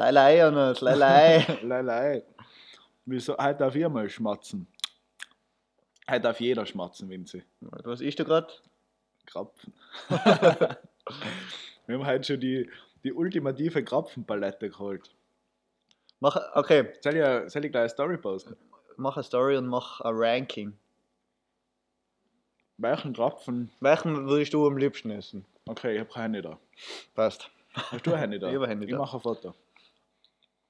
Leilei, 0.00 0.38
Jonas, 0.38 0.80
Leilei. 0.80 1.44
Leilei. 1.62 2.22
Wieso? 3.04 3.36
Heute 3.36 3.58
darf 3.58 3.74
ich 3.74 3.86
mal 3.86 4.08
schmatzen. 4.08 4.66
Heute 6.10 6.22
darf 6.22 6.40
jeder 6.40 6.64
schmatzen, 6.64 7.10
Vinzi. 7.10 7.42
Was 7.60 8.00
ist 8.00 8.18
da 8.18 8.24
gerade? 8.24 8.48
Krapfen. 9.26 9.74
Wir 11.86 11.98
haben 11.98 12.06
heute 12.06 12.24
schon 12.24 12.40
die, 12.40 12.70
die 13.04 13.12
ultimative 13.12 13.84
Krapfenpalette 13.84 14.70
geholt. 14.70 15.10
Mach, 16.20 16.40
okay, 16.54 16.94
Soll 17.02 17.16
ich, 17.16 17.52
soll 17.52 17.66
ich 17.66 17.70
gleich 17.70 17.82
eine 17.82 17.88
Story 17.90 18.16
posten? 18.16 18.56
mach 18.96 19.16
eine 19.18 19.24
Story 19.24 19.58
und 19.58 19.66
mach 19.66 20.00
ein 20.00 20.14
Ranking. 20.16 20.78
Welchen 22.78 23.12
Krapfen? 23.12 23.70
Welchen 23.80 24.26
würdest 24.26 24.54
du 24.54 24.66
am 24.66 24.78
liebsten 24.78 25.10
essen? 25.10 25.44
Okay, 25.66 25.92
ich 25.92 26.00
habe 26.00 26.10
keine 26.10 26.40
da. 26.40 26.58
Passt. 27.14 27.50
Hast 27.74 28.06
du 28.06 28.14
eine 28.14 28.38
da? 28.40 28.48
Ich 28.48 28.56
hab 28.56 28.62
eine 28.62 28.82
Ich 28.86 28.90
da. 28.90 28.96
mache 28.96 29.18
ein 29.18 29.20
Foto. 29.20 29.54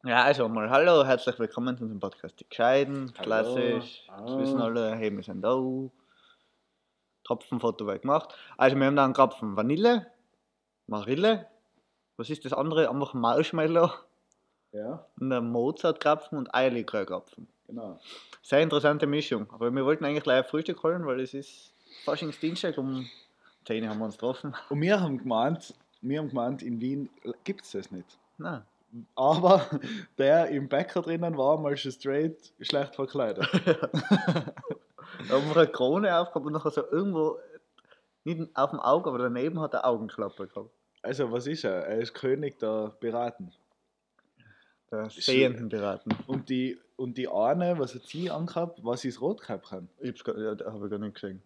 Ja, 0.05 0.23
also 0.25 0.49
mal 0.49 0.71
hallo, 0.71 1.05
herzlich 1.05 1.39
willkommen 1.39 1.77
zu 1.77 1.83
unserem 1.85 2.01
Podcast 2.01 2.41
Die 2.41 2.49
Gescheiden. 2.49 3.13
Hallo. 3.19 3.25
Klassisch. 3.27 4.05
Das 4.07 4.31
Ah. 4.31 4.39
wissen 4.39 4.61
alle, 4.61 4.95
hey, 4.97 5.15
wir 5.15 5.23
sind 5.23 5.43
da. 5.43 5.55
Tropfenfoto 7.25 7.87
wird 7.87 8.03
gemacht. 8.03 8.35
Also 8.57 8.77
wir 8.77 8.87
haben 8.87 8.97
da 8.97 9.05
einen 9.05 9.13
Krapfen 9.13 9.57
Vanille, 9.57 10.07
Marille. 10.87 11.47
Was 12.17 12.31
ist 12.31 12.45
das 12.45 12.53
andere? 12.53 12.89
Einfach 12.89 13.15
Marshmallow. 13.15 13.91
Ja, 14.73 15.05
Und 15.19 15.33
ein 15.33 15.51
Mozart-Krapfen 15.51 16.39
und 16.39 16.55
Eierlikör-Krapfen. 16.55 17.47
genau. 17.67 17.99
Sehr 18.43 18.63
interessante 18.63 19.07
Mischung. 19.07 19.47
Aber 19.53 19.71
wir 19.71 19.85
wollten 19.85 20.05
eigentlich 20.05 20.23
gleich 20.23 20.39
ein 20.45 20.49
Frühstück 20.49 20.83
holen, 20.83 21.05
weil 21.07 21.21
es 21.21 21.35
ist 21.35 21.75
Faschingsdienstag 22.05 22.79
um 22.79 23.07
10 23.67 23.83
Uhr 23.85 23.91
haben 23.91 23.99
wir 23.99 24.05
uns 24.07 24.15
getroffen. 24.15 24.55
Und 24.71 24.81
wir 24.81 25.01
haben 25.01 25.19
gemeint, 25.19 25.75
wir 26.01 26.19
haben 26.21 26.29
gemeint, 26.29 26.63
in 26.63 26.81
Wien 26.81 27.11
gibt 27.45 27.65
es 27.65 27.73
das 27.73 27.91
nicht. 27.91 28.17
Nein. 28.39 28.63
Aber 29.15 29.67
der 30.19 30.49
im 30.49 30.69
Bäcker 30.69 31.03
drinnen 31.03 31.37
war 31.37 31.59
mal 31.59 31.77
schon 31.77 31.93
straight 31.93 32.53
schlecht 32.61 32.95
verkleidet. 32.95 33.47
Haben 35.29 35.49
wir 35.49 35.57
eine 35.57 35.67
Krone 35.69 36.17
aufgehabt 36.17 36.47
und 36.47 36.53
nachher 36.53 36.71
so 36.71 36.83
irgendwo, 36.91 37.39
nicht 38.25 38.41
auf 38.55 38.71
dem 38.71 38.81
Auge, 38.81 39.09
aber 39.09 39.19
daneben 39.19 39.61
hat 39.61 39.75
er 39.75 39.87
Augenklappe 39.87 40.47
gehabt. 40.47 40.71
Also, 41.03 41.33
was 41.33 41.47
ist 41.47 41.65
er? 41.65 41.87
Er 41.87 41.99
ist 41.99 42.15
König 42.15 42.59
der 42.59 42.95
Piraten. 43.01 43.53
Der 44.91 45.09
Sehenden 45.09 45.69
beraten. 45.69 46.11
Und 46.27 46.49
die, 46.49 46.79
und 46.97 47.17
die 47.17 47.29
eine, 47.29 47.79
was 47.79 47.95
hat 47.95 48.03
sie 48.03 48.31
angehabt, 48.31 48.81
was 48.83 49.05
ist 49.05 49.21
Rotkäppchen? 49.21 49.89
Ich 50.01 50.11
hab's 50.11 50.23
ja, 50.27 50.57
habe 50.73 50.85
ich 50.85 50.91
gar 50.91 50.99
nicht 50.99 51.15
gesehen. 51.15 51.43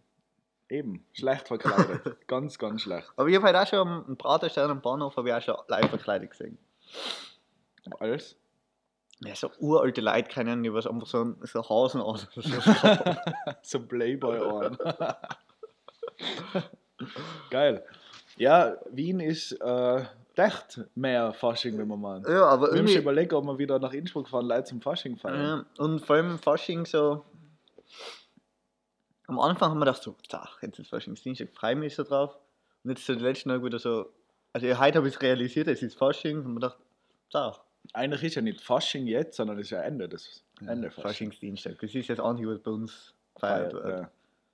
Eben, 0.70 1.06
schlecht 1.12 1.46
verkleidet. 1.46 2.16
ganz, 2.27 2.58
ganz 2.58 2.83
schlecht. 2.83 3.12
Aber 3.16 3.28
ich 3.28 3.36
habe 3.36 3.46
heute 3.46 3.61
auch 3.61 3.66
schon 3.66 3.86
am 3.86 4.16
Praterstern 4.16 4.70
am 4.70 4.80
Bahnhof 4.80 5.16
habe 5.16 5.28
ich 5.28 5.34
auch 5.34 5.42
schon 5.42 5.56
live 5.68 5.90
verkleidet 5.90 6.30
gesehen. 6.30 6.58
Alles? 8.00 8.36
Ja, 9.20 9.34
so 9.34 9.50
uralte 9.60 10.00
Leute 10.00 10.28
kennen, 10.28 10.62
die 10.62 10.72
was 10.72 10.86
einfach 10.86 11.06
so, 11.06 11.34
so 11.42 11.68
Hasen 11.68 12.00
an. 12.02 12.20
so 13.62 13.80
Playboy-Ohren. 13.86 14.77
Geil. 17.50 17.84
Ja, 18.36 18.77
Wien 18.90 19.20
ist 19.20 19.52
äh, 19.60 20.05
echt 20.36 20.80
mehr 20.96 21.32
Fasching, 21.32 21.78
wenn 21.78 21.86
man 21.88 22.00
meint. 22.00 22.28
ja, 22.28 22.44
aber 22.46 22.68
Wir 22.68 22.77
irgendwie. 22.77 22.96
überlegt, 22.96 23.32
ob 23.32 23.44
wir 23.44 23.58
wieder 23.58 23.78
nach 23.78 23.92
Innsbruck 23.92 24.28
fahren, 24.28 24.46
Leute 24.46 24.64
zum 24.64 24.80
Fasching 24.80 25.16
feiern. 25.16 25.40
Ja, 25.40 25.84
und 25.84 26.00
vor 26.05 26.16
allem 26.16 26.38
Fasching 26.38 26.84
so. 26.84 27.24
Am 29.27 29.38
Anfang 29.38 29.70
haben 29.70 29.78
wir 29.78 29.86
gedacht, 29.86 30.02
so, 30.02 30.16
ach, 30.32 30.60
jetzt 30.60 30.78
ist 30.78 30.90
Faschingsdienstag, 30.90 31.48
freue 31.55 31.77
mich 31.77 31.94
so 31.94 32.02
drauf. 32.02 32.36
Und 32.82 32.90
jetzt 32.90 33.06
so 33.06 33.14
die 33.14 33.22
letzten 33.22 33.48
Tage 33.48 33.64
wieder 33.64 33.78
so. 33.78 34.10
Also 34.52 34.66
heute 34.78 34.98
habe 34.98 35.08
ich 35.08 35.14
es 35.14 35.22
realisiert, 35.22 35.68
es 35.68 35.82
ist 35.82 35.96
Fasching. 35.96 36.38
Und 36.38 36.44
man 36.44 36.55
gedacht, 36.56 36.77
ach, 37.32 37.60
Eigentlich 37.92 38.22
ist 38.24 38.34
ja 38.36 38.42
nicht 38.42 38.60
Fasching 38.60 39.06
jetzt, 39.06 39.36
sondern 39.36 39.58
es 39.58 39.66
ist 39.66 39.70
ja 39.70 39.82
Ende 39.82 40.08
des 40.08 40.42
Ende 40.60 40.90
Fasching. 40.90 41.02
Faschingsdienstag. 41.30 41.78
Das 41.80 41.94
ist 41.94 42.08
jetzt 42.08 42.20
auch 42.20 42.32
nicht, 42.32 42.46
was 42.46 42.58
bei 42.60 42.70
uns 42.70 43.14
gefeiert 43.34 43.72
Feiert, 43.72 43.84
wird. 43.84 44.00
ja. 44.00 44.10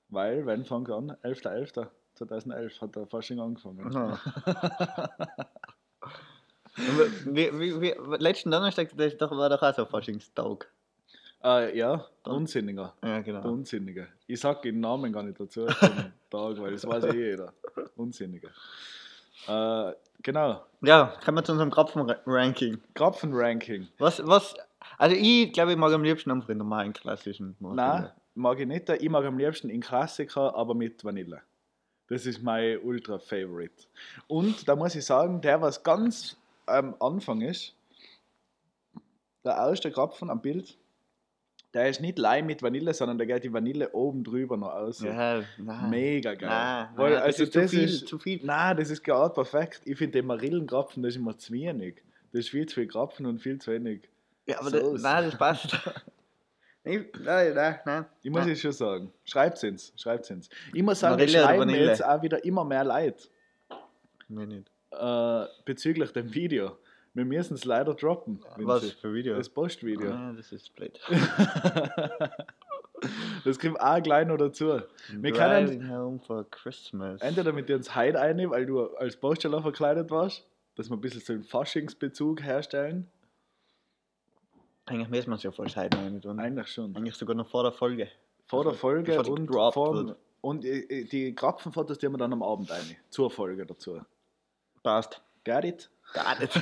Weil, 0.09 0.45
wenn 0.47 0.65
fängt 0.65 0.91
an? 0.91 1.13
11.11.2011 1.23 2.81
hat 2.81 2.97
der 2.97 3.07
Fasching 3.07 3.39
angefangen. 3.41 3.93
Wie, 7.27 7.51
wie, 7.59 7.81
wie, 7.81 7.95
letzten 8.19 8.51
Donnerstag 8.51 8.91
das 8.97 9.17
doch, 9.17 9.31
war 9.33 9.49
doch 9.51 9.61
auch 9.61 9.75
so 9.75 9.85
Faschingstag. 9.85 10.71
Äh, 11.43 11.77
ja, 11.77 12.07
Dann- 12.23 12.35
Unsinniger. 12.37 12.95
Ja, 13.03 13.09
Der 13.15 13.23
genau. 13.23 13.51
Unsinnige. 13.51 14.09
Ich 14.27 14.41
sag 14.41 14.63
den 14.63 14.81
Namen 14.81 15.13
gar 15.13 15.23
nicht 15.23 15.39
dazu 15.41 15.67
Tag, 16.31 16.59
weil 16.59 16.73
das 16.73 16.87
weiß 16.87 17.05
eh 17.05 17.31
jeder. 17.31 17.53
Unsinnige. 17.97 18.51
Äh, 19.47 19.93
genau. 20.23 20.65
Ja, 20.83 21.15
kommen 21.25 21.39
wir 21.39 21.45
zu 21.45 21.53
unserem 21.53 21.71
Krapfen-Ranking. 21.71 22.81
Krapfen-Ranking. 22.95 23.89
Was, 23.99 24.27
was, 24.27 24.55
also 24.99 25.17
ich 25.17 25.53
glaube, 25.53 25.73
ich 25.73 25.79
mag 25.79 25.93
am 25.93 26.03
liebsten 26.03 26.31
einfach 26.31 26.47
den 26.47 26.59
normalen 26.59 26.93
klassischen. 26.93 27.57
Nein, 27.61 28.11
mag 28.35 28.59
ich 28.61 28.67
nicht. 28.67 28.89
Ich 28.89 29.09
mag 29.09 29.25
am 29.25 29.39
liebsten 29.39 29.69
in 29.69 29.81
Klassiker, 29.81 30.55
aber 30.55 30.75
mit 30.75 31.05
Vanille. 31.05 31.43
Das 32.09 32.27
ist 32.27 32.43
mein 32.43 32.79
Ultra-Favorite. 32.79 33.85
Und 34.27 34.69
da 34.69 34.75
muss 34.75 34.95
ich 34.95 35.05
sagen, 35.05 35.41
der, 35.41 35.61
was 35.61 35.83
ganz 35.83 36.37
am 36.67 36.95
Anfang 36.99 37.41
ist, 37.41 37.75
der 39.45 39.53
erste 39.53 39.91
Krapfen 39.91 40.31
am 40.31 40.41
Bild, 40.41 40.77
der 41.73 41.89
ist 41.89 42.01
nicht 42.01 42.19
Leim 42.19 42.47
mit 42.47 42.63
Vanille, 42.63 42.93
sondern 42.95 43.19
der 43.19 43.27
geht 43.27 43.45
die 43.45 43.53
Vanille 43.53 43.91
oben 43.93 44.25
drüber 44.25 44.57
noch 44.57 44.73
aus. 44.73 45.01
Ja, 45.01 45.43
nein. 45.59 45.91
Mega 45.91 46.35
geil. 46.35 46.49
Nein, 46.49 46.89
Weil, 46.97 47.11
nein, 47.13 47.19
das 47.21 47.25
also 47.27 47.43
ist 47.45 47.53
zu 47.53 47.61
das 47.61 47.71
viel, 47.71 47.85
ist, 47.85 48.09
zu 48.09 48.19
viel. 48.19 48.41
Nein, 48.45 48.77
das 48.77 48.91
ist 48.91 49.05
gerade 49.05 49.33
perfekt. 49.33 49.83
Ich 49.85 49.97
finde 49.97 50.19
den 50.19 50.27
Marillenkrapfen, 50.27 51.03
das 51.03 51.11
ist 51.15 51.17
immer 51.21 51.39
zu 51.39 51.53
wenig. 51.53 52.03
Das 52.33 52.41
ist 52.41 52.51
viel 52.51 52.67
zu 52.67 52.75
viel 52.77 52.89
Krapfen 52.89 53.27
und 53.27 53.41
viel 53.41 53.59
zu 53.61 53.71
wenig. 53.73 54.09
Ja, 54.47 54.61
aber 54.61 54.71
das, 54.71 55.03
nein, 55.03 55.25
das 55.25 55.39
passt. 55.39 55.73
ich, 56.85 57.03
nein, 57.23 57.55
nein, 57.55 57.79
nein. 57.85 58.07
Ich 58.23 58.31
muss 58.31 58.47
es 58.47 58.61
schon 58.61 58.73
sagen. 58.73 59.13
Schreibt's 59.25 59.63
ins. 59.63 59.93
Schreibt's 59.97 60.31
ins. 60.31 60.49
Ich 60.75 60.83
muss 60.83 60.99
sagen, 61.01 61.17
Marille 61.17 61.39
schreiben 61.39 61.71
jetzt 61.71 62.05
auch 62.05 62.21
wieder 62.23 62.45
immer 62.45 62.65
mehr 62.65 62.85
Leute 62.85 63.29
Mir 64.29 64.47
nicht. 64.47 64.71
äh, 64.91 65.45
bezüglich 65.65 66.13
dem 66.13 66.35
Video. 66.35 66.77
Wir 67.13 67.25
müssen 67.25 67.55
es 67.55 67.65
leider 67.65 67.95
droppen. 67.95 68.41
Was 68.57 68.83
Vinzi. 68.83 68.97
für 68.97 69.13
Video? 69.13 69.37
Das 69.37 69.49
Postvideo. 69.49 70.13
Ah, 70.13 70.33
das 70.33 70.53
ist 70.53 70.75
blöd. 70.77 71.01
das 73.45 73.59
kommt 73.59 73.81
auch 73.81 74.01
gleich 74.01 74.27
noch 74.27 74.37
dazu. 74.37 74.81
Wir 75.13 75.33
können 75.33 75.67
Driving 75.67 75.91
home 75.91 76.21
for 76.21 76.49
Christmas. 76.51 77.21
entweder 77.21 77.53
mit 77.53 77.69
dir 77.69 77.77
ins 77.77 77.97
Hyde 77.97 78.21
ein, 78.21 78.51
weil 78.51 78.67
du 78.67 78.95
als 78.97 79.17
Poststeller 79.17 79.61
verkleidet 79.61 80.11
warst, 80.11 80.47
dass 80.77 80.89
wir 80.89 80.97
ein 80.97 81.01
bisschen 81.01 81.21
so 81.21 81.33
einen 81.33 81.43
Faschingsbezug 81.43 82.43
herstellen. 82.43 83.11
Eigentlich 84.87 85.09
müssen 85.09 85.31
wir 85.31 85.37
es 85.37 85.43
ja 85.43 85.51
voll 85.51 85.69
Zeit 85.69 85.93
nehmen. 85.95 86.21
Und 86.21 86.39
Eigentlich 86.39 86.69
schon. 86.69 86.97
eigentlich 86.97 87.17
sogar 87.17 87.35
noch 87.35 87.49
vor 87.49 87.65
der 87.65 87.73
Folge. 87.73 88.09
Vor 88.47 88.65
der 88.65 88.75
Folge 88.75 89.17
bevor 89.17 89.39
und, 89.39 89.49
vor, 89.53 90.17
und 90.41 90.65
äh, 90.65 91.05
die 91.05 91.35
Krapfenfotos, 91.35 91.99
die 91.99 92.07
haben 92.07 92.15
wir 92.15 92.19
dann 92.19 92.33
am 92.33 92.43
Abend 92.43 92.71
ein. 92.71 92.97
Zur 93.09 93.31
Folge 93.31 93.67
dazu. 93.67 94.01
Passt. 94.83 95.23
Got 95.45 95.65
it? 95.65 95.91
Gar 96.13 96.39
nicht. 96.41 96.61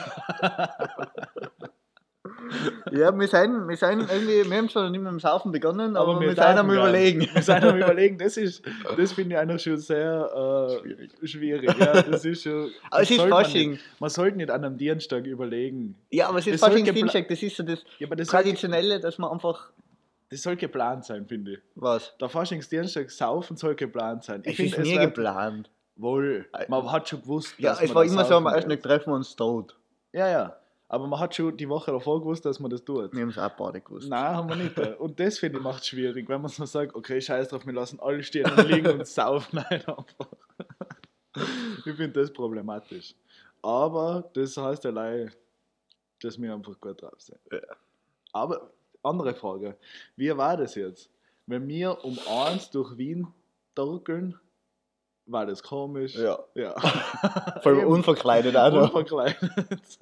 ja, 2.92 3.16
wir 3.18 3.28
sind, 3.28 3.68
wir 3.68 3.76
sind 3.76 4.00
irgendwie, 4.10 4.48
wir 4.50 4.56
haben 4.58 4.68
zwar 4.68 4.90
nicht 4.90 5.00
mit 5.00 5.10
dem 5.10 5.18
Saufen 5.20 5.50
begonnen, 5.52 5.96
aber, 5.96 6.20
wir, 6.20 6.28
sind 6.28 6.38
darf 6.38 6.58
am. 6.58 6.70
Überlegen. 6.70 7.20
Wir 7.32 7.42
sind 7.42 7.64
am 7.64 7.76
Überlegen. 7.76 8.18
Das, 8.18 8.36
ist, 8.36 8.62
das 8.96 9.12
finde 9.12 9.34
ich 9.34 9.40
eigentlich 9.40 9.62
schon 9.62 9.76
sehr 9.78 10.68
äh, 10.72 10.78
Schwierig. 10.80 11.10
schwierig. 11.24 11.78
Ja, 11.78 12.02
das 12.02 12.24
ist 12.24 12.42
schon, 12.42 12.70
Aber 12.90 13.02
es 13.02 13.08
das 13.08 13.10
ist 13.10 13.18
man 13.18 13.28
Fasching. 13.30 13.70
nicht- 13.72 14.00
Man 14.00 14.10
sollte 14.10 14.36
nicht 14.36 14.50
an 14.50 14.64
einem 14.64 14.76
Dienstag 14.76 15.26
überlegen. 15.26 15.96
Ja, 16.10 16.28
aber 16.28 16.38
es 16.38 16.46
ist 16.46 16.54
Das 16.54 16.60
soll 16.60 16.70
Faschingsdienstag, 16.70 17.28
das 17.28 17.42
ist 17.42 17.56
so 17.56 17.62
das 17.62 17.84
Ja, 17.98 18.06
aber 18.06 18.16
das 18.16 18.28
soll, 18.28 18.40
Traditionelle, 18.42 19.00
dass 19.00 19.18
man 19.18 19.30
einfach. 19.32 19.70
das 20.30 20.42
soll 20.42 20.56
geplant 20.56 21.04
sein, 21.04 21.26
finde 21.26 21.52
ich. 21.54 21.58
Was? 21.74 22.14
Der 22.20 22.28
Faschingsdienstag 22.28 23.10
saufen 23.10 23.56
soll 23.56 23.74
geplant 23.74 24.24
sein. 24.24 24.42
Ich 24.44 24.50
Es 24.50 24.56
finde, 24.72 24.76
ist 24.76 24.86
nie 24.92 24.98
geplant. 24.98 25.70
Wohl. 25.98 26.48
Man 26.68 26.90
hat 26.90 27.08
schon 27.08 27.20
gewusst, 27.20 27.54
Ja, 27.58 27.70
dass 27.70 27.82
es 27.82 27.88
man 27.88 27.96
war 27.96 28.04
das 28.04 28.12
immer 28.12 28.24
so, 28.24 28.34
am 28.36 28.44
saufen 28.44 28.54
ersten. 28.56 28.70
Tag 28.70 28.82
treffen 28.82 29.10
wir 29.10 29.16
uns 29.16 29.34
tot. 29.36 29.76
Ja, 30.12 30.28
ja. 30.28 30.56
Aber 30.90 31.06
man 31.06 31.20
hat 31.20 31.34
schon 31.34 31.54
die 31.56 31.68
Woche 31.68 31.90
davor 31.90 32.20
gewusst, 32.20 32.46
dass 32.46 32.60
man 32.60 32.70
das 32.70 32.82
tut. 32.82 33.12
Wir 33.12 33.20
haben 33.22 33.28
es 33.28 33.36
auch 33.36 33.50
beide 33.50 33.80
gewusst. 33.80 34.08
Nein, 34.08 34.36
haben 34.36 34.48
wir 34.48 34.56
nicht. 34.56 34.78
Und 34.98 35.20
das 35.20 35.38
finde 35.38 35.58
ich 35.58 35.64
macht 35.64 35.82
es 35.82 35.88
schwierig, 35.88 36.28
wenn 36.28 36.40
man 36.40 36.50
so 36.50 36.64
sagt, 36.64 36.94
okay, 36.94 37.20
scheiß 37.20 37.48
drauf, 37.48 37.66
wir 37.66 37.74
lassen 37.74 38.00
alle 38.00 38.22
stehen 38.22 38.50
und 38.50 38.66
liegen 38.68 39.00
und 39.00 39.06
saufen 39.06 39.58
einfach. 39.70 40.04
Ich 41.84 41.94
finde 41.94 42.20
das 42.20 42.32
problematisch. 42.32 43.14
Aber 43.60 44.30
das 44.32 44.56
heißt 44.56 44.86
allein, 44.86 45.30
dass 46.22 46.40
wir 46.40 46.54
einfach 46.54 46.80
gut 46.80 47.02
drauf 47.02 47.20
sind. 47.20 47.38
Ja. 47.52 47.58
Aber 48.32 48.70
andere 49.02 49.34
Frage, 49.34 49.76
wie 50.16 50.34
war 50.36 50.56
das 50.56 50.74
jetzt? 50.74 51.10
Wenn 51.46 51.66
wir 51.68 52.02
um 52.04 52.18
eins 52.28 52.70
durch 52.70 52.96
Wien 52.96 53.26
torkeln, 53.74 54.38
war 55.28 55.46
das 55.46 55.62
komisch? 55.62 56.14
Ja. 56.14 56.38
ja. 56.54 56.78
Vor 57.62 57.72
allem 57.72 57.86
unverkleidet 57.86 58.56
auch 58.56 58.72
noch. 58.72 58.94
Unverkleidet. 58.94 59.38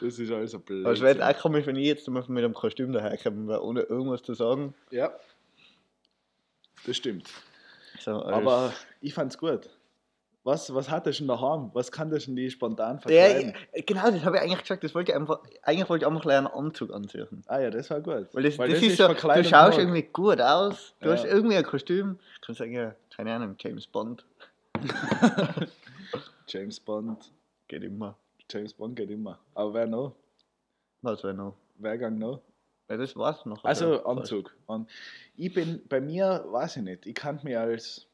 Das 0.00 0.18
ist 0.18 0.30
also 0.30 0.60
blöd. 0.60 0.84
Aber 0.84 0.92
es 0.94 1.00
wäre 1.00 1.26
auch 1.26 1.36
komisch, 1.40 1.66
wenn 1.66 1.74
ich 1.76 1.86
jetzt 1.86 2.06
mal 2.08 2.22
mit 2.28 2.44
einem 2.44 2.54
Kostüm 2.54 2.92
daherkomme, 2.92 3.60
ohne 3.60 3.80
irgendwas 3.80 4.22
zu 4.22 4.34
sagen. 4.34 4.74
Ja. 4.90 5.10
Das 6.86 6.96
stimmt. 6.96 7.28
So, 7.98 8.22
Aber 8.22 8.72
ich 9.00 9.14
fand's 9.14 9.38
gut. 9.38 9.70
Was, 10.44 10.72
was 10.72 10.88
hat 10.88 11.06
das 11.06 11.16
schon 11.16 11.26
daheim? 11.26 11.70
Was 11.74 11.90
kann 11.90 12.10
das 12.10 12.24
schon 12.24 12.36
die 12.36 12.50
spontan 12.50 12.96
Ja, 12.96 13.00
verkleiden? 13.00 13.54
genau, 13.86 14.10
das 14.10 14.24
habe 14.24 14.36
ich 14.36 14.42
eigentlich 14.42 14.60
gesagt. 14.62 14.84
Das 14.84 14.94
wollte 14.94 15.12
ich 15.12 15.16
einfach, 15.16 15.40
eigentlich 15.62 15.88
wollte 15.88 16.04
ich 16.04 16.10
einfach 16.10 16.24
einen 16.26 16.46
Anzug 16.46 16.92
anziehen. 16.92 17.42
Ah 17.48 17.58
ja, 17.58 17.70
das 17.70 17.90
war 17.90 18.00
gut. 18.00 18.28
Weil 18.32 18.42
das, 18.44 18.58
Weil 18.58 18.70
das, 18.70 18.82
ist 18.82 18.96
so, 18.96 19.08
du 19.08 19.44
schaust 19.44 19.78
irgendwie 19.78 20.02
gut 20.02 20.40
aus, 20.40 20.94
du 21.00 21.08
Ja. 21.08 21.14
hast 21.14 21.24
irgendwie 21.24 21.56
ein 21.56 21.64
Kostüm, 21.64 22.18
kannst 22.40 22.60
sagen, 22.60 22.72
ja, 22.72 22.94
keine 23.18 23.34
Ahnung, 23.34 23.56
James 23.58 23.84
Bond, 23.86 24.24
James 26.46 26.78
Bond. 26.80 27.32
geht 27.66 27.82
immer. 27.82 28.16
James 28.50 28.72
Bond 28.72 28.94
geht 28.96 29.10
immer. 29.10 29.38
Aber 29.54 29.74
wer 29.74 29.86
noch? 29.86 30.14
Was 31.02 31.22
wäre 31.24 31.34
noch? 31.34 31.56
Wer 31.78 31.98
gang 31.98 32.16
noch? 32.18 32.40
Ja, 32.88 32.96
das 32.96 33.14
war's 33.16 33.44
noch. 33.44 33.62
Also 33.64 34.04
Anzug. 34.04 34.54
An- 34.68 34.86
Ich 35.36 35.52
bin, 35.52 35.82
bei 35.88 36.00
mir, 36.00 36.44
weiß 36.48 36.76
ich 36.76 36.82
nicht, 36.84 37.06
ich 37.06 37.14
kann 37.16 37.40
mich 37.42 37.58
als 37.58 38.06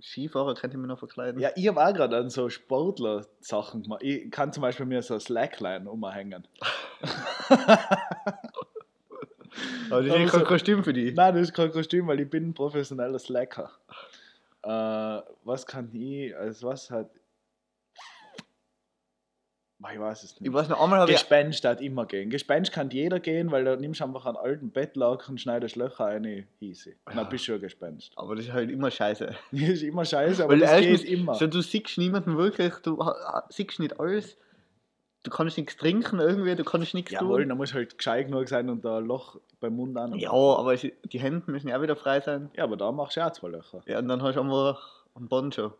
Skifahrer 0.00 0.54
könnte 0.54 0.76
ich 0.76 0.80
mich 0.80 0.88
noch 0.88 0.98
verkleiden. 0.98 1.40
Ja, 1.40 1.50
ich 1.56 1.68
auch 1.70 1.74
gerade 1.74 2.16
an 2.18 2.28
so 2.28 2.50
Sportler-Sachen 2.50 3.82
gemacht. 3.84 4.02
Ich 4.02 4.30
kann 4.30 4.52
zum 4.52 4.60
Beispiel 4.60 4.84
mir 4.86 5.00
so 5.02 5.18
Slackline 5.18 5.90
umhängen. 5.90 6.46
Aber 9.90 10.02
das 10.02 10.14
ist 10.16 10.20
ja 10.20 10.38
kein 10.38 10.44
Kostüm 10.44 10.84
für 10.84 10.92
die. 10.92 11.12
Nein, 11.12 11.34
das 11.34 11.44
ist 11.48 11.54
kein 11.54 11.70
Kostüm, 11.72 12.06
weil 12.06 12.20
ich 12.20 12.28
bin 12.28 12.48
ein 12.48 12.54
professioneller 12.54 13.18
Slacker. 13.18 13.70
Äh, 14.64 15.22
was 15.44 15.66
kann 15.66 15.94
ich, 15.94 16.34
als 16.36 16.62
was 16.62 16.90
hat. 16.90 17.10
Ich 19.92 20.00
weiß 20.00 20.22
es 20.22 20.40
nicht. 20.40 20.48
Ich 20.48 20.54
weiß 20.54 20.70
noch 20.70 20.80
einmal 20.80 21.00
habe 21.00 21.10
ich. 21.10 21.18
Gespenst 21.18 21.62
hat 21.66 21.82
immer 21.82 22.06
gehen. 22.06 22.30
Gespenst 22.30 22.72
kann 22.72 22.88
jeder 22.88 23.20
gehen, 23.20 23.50
weil 23.50 23.64
da 23.64 23.76
nimmst 23.76 24.00
du 24.00 24.04
einfach 24.04 24.24
einen 24.24 24.38
alten 24.38 24.70
Bettlaken, 24.70 25.36
schneidest 25.36 25.76
Löcher 25.76 26.04
rein, 26.04 26.46
easy. 26.60 26.96
Ja. 27.06 27.16
Dann 27.16 27.28
bist 27.28 27.46
du 27.46 27.54
ein 27.54 27.60
Gespenst. 27.60 28.12
Aber 28.16 28.34
das 28.34 28.46
ist 28.46 28.52
halt 28.52 28.70
immer 28.70 28.90
scheiße. 28.90 29.34
Das 29.52 29.68
ist 29.68 29.82
immer 29.82 30.06
scheiße, 30.06 30.42
aber 30.42 30.54
Weil 30.54 30.60
das 30.60 30.80
geht 30.80 31.04
immer. 31.04 31.34
So, 31.34 31.46
du 31.46 31.60
siehst 31.60 31.98
niemanden 31.98 32.38
wirklich, 32.38 32.72
du 32.76 32.98
siehst 33.50 33.78
nicht 33.78 34.00
alles, 34.00 34.38
du 35.24 35.30
kannst 35.30 35.58
nichts 35.58 35.76
trinken 35.76 36.20
irgendwie, 36.20 36.54
du 36.54 36.62
kannst 36.64 36.94
nichts 36.94 37.10
Jawohl, 37.10 37.40
tun. 37.42 37.48
da 37.48 37.54
muss 37.56 37.74
halt 37.74 37.98
gescheit 37.98 38.26
genug 38.28 38.48
sein 38.48 38.70
und 38.70 38.84
da 38.84 38.98
ein 38.98 39.04
Loch 39.06 39.40
beim 39.60 39.74
Mund 39.74 39.96
an. 39.96 40.14
Ja, 40.14 40.30
aber 40.30 40.76
die 40.76 41.18
Hände 41.18 41.50
müssen 41.50 41.68
ja 41.68 41.76
auch 41.78 41.82
wieder 41.82 41.96
frei 41.96 42.20
sein. 42.20 42.50
Ja, 42.54 42.64
aber 42.64 42.76
da 42.76 42.92
machst 42.92 43.16
du 43.16 43.26
auch 43.26 43.32
zwei 43.32 43.48
Löcher. 43.48 43.82
Ja, 43.86 43.98
und 43.98 44.06
dann 44.08 44.22
hast 44.22 44.36
du 44.36 44.40
einfach 44.42 45.04
einen 45.16 45.28
Poncho. 45.28 45.72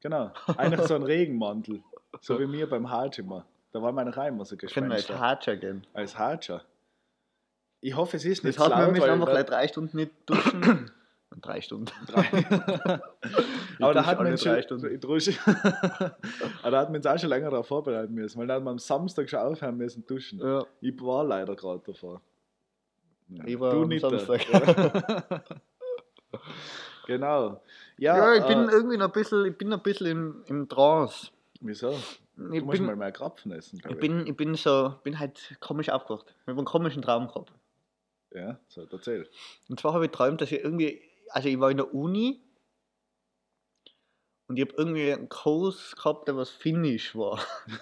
Genau. 0.00 0.30
Eigentlich 0.56 0.82
so 0.86 0.94
ein 0.94 1.02
Regenmantel. 1.02 1.80
So 2.20 2.38
wie 2.38 2.46
mir 2.46 2.68
beim 2.68 2.90
Hajima. 2.90 3.44
Da 3.72 3.82
war 3.82 3.92
meine 3.92 4.16
Reim 4.16 4.42
so 4.44 4.56
Können 4.56 4.88
wir 4.90 4.96
als. 4.96 5.08
Hatscher 5.10 5.56
gehen. 5.56 5.86
Als 5.92 6.18
Haja. 6.18 6.62
Ich 7.80 7.94
hoffe, 7.96 8.16
es 8.16 8.24
ist 8.24 8.38
Das 8.38 8.44
nicht 8.44 8.58
wir 8.58 8.68
laut, 8.68 8.90
müssen 8.90 9.02
weil 9.02 9.10
einfach 9.10 9.26
da- 9.26 9.32
gleich 9.32 9.46
drei 9.46 9.68
Stunden 9.68 9.96
nicht 9.96 10.12
duschen. 10.26 10.90
drei 11.40 11.60
Stunden. 11.60 11.86
drei. 12.06 12.24
Aber 13.80 13.94
da 13.94 14.06
hat 14.06 14.18
man 14.18 14.34
drei 14.34 14.36
schon, 14.36 14.62
Stunden. 14.80 15.16
ich. 15.18 15.38
Aber 15.46 16.70
da 16.70 16.78
hat 16.80 16.88
man 16.88 16.96
uns 16.96 17.06
auch 17.06 17.18
schon 17.18 17.28
länger 17.28 17.50
darauf 17.50 17.66
vorbereiten 17.68 18.14
müssen, 18.14 18.38
weil 18.40 18.46
da 18.46 18.54
hat 18.54 18.62
man 18.64 18.72
am 18.72 18.78
Samstag 18.78 19.28
schon 19.30 19.40
aufhören 19.40 19.76
müssen 19.76 20.04
duschen. 20.06 20.40
Ja. 20.40 20.64
Ich 20.80 21.00
war 21.00 21.24
leider 21.24 21.54
gerade 21.54 21.82
davor. 21.86 22.20
Ja, 23.28 23.44
Ich 23.46 23.60
war 23.60 23.72
du 23.72 23.82
am 23.82 23.88
nicht. 23.88 24.00
Samstag. 24.00 24.40
genau. 27.06 27.60
Ja, 27.98 28.16
Ja, 28.16 28.34
ich 28.34 28.46
bin 28.46 28.68
äh, 28.68 28.72
irgendwie 28.72 28.96
noch 28.96 29.06
ein 29.06 29.12
bisschen, 29.12 29.44
ich 29.46 29.56
bin 29.58 29.72
ein 29.72 29.82
bisschen 29.82 30.06
im, 30.06 30.44
im 30.46 30.68
Trance. 30.68 31.28
wieso? 31.60 31.90
Ich 31.92 32.20
Du 32.36 32.64
musst 32.66 32.80
mal 32.80 32.90
bin, 32.90 32.98
mehr 33.00 33.12
Krapfen 33.12 33.50
essen. 33.52 33.80
ich 33.88 33.98
bin, 33.98 34.26
ich 34.26 34.36
bin 34.36 34.54
so, 34.54 34.94
bin 35.02 35.18
halt 35.18 35.56
komisch 35.60 35.88
aufgewacht. 35.90 36.26
Ich 36.42 36.46
habe 36.46 36.58
einen 36.58 36.64
komischen 36.66 37.02
Traum 37.02 37.26
gehabt. 37.26 37.52
Ja, 38.32 38.58
so, 38.68 38.86
erzähl. 38.90 39.28
Und 39.68 39.80
zwar 39.80 39.94
habe 39.94 40.04
ich 40.04 40.12
geträumt, 40.12 40.40
dass 40.40 40.52
ich 40.52 40.62
irgendwie, 40.62 41.02
also 41.30 41.48
ich 41.48 41.60
war 41.60 41.70
in 41.70 41.78
der 41.78 41.94
Uni 41.94 42.40
und 44.48 44.56
ich 44.56 44.64
habe 44.64 44.74
irgendwie 44.76 45.12
einen 45.12 45.28
Kurs 45.28 45.94
gehabt, 45.96 46.26
der 46.26 46.36
was 46.36 46.50
Finnisch 46.50 47.14
war. 47.14 47.38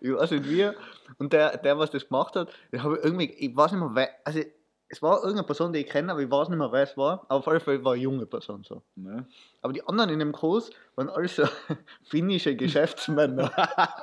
ich 0.00 0.12
weiß 0.12 0.30
nicht 0.32 0.48
wie. 0.48 0.70
Und 1.18 1.32
der, 1.32 1.58
der 1.58 1.78
was 1.78 1.90
das 1.90 2.08
gemacht 2.08 2.34
hat, 2.34 2.50
den 2.72 2.82
habe 2.82 2.96
ich 2.96 3.04
irgendwie, 3.04 3.30
ich 3.30 3.54
weiß 3.54 3.72
nicht 3.72 3.80
mehr, 3.80 3.90
wer, 3.94 4.08
also 4.24 4.40
es 4.88 5.02
war 5.02 5.18
irgendeine 5.18 5.44
Person, 5.44 5.72
die 5.72 5.80
ich 5.80 5.88
kenne, 5.88 6.10
aber 6.10 6.20
ich 6.20 6.30
weiß 6.30 6.48
nicht 6.48 6.58
mehr, 6.58 6.72
wer 6.72 6.82
es 6.82 6.96
war. 6.96 7.24
Aber 7.28 7.36
auf 7.36 7.46
jeden 7.46 7.60
Fall 7.60 7.84
war 7.84 7.92
eine 7.92 8.02
junge 8.02 8.26
Person 8.26 8.64
so. 8.64 8.82
Ne? 8.96 9.26
Aber 9.62 9.72
die 9.72 9.86
anderen 9.86 10.10
in 10.10 10.18
dem 10.18 10.32
Kurs 10.32 10.70
waren 10.96 11.10
alles 11.10 11.36
so 11.36 11.44
finnische 12.02 12.56
Geschäftsmänner. 12.56 13.52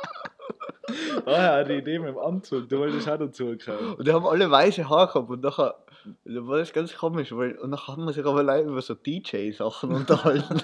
Ah 1.25 1.31
ja, 1.31 1.63
die 1.65 1.73
Idee 1.73 1.99
mit 1.99 2.07
dem 2.07 2.17
Anzug, 2.17 2.69
du 2.69 2.79
wolltest 2.79 3.09
auch 3.09 3.17
dazu 3.17 3.57
kommen. 3.57 3.95
Und 3.95 4.07
die 4.07 4.13
haben 4.13 4.25
alle 4.25 4.49
weiße 4.49 4.87
Haare 4.87 5.07
gehabt 5.07 5.29
und 5.29 5.41
nachher 5.41 5.75
da 6.25 6.47
war 6.47 6.57
das 6.57 6.73
ganz 6.73 6.95
komisch, 6.95 7.31
weil 7.35 7.57
und 7.57 7.69
nachher 7.71 7.93
haben 7.93 8.05
wir 8.05 8.13
sich 8.13 8.25
aber 8.25 8.43
leider 8.43 8.67
über 8.69 8.81
so 8.81 8.93
DJ-Sachen 8.95 9.91
unterhalten. 9.95 10.61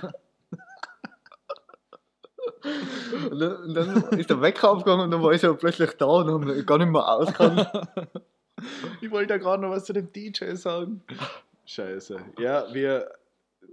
und, 3.32 3.40
dann, 3.40 3.56
und 3.64 3.74
dann 3.74 4.20
ist 4.20 4.30
der 4.30 4.42
Wecker 4.42 4.72
aufgegangen 4.72 5.06
und 5.06 5.12
dann 5.12 5.22
war 5.24 5.32
ich 5.34 5.42
so 5.42 5.56
plötzlich 5.56 5.92
da 5.98 6.06
und 6.06 6.46
mich 6.46 6.66
gar 6.66 6.78
nicht 6.78 6.90
mehr 6.92 7.08
ausgekannt. 7.08 7.68
Ich 9.02 9.12
wollte 9.12 9.34
ja 9.34 9.38
gerade 9.40 9.62
noch 9.62 9.72
was 9.72 9.84
zu 9.84 9.92
dem 9.92 10.10
DJ 10.14 10.54
sagen. 10.54 11.04
Scheiße. 11.66 12.18
Ja, 12.40 12.74
wir. 12.74 13.12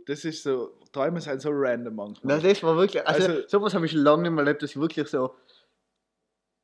Das 0.06 0.24
ist 0.24 0.42
so. 0.42 0.72
Träume 0.90 1.20
sind 1.20 1.40
so 1.40 1.50
random 1.52 1.94
manchmal. 1.94 2.38
Nein, 2.38 2.48
das 2.48 2.60
war 2.64 2.76
wirklich, 2.76 3.06
also, 3.06 3.28
Also- 3.28 3.46
sowas 3.48 3.74
habe 3.74 3.86
ich 3.86 3.92
lange 3.92 4.22
nicht 4.22 4.32
mehr 4.32 4.40
erlebt, 4.44 4.62
dass 4.62 4.70
ich 4.70 4.80
wirklich 4.80 5.06
so 5.06 5.36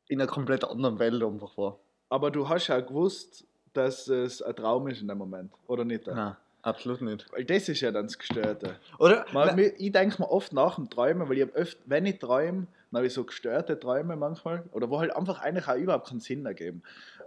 in 0.08 0.20
einer 0.20 0.28
komplett 0.28 0.64
anderen 0.64 0.98
Welt 0.98 1.22
einfach 1.22 1.56
war. 1.56 1.78
Aber 2.08 2.32
du 2.32 2.48
hast 2.48 2.66
ja 2.66 2.80
gewusst, 2.80 3.46
dass 3.76 4.08
es 4.08 4.43
ein 4.43 4.56
Traum 4.56 4.88
ist 4.88 5.00
in 5.00 5.08
dem 5.08 5.19
Moment. 5.19 5.52
Oder 5.67 5.84
nicht? 5.84 6.06
Nein, 6.06 6.37
absolut 6.62 7.02
nicht. 7.02 7.26
Weil 7.32 7.44
das 7.44 7.69
ist 7.69 7.81
ja 7.81 7.90
dann 7.90 8.06
das 8.06 8.19
Gestörte. 8.19 8.76
Oder? 8.99 9.26
Man, 9.32 9.58
ich 9.58 9.93
denke 9.93 10.23
mir 10.23 10.31
oft 10.31 10.52
nach 10.52 10.76
dem 10.76 10.88
Träumen, 10.88 11.28
weil 11.28 11.38
ich 11.38 11.43
hab 11.43 11.55
öft, 11.55 11.78
wenn 11.87 12.06
ich 12.06 12.19
träume, 12.19 12.67
dann 12.90 12.99
habe 12.99 13.06
ich 13.06 13.14
so 13.14 13.25
gestörte 13.25 13.78
Träume 13.78 14.17
manchmal. 14.17 14.64
Oder 14.73 14.90
wo 14.90 14.99
halt 15.00 15.14
einfach 15.14 15.40
eigentlich 15.40 15.69
auch 15.69 15.76
überhaupt 15.76 16.08
keinen 16.08 16.20
Sinn 16.20 16.46
ergeben. 16.46 16.82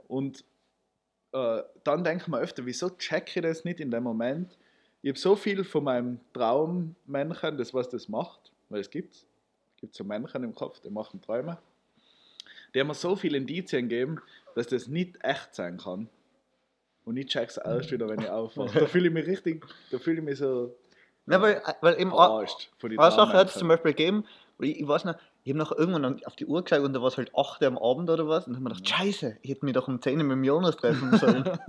Und 0.08 0.44
äh, 1.32 1.62
dann 1.84 2.04
denke 2.04 2.24
ich 2.24 2.28
mir 2.28 2.40
öfter, 2.40 2.66
wieso 2.66 2.90
check 2.90 3.36
ich 3.36 3.42
das 3.42 3.64
nicht 3.64 3.80
in 3.80 3.92
dem 3.92 4.04
Moment? 4.04 4.58
Ich 5.02 5.10
habe 5.10 5.20
so 5.20 5.36
viel 5.36 5.64
von 5.64 5.84
meinem 5.84 6.20
Traummännchen, 6.34 7.58
das 7.58 7.74
was 7.74 7.90
das 7.90 8.10
macht, 8.10 8.52
weil 8.70 8.82
es 8.82 8.90
gibt. 8.90 9.14
Es 9.14 9.82
gibt 9.82 9.96
so 9.96 10.04
Männchen 10.04 10.44
im 10.44 10.54
Kopf, 10.54 10.82
die 10.82 10.90
machen 10.90 11.22
Träume. 11.22 11.58
Die 12.74 12.80
haben 12.80 12.88
mir 12.88 12.96
so 12.96 13.16
viele 13.16 13.38
Indizien 13.38 13.88
gegeben, 13.88 14.22
dass 14.56 14.68
das 14.68 14.88
nicht 14.88 15.18
echt 15.24 15.56
sein 15.56 15.78
kann. 15.78 16.10
Und 17.10 17.18
ich 17.18 17.26
check's 17.28 17.58
erst 17.58 17.92
wieder, 17.92 18.08
wenn 18.08 18.20
ich 18.22 18.30
aufwache. 18.30 18.80
Da 18.80 18.86
fühle 18.86 19.08
ich 19.08 19.14
mich 19.14 19.26
richtig, 19.26 19.66
da 19.92 19.98
fühle 19.98 20.18
ich 20.20 20.24
mich 20.24 20.38
so 20.38 20.76
nein, 21.26 21.42
weil, 21.42 21.62
weil 21.82 22.00
eben 22.00 22.12
verarscht 22.12 22.70
von 22.78 22.90
den 22.92 23.00
Sache 23.00 23.34
hat 23.34 23.48
es 23.48 23.56
zum 23.56 23.68
Beispiel 23.68 23.94
gegeben, 23.94 24.26
ich, 24.60 24.80
ich 24.82 24.88
weiß 24.88 25.06
noch, 25.06 25.16
ich 25.44 25.52
habe 25.52 25.58
noch 25.58 25.72
irgendwann 25.72 26.06
an- 26.06 26.22
auf 26.26 26.36
die 26.36 26.46
Uhr 26.46 26.64
geschaut 26.64 26.82
und 26.82 26.94
da 26.94 27.02
war 27.02 27.08
es 27.08 27.18
halt 27.18 27.32
8 27.36 27.62
Uhr 27.62 27.68
am 27.68 27.78
Abend 27.80 28.10
oder 28.12 28.28
was 28.28 28.46
und 28.46 28.54
dann 28.54 28.64
habe 28.64 28.74
ich 28.76 28.84
gedacht, 28.84 29.00
Scheiße, 29.02 29.38
ich 29.42 29.50
hätte 29.50 29.66
mich 29.66 29.74
doch 29.74 29.88
um 29.88 30.00
10 30.02 30.18
Uhr 30.20 30.24
mit 30.24 30.34
dem 30.34 30.44
Jonas 30.44 30.78
treffen 30.78 31.18
sollen. 31.18 31.44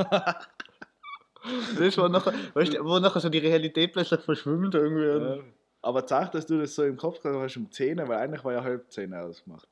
das 1.78 1.96
war 1.96 2.08
nachher, 2.10 2.34
weißt 2.54 2.74
du, 2.74 2.84
wo 2.84 2.98
nachher 2.98 3.20
so 3.20 3.28
die 3.30 3.38
Realität 3.38 3.92
plötzlich 3.94 4.20
verschwimmt 4.20 4.74
irgendwie. 4.74 5.36
Ja. 5.38 5.42
Aber 5.82 6.06
sag, 6.06 6.32
dass 6.32 6.44
du 6.44 6.58
das 6.60 6.74
so 6.74 6.84
im 6.84 6.98
Kopf 6.98 7.22
gehabt 7.22 7.40
hast 7.40 7.56
um 7.56 7.70
10, 7.70 7.96
weil 8.06 8.12
eigentlich 8.18 8.44
war 8.44 8.52
ja 8.52 8.62
halb 8.62 8.90
10 8.92 9.14
ausgemacht. 9.14 9.66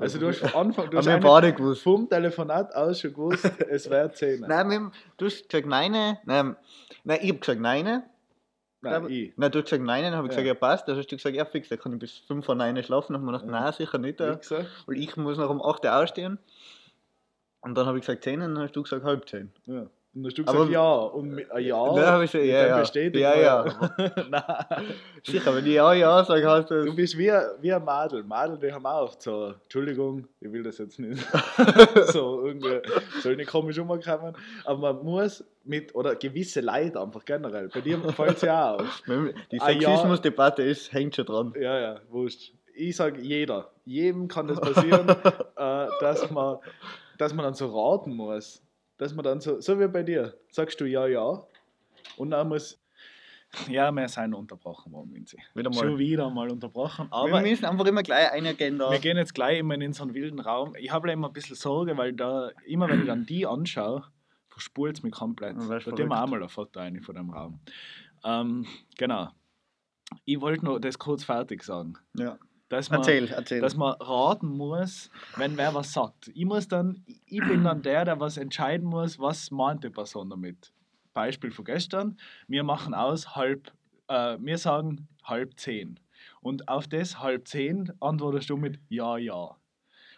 Also 0.00 0.18
du 0.18 0.28
hast 0.28 0.38
von 0.38 0.54
Anfang, 0.54 0.90
du 0.90 0.98
hast 0.98 1.20
beide 1.20 1.52
gewusst. 1.52 1.82
vom 1.82 2.08
Telefonat 2.08 2.74
aus 2.74 3.00
schon 3.00 3.12
gewusst, 3.12 3.50
es 3.68 3.88
wäre 3.88 4.10
10. 4.10 4.40
Nein, 4.48 4.70
wir 4.70 4.90
du 5.16 5.26
hast 5.26 5.48
gesagt 5.48 5.66
nein, 5.66 5.92
nein, 6.24 6.56
nein 7.04 7.18
ich 7.22 7.30
habe 7.30 7.38
gesagt 7.38 7.60
nein. 7.60 8.02
Nein, 8.80 9.06
ich. 9.08 9.32
Nein, 9.36 9.50
du 9.50 9.58
hast 9.58 9.64
gesagt 9.64 9.82
nein, 9.82 10.02
dann 10.02 10.14
habe 10.14 10.26
ich 10.26 10.30
gesagt, 10.30 10.46
ja 10.46 10.54
passt. 10.54 10.86
Dann 10.88 10.96
hast 10.96 11.10
du 11.10 11.16
gesagt, 11.16 11.34
ja 11.34 11.44
fix, 11.44 11.68
da 11.68 11.76
kann 11.76 11.92
ich 11.94 11.98
bis 11.98 12.18
5 12.18 12.44
vor 12.44 12.54
9 12.54 12.82
schlafen. 12.82 13.14
Dann 13.14 13.22
haben 13.22 13.26
wir 13.26 13.38
gedacht, 13.38 13.50
nein, 13.50 13.72
sicher 13.72 13.98
nicht. 13.98 14.20
Weil 14.20 14.98
ich 14.98 15.16
muss 15.16 15.38
noch 15.38 15.50
um 15.50 15.62
8 15.62 15.84
Uhr 15.84 15.96
aufstehen. 15.96 16.38
Und 17.60 17.76
dann 17.76 17.86
habe 17.86 17.98
ich 17.98 18.04
gesagt 18.04 18.24
10 18.24 18.42
und 18.42 18.54
dann 18.54 18.64
hast 18.64 18.72
du 18.72 18.82
gesagt 18.82 19.04
halb 19.04 19.26
10. 19.28 19.50
Ja. 19.66 19.86
Und 20.14 20.22
dann 20.22 20.30
hast 20.30 20.38
du 20.38 20.42
Aber- 20.42 20.52
gesagt, 20.52 20.70
ja. 20.72 20.92
Und 20.94 21.40
ein 21.50 21.64
ja. 21.64 21.94
Dann 21.94 22.06
habe 22.06 22.24
ich 22.24 22.32
ja, 22.32 22.40
ja. 22.42 22.78
bestätigt 22.80 23.16
Ja, 23.22 23.34
ja. 23.36 23.64
Nein. 24.30 24.84
Sicher, 25.24 25.54
wenn 25.56 25.66
ich 25.66 25.72
ja, 25.72 25.92
ja 25.92 26.24
sage, 26.24 26.48
heißt 26.48 26.70
das. 26.70 26.84
Du 26.86 26.94
bist 26.94 27.18
wie, 27.18 27.32
wie 27.60 27.72
ein 27.72 27.84
Madel. 27.84 28.22
Madel, 28.22 28.58
die 28.58 28.72
haben 28.72 28.86
auch 28.86 29.02
oft 29.02 29.20
so, 29.22 29.54
Entschuldigung, 29.64 30.28
ich 30.40 30.52
will 30.52 30.62
das 30.62 30.78
jetzt 30.78 30.98
nicht. 31.00 31.20
so 32.12 32.46
irgendwie, 32.46 32.80
soll 33.22 33.36
nicht 33.36 33.50
komisch 33.50 33.78
umkommen. 33.78 34.36
Aber 34.64 34.94
man 34.94 35.04
muss 35.04 35.44
mit, 35.64 35.94
oder 35.94 36.14
gewisse 36.14 36.60
Leute 36.60 37.00
einfach 37.00 37.24
generell, 37.24 37.68
bei 37.68 37.80
dir 37.80 37.98
fällt 38.12 38.36
es 38.36 38.42
ja 38.42 38.74
auch 38.74 38.80
auf. 38.80 39.02
Die 39.50 39.60
Ah. 39.60 39.66
Sexismusdebatte 39.66 40.62
ist, 40.62 40.92
hängt 40.92 41.16
schon 41.16 41.26
dran. 41.26 41.54
Ja, 41.60 41.78
ja, 41.80 42.00
wurscht. 42.10 42.52
Ich 42.76 42.96
sage 42.96 43.20
jeder. 43.20 43.70
Jedem 43.84 44.28
kann 44.28 44.46
das 44.48 44.60
passieren, 44.60 45.08
äh, 45.56 45.86
dass, 46.00 46.30
man, 46.30 46.58
dass 47.18 47.32
man 47.34 47.44
dann 47.44 47.54
so 47.54 47.66
raten 47.68 48.14
muss. 48.14 48.60
Dass 48.96 49.14
man 49.14 49.24
dann 49.24 49.40
so, 49.40 49.60
so 49.60 49.78
wie 49.78 49.88
bei 49.88 50.02
dir, 50.02 50.38
sagst 50.50 50.80
du 50.80 50.84
ja, 50.84 51.06
ja. 51.06 51.42
Und 52.16 52.30
dann 52.30 52.48
muss. 52.48 52.80
Ja, 53.68 53.92
wir 53.92 54.08
sind 54.08 54.34
unterbrochen 54.34 54.92
worden, 54.92 55.14
Vinzi. 55.14 55.38
Wieder 55.54 55.70
mal. 55.70 55.78
Schon 55.78 55.98
wieder 55.98 56.28
mal 56.28 56.50
unterbrochen. 56.50 57.06
wir 57.06 57.14
Aber 57.14 57.40
müssen 57.40 57.64
einfach 57.64 57.86
immer 57.86 58.02
gleich 58.02 58.32
eingehen 58.32 58.78
da. 58.78 58.90
wir 58.90 58.98
gehen 58.98 59.16
jetzt 59.16 59.32
gleich 59.32 59.60
immer 59.60 59.74
in 59.74 59.92
so 59.92 60.02
einen 60.02 60.14
wilden 60.14 60.40
Raum. 60.40 60.74
Ich 60.76 60.90
habe 60.90 61.10
immer 61.12 61.28
ein 61.28 61.32
bisschen 61.32 61.54
Sorge, 61.54 61.96
weil 61.96 62.12
da, 62.12 62.50
immer 62.66 62.88
wenn 62.88 63.00
ich 63.00 63.06
dann 63.06 63.26
die 63.26 63.46
anschaue, 63.46 64.04
verspult 64.48 64.98
es 64.98 65.02
mich 65.04 65.12
komplett. 65.12 65.56
Da 65.56 65.78
tun 65.78 66.08
wir 66.08 66.22
auch 66.22 66.28
mal 66.28 66.42
ein 66.42 66.48
Foto 66.48 66.80
rein 66.80 67.00
von 67.00 67.14
dem 67.14 67.30
Raum. 67.30 67.60
Ähm, 68.24 68.66
genau. 68.96 69.28
ich 70.24 70.40
wollte 70.40 70.64
noch 70.64 70.78
das 70.78 70.98
kurz 70.98 71.24
fertig 71.24 71.62
sagen. 71.62 71.94
Ja. 72.16 72.38
Dass 72.74 72.90
man, 72.90 72.98
Erzähl, 72.98 73.28
erzähl. 73.28 73.60
dass 73.60 73.76
man 73.76 73.94
raten 74.00 74.48
muss, 74.48 75.08
wenn 75.36 75.56
wer 75.56 75.74
was 75.74 75.92
sagt. 75.92 76.32
Ich 76.34 76.44
muss 76.44 76.66
dann, 76.66 77.04
ich 77.06 77.38
bin 77.38 77.62
dann 77.62 77.82
der, 77.82 78.04
der 78.04 78.18
was 78.18 78.36
entscheiden 78.36 78.88
muss, 78.88 79.16
was 79.20 79.52
meint 79.52 79.84
die 79.84 79.90
Person 79.90 80.28
damit. 80.28 80.72
Beispiel 81.12 81.52
von 81.52 81.64
gestern, 81.64 82.18
wir 82.48 82.64
machen 82.64 82.92
aus 82.92 83.36
halb, 83.36 83.72
äh, 84.08 84.36
wir 84.40 84.58
sagen 84.58 85.06
halb 85.22 85.56
zehn. 85.56 86.00
Und 86.40 86.68
auf 86.68 86.88
das 86.88 87.20
halb 87.20 87.46
zehn 87.46 87.92
antwortest 88.00 88.50
du 88.50 88.56
mit 88.56 88.80
ja, 88.88 89.18
ja. 89.18 89.56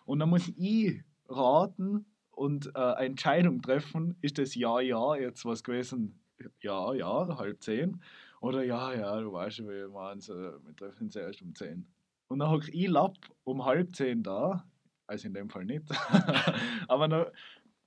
Und 0.06 0.20
dann 0.20 0.30
muss 0.30 0.48
ich 0.56 1.02
raten 1.28 2.06
und 2.30 2.68
äh, 2.74 2.78
eine 2.78 3.06
Entscheidung 3.08 3.60
treffen, 3.60 4.16
ist 4.22 4.38
das 4.38 4.54
ja, 4.54 4.80
ja 4.80 5.14
jetzt 5.16 5.44
was 5.44 5.62
gewesen, 5.62 6.18
ja, 6.62 6.94
ja, 6.94 7.36
halb 7.36 7.62
zehn. 7.62 8.00
Oder 8.40 8.62
ja, 8.62 8.94
ja, 8.94 9.20
du 9.20 9.30
weißt 9.30 9.56
schon, 9.56 9.68
wir, 9.68 9.92
wir 9.92 10.76
treffen 10.76 11.04
uns 11.04 11.16
erst 11.16 11.42
um 11.42 11.54
zehn. 11.54 11.86
Und 12.28 12.40
dann 12.40 12.50
hocke 12.50 12.70
ich 12.70 12.88
Lapp 12.88 13.16
um 13.44 13.64
halb 13.64 13.94
zehn 13.94 14.22
da, 14.22 14.64
also 15.06 15.28
in 15.28 15.34
dem 15.34 15.48
Fall 15.48 15.64
nicht, 15.64 15.84
aber 16.88 17.08
dann 17.08 17.26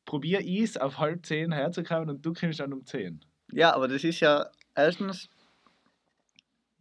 probiere 0.06 0.42
ich 0.42 0.62
es 0.62 0.78
auf 0.78 0.98
halb 0.98 1.26
zehn 1.26 1.52
herzukommen 1.52 2.10
und 2.10 2.26
du 2.26 2.34
kommst 2.34 2.60
dann 2.60 2.74
um 2.74 2.86
zehn. 2.86 3.24
Ja, 3.52 3.74
aber 3.74 3.88
das 3.88 4.04
ist 4.04 4.20
ja 4.20 4.48
erstens, 4.76 5.30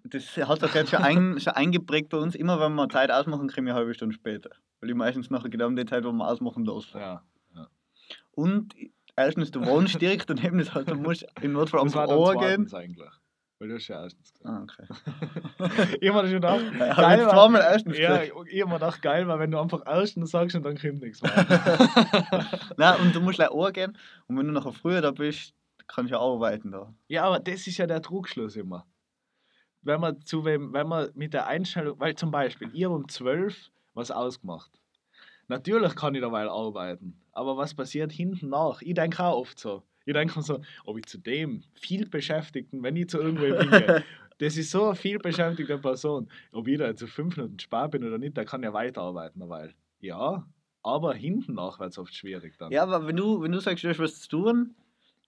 das 0.04 0.36
hat 0.36 0.60
sich 0.60 0.74
jetzt 0.74 0.90
schon, 0.90 1.02
ein, 1.02 1.40
schon 1.40 1.52
eingeprägt 1.54 2.10
bei 2.10 2.18
uns. 2.18 2.34
Immer 2.34 2.60
wenn 2.60 2.74
wir 2.74 2.88
Zeit 2.88 3.10
ausmachen, 3.10 3.48
kriegen 3.48 3.66
wir 3.66 3.74
eine 3.74 3.80
halbe 3.80 3.94
Stunde 3.94 4.14
später. 4.14 4.50
Weil 4.80 4.90
ich 4.90 4.96
meistens 4.96 5.30
nachher 5.30 5.48
genau 5.48 5.66
um 5.66 5.76
die 5.76 5.84
Zeit, 5.84 6.04
wo 6.04 6.12
wir 6.12 6.28
ausmachen, 6.28 6.64
losfahre. 6.64 7.22
Ja. 7.54 7.68
Und 8.32 8.74
erstens, 9.16 9.50
du 9.50 9.64
wohnst 9.64 10.00
direkt 10.00 10.30
daneben, 10.30 10.58
das 10.58 10.74
heißt, 10.74 10.88
du 10.88 10.94
musst 10.94 11.26
im 11.42 11.52
Notfall 11.52 11.88
dann 11.88 12.08
Ohr 12.08 12.36
gehen. 12.36 12.72
eigentlich. 12.72 13.10
Weil 13.58 13.68
du 13.68 13.74
hast 13.74 13.88
ja 13.88 14.02
erstens 14.02 14.32
gesagt. 14.32 14.46
Ah, 14.48 14.62
okay. 14.62 15.96
ich 16.00 16.08
habe 16.08 16.22
mir 16.22 16.28
schon 16.28 16.40
gedacht, 16.40 16.60
Ich 16.74 16.80
habe 16.80 17.02
geil 17.02 17.26
war- 17.26 17.30
zweimal 17.34 17.60
erstens 17.62 17.98
ja, 17.98 18.22
ich 18.22 18.30
habe 18.30 18.66
mir 18.68 18.74
gedacht, 18.74 19.02
geil, 19.02 19.26
weil 19.26 19.38
wenn 19.40 19.50
du 19.50 19.58
einfach 19.58 19.82
erstens 19.84 20.30
sagst 20.30 20.54
und 20.54 20.62
dann 20.64 20.78
kommt 20.78 21.00
nichts 21.00 21.22
mehr. 21.22 21.32
Nein, 22.76 23.00
und 23.00 23.14
du 23.14 23.20
musst 23.20 23.36
gleich 23.36 23.50
Ohr 23.50 23.72
gehen. 23.72 23.96
Und 24.28 24.38
wenn 24.38 24.46
du 24.46 24.52
nachher 24.52 24.72
früher 24.72 25.00
da 25.00 25.10
bist, 25.10 25.54
kannst 25.88 26.10
du 26.12 26.14
ja 26.16 26.20
arbeiten 26.20 26.70
da. 26.70 26.94
Ja, 27.08 27.24
aber 27.24 27.40
das 27.40 27.66
ist 27.66 27.78
ja 27.78 27.86
der 27.86 28.00
Trugschluss 28.02 28.54
immer. 28.56 28.86
Wenn 29.82 30.00
man 30.00 30.20
zu 30.22 30.44
wem, 30.44 30.72
wenn 30.72 30.86
man 30.86 31.10
mit 31.14 31.34
der 31.34 31.46
Einstellung, 31.46 31.98
weil 31.98 32.14
zum 32.14 32.30
Beispiel, 32.30 32.70
ihr 32.74 32.90
um 32.90 33.08
12 33.08 33.70
was 33.94 34.10
ausgemacht. 34.10 34.70
Natürlich 35.48 35.96
kann 35.96 36.14
ich 36.14 36.20
dabei 36.20 36.46
arbeiten, 36.46 37.18
aber 37.32 37.56
was 37.56 37.74
passiert 37.74 38.12
hinten 38.12 38.50
nach? 38.50 38.82
Ich 38.82 38.94
denke 38.94 39.24
auch 39.24 39.38
oft 39.40 39.58
so. 39.58 39.82
Ich 40.08 40.14
denke 40.14 40.38
mir 40.38 40.42
so, 40.42 40.62
ob 40.86 40.96
ich 40.96 41.04
zu 41.04 41.18
dem 41.18 41.62
viel 41.74 42.08
Beschäftigten, 42.08 42.82
wenn 42.82 42.96
ich 42.96 43.10
zu 43.10 43.18
irgendwem 43.18 43.58
hingehe, 43.60 44.02
das 44.38 44.56
ist 44.56 44.70
so 44.70 44.86
eine 44.86 44.94
viel 44.94 45.18
beschäftigte 45.18 45.76
Person, 45.76 46.30
ob 46.50 46.66
ich 46.66 46.78
da 46.78 46.86
jetzt 46.86 47.06
fünf 47.10 47.36
Minuten 47.36 47.58
spät 47.58 47.90
bin 47.90 48.04
oder 48.04 48.16
nicht, 48.16 48.34
der 48.34 48.46
kann 48.46 48.62
ja 48.62 48.72
weiterarbeiten 48.72 49.38
dabei. 49.38 49.74
Ja, 50.00 50.46
aber 50.82 51.12
hinten 51.12 51.52
nach 51.52 51.78
wird 51.78 51.90
es 51.90 51.98
oft 51.98 52.14
schwierig 52.14 52.56
dann. 52.56 52.72
Ja, 52.72 52.84
aber 52.84 53.06
wenn 53.06 53.16
du, 53.16 53.42
wenn 53.42 53.52
du 53.52 53.60
sagst, 53.60 53.84
du 53.84 53.88
hast 53.90 53.98
was 53.98 54.22
zu 54.22 54.28
tun, 54.30 54.74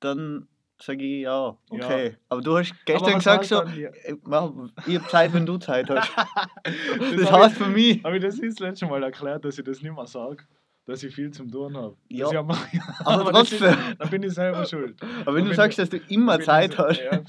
dann 0.00 0.48
sage 0.78 1.04
ich 1.04 1.24
ja, 1.24 1.58
okay. 1.68 2.16
Aber 2.30 2.40
du 2.40 2.56
hast 2.56 2.74
gestern 2.86 3.18
gesagt 3.18 3.44
so, 3.44 3.58
dann 3.58 3.72
hier? 3.72 3.92
äh, 4.04 4.14
ich 4.14 4.98
habe 4.98 5.08
Zeit, 5.08 5.34
wenn 5.34 5.44
du 5.44 5.58
Zeit 5.58 5.90
hast. 5.90 6.10
das 7.16 7.30
hab 7.30 7.42
heißt 7.42 7.58
für 7.58 7.68
mich. 7.68 8.02
Habe 8.02 8.16
ich 8.16 8.22
das 8.22 8.38
nicht 8.38 8.52
das 8.52 8.60
letzte 8.60 8.86
Mal 8.86 9.02
erklärt, 9.02 9.44
dass 9.44 9.58
ich 9.58 9.64
das 9.64 9.82
nicht 9.82 9.94
mehr 9.94 10.06
sage? 10.06 10.46
Dass 10.86 11.02
ich 11.04 11.14
viel 11.14 11.30
zum 11.30 11.50
Tun 11.50 11.76
habe. 11.76 11.94
Ja, 12.08 12.28
einfach- 12.30 12.66
aber 13.04 13.30
das 13.32 13.52
ist- 13.52 13.58
trotzdem. 13.60 13.96
Da 13.98 14.06
bin 14.06 14.22
ich 14.24 14.32
selber 14.32 14.64
schuld. 14.66 14.96
Aber 15.24 15.36
wenn 15.36 15.44
du 15.44 15.54
sagst, 15.54 15.78
dass 15.78 15.88
du 15.90 15.98
immer 16.08 16.40
Zeit 16.40 16.72
ich- 16.72 16.78
hast 16.78 17.00
Ja, 17.00 17.20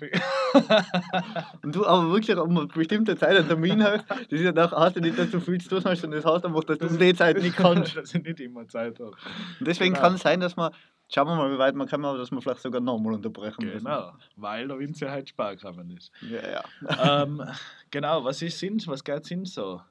und 1.63 1.75
du 1.75 1.86
aber 1.86 2.12
wirklich 2.12 2.36
um 2.38 2.58
eine 2.58 2.67
bestimmte 2.67 3.15
Zeit 3.15 3.36
einen 3.38 3.48
Termin 3.48 3.84
hast, 3.84 4.10
das 4.10 4.27
ist 4.31 4.41
ja 4.41 4.51
doch, 4.51 4.72
heißt 4.72 4.96
ja 4.96 5.01
nicht, 5.01 5.17
dass 5.17 5.29
du 5.31 5.39
viel 5.39 5.60
zu 5.62 5.70
tun 5.70 5.84
hast, 5.86 6.01
sondern 6.01 6.22
das 6.22 6.31
heißt 6.34 6.46
einfach, 6.46 6.63
dass 6.63 6.77
du 6.79 6.88
um 6.88 6.98
die 6.98 7.13
Zeit 7.13 7.38
nicht 7.38 7.55
kannst. 7.58 7.96
dass 7.96 8.13
ich 8.15 8.24
nicht 8.24 8.39
immer 8.39 8.67
Zeit 8.67 9.00
habe. 9.00 9.12
Und 9.60 9.67
deswegen 9.67 9.93
Genau. 9.93 10.05
kann 10.08 10.15
es 10.15 10.22
sein, 10.22 10.39
dass 10.39 10.55
man, 10.55 10.72
schauen 11.13 11.27
wir 11.27 11.36
mal, 11.36 11.51
wie 11.53 11.58
weit 11.60 11.75
man 11.75 11.88
kann, 11.88 12.03
aber 12.03 12.17
dass 12.17 12.31
wir 12.31 12.41
vielleicht 12.41 12.62
sogar 12.62 12.81
nochmal 12.81 13.13
unterbrechen 13.13 13.65
müssen. 13.65 13.86
Genau, 13.86 14.13
weil 14.38 14.67
der 14.67 14.79
Wind 14.79 15.00
ja 15.00 15.12
halt 15.12 15.29
Sparkramen 15.29 15.91
ist. 15.91 16.12
Ja, 16.22 16.63
ja. 16.89 17.24
ähm, 17.24 17.43
genau, 17.91 18.24
was 18.24 18.41
ist 18.41 18.58
Sinn? 18.58 18.81
Was 18.88 19.03
geht 19.03 19.25
Sinn 19.25 19.46
so? 19.46 19.81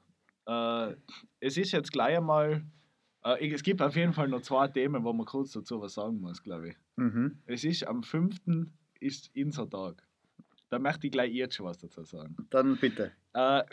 Äh, 0.47 0.95
es 1.39 1.57
ist 1.57 1.71
jetzt 1.71 1.91
gleich 1.91 2.17
einmal. 2.17 2.63
Äh, 3.23 3.51
es 3.51 3.63
gibt 3.63 3.81
auf 3.81 3.95
jeden 3.95 4.13
Fall 4.13 4.27
noch 4.27 4.41
zwei 4.41 4.67
Themen, 4.67 5.03
wo 5.03 5.13
man 5.13 5.25
kurz 5.25 5.51
dazu 5.51 5.81
was 5.81 5.93
sagen 5.93 6.19
muss, 6.19 6.41
glaube 6.41 6.69
ich. 6.69 6.75
Mhm. 6.95 7.37
Es 7.45 7.63
ist 7.63 7.87
am 7.87 8.03
5. 8.03 8.37
ist 8.99 9.31
unser 9.35 9.69
Tag. 9.69 10.03
Da 10.69 10.79
möchte 10.79 11.07
ich 11.07 11.11
gleich 11.11 11.33
jetzt 11.33 11.55
schon 11.55 11.65
was 11.65 11.77
dazu 11.77 12.03
sagen. 12.03 12.35
Dann 12.49 12.77
bitte. 12.77 13.11
Äh, 13.33 13.63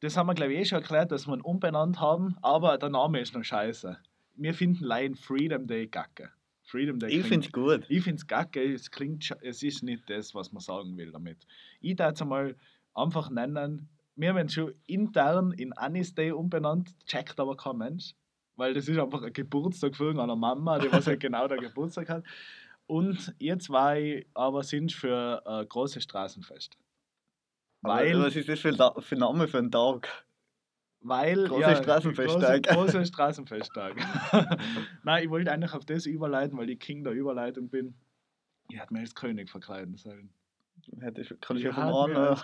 das 0.00 0.16
haben 0.16 0.28
wir, 0.28 0.34
glaube 0.34 0.54
ich, 0.54 0.60
eh 0.60 0.64
schon 0.64 0.78
erklärt, 0.78 1.12
dass 1.12 1.26
wir 1.26 1.34
ihn 1.34 1.40
umbenannt 1.40 2.00
haben, 2.00 2.36
aber 2.42 2.78
der 2.78 2.88
Name 2.88 3.20
ist 3.20 3.34
noch 3.34 3.44
scheiße. 3.44 3.98
Wir 4.36 4.54
finden 4.54 4.84
Lion 4.84 5.16
Freedom 5.16 5.66
Day 5.66 5.86
gacke. 5.88 6.30
Freedom 6.62 6.98
Day 6.98 7.10
Ich 7.10 7.26
finde 7.26 7.46
es 7.46 7.52
gut. 7.52 7.84
ich 7.88 8.02
finde 8.04 8.16
es 8.18 8.26
gacke, 8.26 8.62
es 8.62 8.90
klingt, 8.90 9.34
es 9.40 9.62
ist 9.62 9.82
nicht 9.82 10.08
das, 10.08 10.34
was 10.34 10.52
man 10.52 10.60
sagen 10.60 10.96
will 10.96 11.10
damit. 11.10 11.38
Ich 11.80 11.96
darf 11.96 12.12
es 12.14 12.22
einmal 12.22 12.54
einfach 12.94 13.30
nennen, 13.30 13.88
wir 14.16 14.34
haben 14.34 14.48
schon 14.48 14.74
intern 14.86 15.52
in 15.52 15.72
Anis 15.74 16.14
Day 16.14 16.32
umbenannt, 16.32 16.94
checkt 17.06 17.38
aber 17.40 17.56
kein 17.56 17.78
Mensch, 17.78 18.14
weil 18.58 18.74
das 18.74 18.86
ist 18.88 18.98
einfach 18.98 19.22
ein 19.22 19.32
Geburtstag 19.32 19.96
für 19.96 20.04
irgendeine 20.04 20.36
Mama, 20.36 20.78
die 20.78 20.92
was 20.92 21.06
halt 21.06 21.20
genau 21.20 21.48
der 21.48 21.56
Geburtstag 21.58 22.08
hat. 22.10 22.24
Und 22.86 23.34
ihr 23.38 23.58
zwei 23.58 24.26
aber 24.34 24.62
sind 24.62 24.92
für 24.92 25.42
äh, 25.46 25.64
große 25.64 26.00
Straßenfest. 26.00 26.76
Aber 27.82 27.94
Weil, 27.94 28.18
was 28.20 28.34
ist 28.36 28.48
das 28.48 28.58
für, 28.60 28.68
ein 28.70 29.02
für 29.02 29.14
ein 29.16 29.18
Name 29.20 29.48
für 29.48 29.58
einen 29.58 29.70
Tag? 29.70 30.08
weil 31.00 31.46
Große 31.46 31.76
Straßenfesttag. 31.76 32.62
Große, 32.64 32.74
große 32.92 33.06
Straßenfesttag. 33.06 33.94
Nein, 35.04 35.22
ich 35.24 35.30
wollte 35.30 35.52
eigentlich 35.52 35.72
auf 35.72 35.84
das 35.84 36.06
überleiten, 36.06 36.58
weil 36.58 36.68
ich 36.70 36.80
King 36.80 37.04
der 37.04 37.12
Überleitung 37.12 37.68
bin. 37.68 37.94
Ich 38.68 38.78
hätte 38.80 38.92
mir 38.92 39.00
als 39.00 39.14
König 39.14 39.48
verkleiden 39.48 39.96
sollen. 39.96 40.30
Hätte 41.00 41.20
ich- 41.20 41.40
Kann 41.40 41.56
ich 41.56 41.62
ja 41.62 41.70
Ich 41.70 41.76
vom 41.76 42.10
hätte 42.10 42.36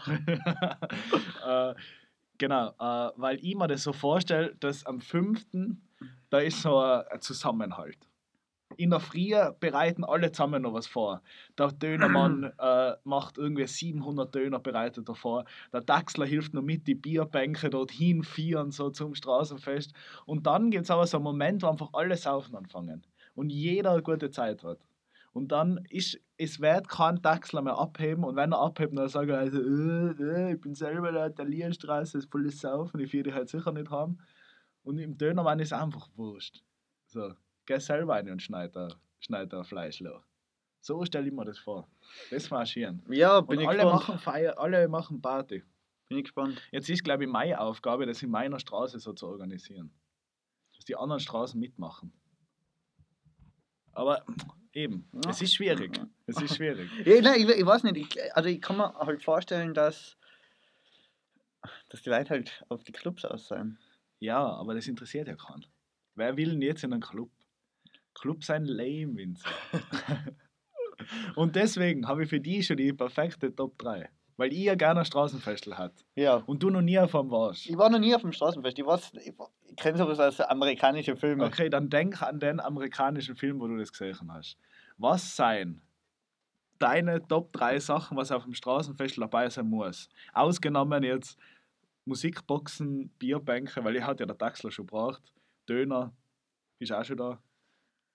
Genau, 2.38 2.68
äh, 2.80 3.12
weil 3.16 3.38
ich 3.42 3.54
mir 3.54 3.68
das 3.68 3.84
so 3.84 3.92
vorstelle, 3.92 4.54
dass 4.56 4.84
am 4.86 5.00
5. 5.00 5.46
da 6.30 6.38
ist 6.38 6.62
so 6.62 6.78
ein, 6.78 7.20
Zusammenhalt. 7.20 8.08
In 8.76 8.90
der 8.90 8.98
Früh 8.98 9.32
bereiten 9.60 10.02
alle 10.02 10.32
zusammen 10.32 10.62
noch 10.62 10.72
was 10.72 10.88
vor. 10.88 11.22
Der 11.56 11.70
Dönermann 11.70 12.52
äh, 12.58 12.94
macht 13.04 13.38
irgendwie 13.38 13.68
700 13.68 14.34
Döner 14.34 14.58
bereitet 14.58 15.08
davor. 15.08 15.44
Der 15.72 15.80
Daxler 15.80 16.26
hilft 16.26 16.54
noch 16.54 16.62
mit, 16.62 16.88
die 16.88 16.96
Bierbänke 16.96 17.70
dorthin 17.70 18.24
führen, 18.24 18.72
so 18.72 18.90
zum 18.90 19.14
Straßenfest. 19.14 19.92
Und 20.26 20.46
dann 20.46 20.70
gibt 20.72 20.84
es 20.84 20.90
aber 20.90 21.06
so 21.06 21.18
einen 21.18 21.24
Moment, 21.24 21.62
wo 21.62 21.68
einfach 21.68 21.90
alle 21.92 22.16
saufen 22.16 22.56
anfangen. 22.56 23.06
Und 23.36 23.50
jeder 23.50 23.92
eine 23.92 24.02
gute 24.02 24.30
Zeit 24.30 24.64
hat. 24.64 24.78
Und 25.34 25.48
dann 25.48 25.84
ist, 25.90 26.18
es 26.36 26.60
wird 26.60 26.88
kein 26.88 27.20
Daxler 27.20 27.60
mehr 27.60 27.76
abheben 27.76 28.22
und 28.22 28.36
wenn 28.36 28.52
er 28.52 28.60
abhebt, 28.60 28.96
dann 28.96 29.08
sagt 29.08 29.28
er 29.28 29.38
also, 29.38 29.60
äh, 29.60 30.12
äh, 30.22 30.54
ich 30.54 30.60
bin 30.60 30.74
selber 30.76 31.10
der 31.10 31.26
Italienstraße, 31.26 32.18
ist 32.18 32.30
voll 32.30 32.44
das 32.44 32.60
Saufen, 32.60 33.00
ich 33.00 33.12
will 33.12 33.24
die 33.24 33.34
halt 33.34 33.48
sicher 33.48 33.72
nicht 33.72 33.90
haben. 33.90 34.18
Und 34.84 34.98
im 34.98 35.18
Dönermann 35.18 35.58
ist 35.58 35.72
einfach 35.72 36.08
wurscht. 36.14 36.62
So, 37.06 37.34
geh 37.66 37.78
selber 37.78 38.14
rein 38.14 38.30
und 38.30 38.42
schneid 38.42 38.76
da, 38.76 38.88
schneid 39.18 39.52
da 39.52 39.64
Fleisch 39.64 39.98
los. 40.00 40.22
So 40.80 41.04
stelle 41.04 41.26
ich 41.26 41.32
mir 41.34 41.44
das 41.44 41.58
vor. 41.58 41.88
Das 42.30 42.48
war 42.52 42.64
schön. 42.64 43.02
Ja, 43.08 43.38
Und 43.38 43.48
bin 43.48 43.60
ich 43.60 43.66
alle 43.66 43.78
gespannt. 43.78 44.00
machen 44.08 44.18
Feier, 44.18 44.58
alle 44.58 44.86
machen 44.86 45.20
Party. 45.20 45.64
Bin 46.08 46.18
ich 46.18 46.24
gespannt. 46.24 46.62
Jetzt 46.70 46.88
ist, 46.90 47.02
glaube 47.02 47.24
ich, 47.24 47.30
meine 47.30 47.58
Aufgabe, 47.58 48.06
das 48.06 48.22
in 48.22 48.30
meiner 48.30 48.60
Straße 48.60 49.00
so 49.00 49.12
zu 49.14 49.26
organisieren. 49.26 49.90
Dass 50.76 50.84
die 50.84 50.94
anderen 50.94 51.20
Straßen 51.20 51.58
mitmachen. 51.58 52.12
Aber 53.94 54.24
eben, 54.72 55.08
Ja. 55.12 55.30
es 55.30 55.40
ist 55.42 55.54
schwierig. 55.54 56.00
Es 56.26 56.40
ist 56.40 56.56
schwierig. 56.56 56.90
Ja, 57.06 57.20
nein, 57.20 57.40
ich, 57.40 57.48
ich 57.48 57.66
weiß 57.66 57.84
nicht. 57.84 57.96
Ich, 57.96 58.36
also 58.36 58.48
ich 58.48 58.60
kann 58.60 58.76
mir 58.76 58.92
halt 58.94 59.22
vorstellen, 59.22 59.74
dass, 59.74 60.16
dass 61.90 62.02
die 62.02 62.10
Leute 62.10 62.30
halt 62.30 62.64
auf 62.68 62.84
die 62.84 62.92
Clubs 62.92 63.24
aus 63.24 63.46
sein. 63.48 63.78
Ja, 64.20 64.44
aber 64.44 64.74
das 64.74 64.86
interessiert 64.88 65.28
ja 65.28 65.36
keinen. 65.36 65.66
Wer 66.14 66.36
will 66.36 66.50
denn 66.50 66.62
jetzt 66.62 66.84
in 66.84 66.92
einen 66.92 67.02
Club? 67.02 67.30
Club 68.14 68.44
sein 68.44 68.64
lame, 68.64 69.16
Vince. 69.16 69.44
Und 71.34 71.56
deswegen 71.56 72.06
habe 72.06 72.22
ich 72.24 72.30
für 72.30 72.40
die 72.40 72.62
schon 72.62 72.76
die 72.76 72.92
perfekte 72.92 73.54
Top 73.54 73.76
3. 73.78 74.08
Weil 74.36 74.52
ich 74.52 74.60
ja 74.60 74.74
gerne 74.74 75.00
ein 75.00 75.06
Straßenfestel 75.06 75.78
hat. 75.78 75.92
Ja. 76.16 76.36
Und 76.46 76.62
du 76.62 76.70
noch 76.70 76.80
nie 76.82 76.98
auf 76.98 77.14
einem 77.14 77.30
warst. 77.30 77.66
Ich 77.66 77.78
war 77.78 77.88
noch 77.88 78.00
nie 78.00 78.14
auf 78.14 78.22
dem 78.22 78.32
Straßenfest. 78.32 78.78
Ich, 78.78 78.84
weiß- 78.84 79.16
ich, 79.18 79.32
ich 79.68 79.76
kenne 79.76 79.96
sowas 79.96 80.18
als 80.18 80.40
amerikanische 80.40 81.16
Filme. 81.16 81.44
Okay, 81.44 81.68
dann 81.70 81.88
denk 81.88 82.20
an 82.20 82.40
den 82.40 82.58
amerikanischen 82.58 83.36
Film, 83.36 83.60
wo 83.60 83.68
du 83.68 83.76
das 83.76 83.92
gesehen 83.92 84.32
hast. 84.32 84.56
Was 84.98 85.36
sein 85.36 85.82
deine 86.80 87.26
Top 87.26 87.52
3 87.52 87.78
Sachen, 87.78 88.16
was 88.16 88.32
auf 88.32 88.42
dem 88.44 88.54
Straßenfest 88.54 89.18
dabei 89.18 89.48
sein 89.48 89.68
muss? 89.68 90.08
Ausgenommen 90.32 91.04
jetzt 91.04 91.38
Musikboxen, 92.04 93.10
Bierbänke, 93.18 93.82
weil 93.84 93.96
ich 93.96 94.02
hat 94.02 94.20
ja 94.20 94.26
der 94.26 94.36
Daxler 94.36 94.70
schon 94.70 94.86
gebracht. 94.86 95.22
Döner 95.68 96.12
ist 96.78 96.92
auch 96.92 97.04
schon 97.04 97.16
da. 97.16 97.38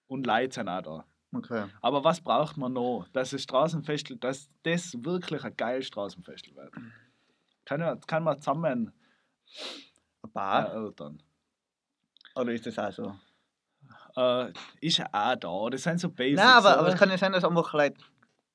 Und 0.07 0.27
Leute 0.27 0.53
sind 0.55 0.67
auch 0.69 0.81
da. 0.81 1.05
Okay. 1.31 1.67
Aber 1.81 2.03
was 2.03 2.21
braucht 2.21 2.57
man 2.57 2.73
noch, 2.73 3.07
dass 3.13 3.31
das 3.31 3.43
Straßenfest, 3.43 4.15
dass 4.19 4.49
das 4.63 4.93
wirklich 5.03 5.43
ein 5.43 5.55
geiles 5.55 5.87
Straßenfest 5.87 6.55
wird? 6.55 6.73
Kann, 7.65 7.81
ja, 7.81 7.95
kann 8.07 8.23
man 8.23 8.39
zusammen 8.39 8.91
Ein 10.23 10.31
Bar? 10.31 10.69
erörtern. 10.69 11.21
Oder 12.35 12.51
ist 12.53 12.65
das 12.65 12.79
auch 12.79 12.91
so? 12.91 13.15
Äh, 14.15 14.53
ist 14.81 14.97
ja 14.97 15.07
auch 15.11 15.35
da. 15.35 15.69
Das 15.69 15.83
sind 15.83 15.99
so 15.99 16.09
Basics. 16.09 16.41
Nein, 16.41 16.53
aber, 16.53 16.79
aber 16.79 16.87
es 16.89 16.99
kann 16.99 17.09
ja 17.09 17.17
sein, 17.17 17.31
dass 17.31 17.43
einfach 17.43 17.73
like, 17.73 17.95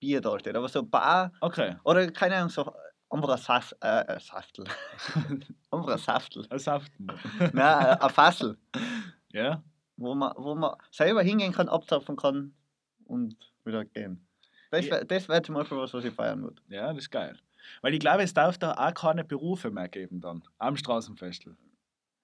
Bier 0.00 0.20
da 0.20 0.38
steht. 0.38 0.56
Aber 0.56 0.68
so 0.68 0.80
ein 0.80 0.90
Bar 0.90 1.32
Okay, 1.40 1.76
oder 1.84 2.10
keine 2.10 2.36
Ahnung, 2.36 2.50
so 2.50 2.74
einfach 3.08 3.28
ein 3.30 3.38
Sass, 3.38 3.74
äh, 3.80 4.18
Saftel. 4.20 4.64
einfach 5.70 5.88
ein 5.88 5.98
Saftel. 5.98 6.46
ein 6.50 6.58
Saften. 6.58 7.06
Nein, 7.52 8.00
ein 8.00 8.10
Fassel, 8.10 8.58
ja? 9.30 9.62
wo 9.96 10.14
man, 10.14 10.32
wo 10.36 10.54
man 10.54 10.76
selber 10.90 11.22
hingehen 11.22 11.52
kann, 11.52 11.68
abzapfen 11.68 12.16
kann 12.16 12.54
und 13.06 13.36
wieder 13.64 13.84
gehen. 13.84 14.26
Das 14.70 14.86
Ja. 14.86 14.92
wäre 14.92 15.06
das 15.06 15.28
wär 15.28 15.42
zum 15.42 15.54
Beispiel 15.54 15.78
was, 15.78 15.94
was 15.94 16.04
ich 16.04 16.12
feiern 16.14 16.42
würde. 16.42 16.60
Ja, 16.68 16.88
das 16.88 17.04
ist 17.04 17.10
geil. 17.10 17.36
Weil 17.80 17.94
ich 17.94 18.00
glaube, 18.00 18.22
es 18.22 18.34
darf 18.34 18.58
da 18.58 18.72
auch 18.74 18.92
keine 18.94 19.24
Berufe 19.24 19.70
mehr 19.70 19.88
geben 19.88 20.20
dann 20.20 20.42
am 20.58 20.76
Straßenfestel. 20.76 21.56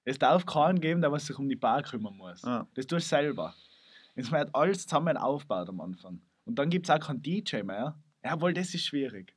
Es 0.05 0.19
darf 0.19 0.45
keinen 0.47 0.81
geben, 0.81 1.01
der 1.01 1.13
was 1.13 1.27
sich 1.27 1.39
um 1.39 1.49
die 1.49 1.57
Bar 1.57 1.83
kümmern 1.83 2.17
muss. 2.17 2.43
Ja. 2.43 2.67
Das 2.75 2.87
tust 2.87 3.07
du 3.07 3.09
selber. 3.17 3.55
Es 4.17 4.31
wird 4.33 4.51
alles 4.55 4.87
zusammen 4.87 5.17
aufgebaut 5.17 5.69
am 5.69 5.81
Anfang. 5.81 6.21
Und 6.45 6.59
dann 6.59 6.69
gibt 6.69 6.87
es 6.89 6.91
auch 6.91 6.99
keinen 7.01 7.23
DJ 7.23 7.63
mehr. 7.63 7.97
Jawohl, 8.25 8.53
das 8.53 8.75
ist 8.75 8.85
schwierig. 8.85 9.35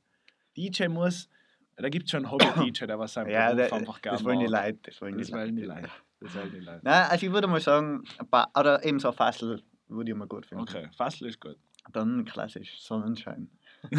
DJ 0.56 0.88
muss, 0.88 1.28
da 1.76 1.88
gibt 1.88 2.06
es 2.06 2.10
schon 2.10 2.24
einen 2.26 2.30
Hobby-DJ, 2.32 2.86
der 2.86 2.98
was 2.98 3.12
seinen 3.12 3.30
Ja, 3.30 3.52
Beruf 3.54 3.68
der, 3.68 3.72
einfach 3.78 4.02
gerne 4.02 4.18
das 4.18 4.24
wollen 4.24 4.40
die. 4.40 4.46
Leute. 4.46 4.78
Das 4.82 5.00
wollen 5.00 5.16
Das 5.18 5.26
die 5.28 5.32
wollen 5.32 5.56
die 5.56 5.62
Leute. 5.62 5.90
Das 6.20 6.34
wollen 6.34 6.50
die 6.52 6.60
Leute. 6.60 6.80
Nein, 6.82 7.06
also 7.10 7.26
ich 7.26 7.32
würde 7.32 7.46
mal 7.46 7.60
sagen, 7.60 8.04
ein 8.18 8.28
Bar, 8.28 8.50
oder 8.58 8.84
eben 8.84 8.98
so 8.98 9.08
ein 9.08 9.14
Fassel 9.14 9.62
würde 9.88 10.10
ich 10.10 10.16
mal 10.16 10.26
gut 10.26 10.46
finden. 10.46 10.62
Okay, 10.62 10.88
Fassel 10.96 11.28
ist 11.28 11.40
gut. 11.40 11.56
Dann 11.92 12.24
klassisch, 12.24 12.80
Sonnenschein. 12.80 13.50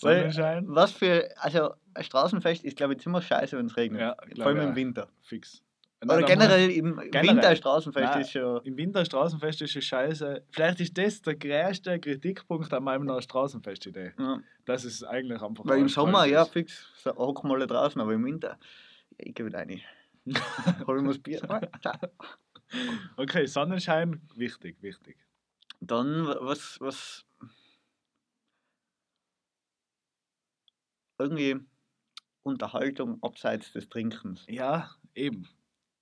Weil- 0.00 0.30
Sonnenschein, 0.30 0.64
Was 0.68 0.92
für, 0.92 1.28
also 1.38 1.74
ein 1.94 2.04
Straßenfest 2.04 2.64
ist 2.64 2.76
glaube 2.76 2.94
ich 2.94 3.00
ziemlich 3.00 3.26
scheiße, 3.26 3.56
wenn 3.58 3.66
es 3.66 3.76
regnet. 3.76 4.00
Ja, 4.00 4.16
Vor 4.36 4.46
allem 4.46 4.58
ich 4.58 4.64
im. 4.68 4.76
Winter. 4.76 5.08
fix. 5.22 5.62
Oder 6.04 6.16
Nein, 6.16 6.26
generell 6.26 6.70
im 6.70 6.96
Generell. 7.10 7.28
Winter 7.36 7.56
Straßenfest 7.56 8.04
Nein. 8.12 8.20
ist 8.20 8.30
schon. 8.30 8.60
Im 8.64 8.76
Winter 8.76 9.04
Straßenfest 9.04 9.62
ist 9.62 9.76
es 9.76 9.84
scheiße. 9.84 10.42
Vielleicht 10.50 10.80
ist 10.80 10.96
das 10.98 11.22
der 11.22 11.36
größte 11.36 11.98
Kritikpunkt 11.98 12.72
an 12.72 12.84
meiner 12.84 13.20
Straßenfestidee. 13.22 14.12
Ja. 14.18 14.38
Das 14.66 14.84
ist 14.84 15.02
eigentlich 15.04 15.40
einfach. 15.40 15.64
Weil 15.66 15.78
im 15.80 15.88
Sommer, 15.88 16.26
ja, 16.26 16.44
fix, 16.44 16.86
so 17.02 17.10
hocken 17.16 17.48
wir 17.48 17.54
alle 17.54 17.66
draußen, 17.66 17.98
aber 18.00 18.12
im 18.12 18.24
Winter, 18.26 18.58
ja, 19.18 19.26
ich 19.26 19.34
gebe 19.34 19.48
wieder 19.48 19.60
rein. 19.60 19.80
Hol 20.86 21.00
mir 21.00 21.08
das 21.08 21.18
Bier. 21.18 21.40
Okay, 23.16 23.46
Sonnenschein, 23.46 24.20
wichtig, 24.34 24.82
wichtig. 24.82 25.16
Dann, 25.80 26.26
was, 26.26 26.78
was. 26.80 27.24
Irgendwie 31.18 31.56
Unterhaltung 32.42 33.22
abseits 33.22 33.72
des 33.72 33.88
Trinkens. 33.88 34.44
Ja, 34.48 34.90
eben. 35.14 35.48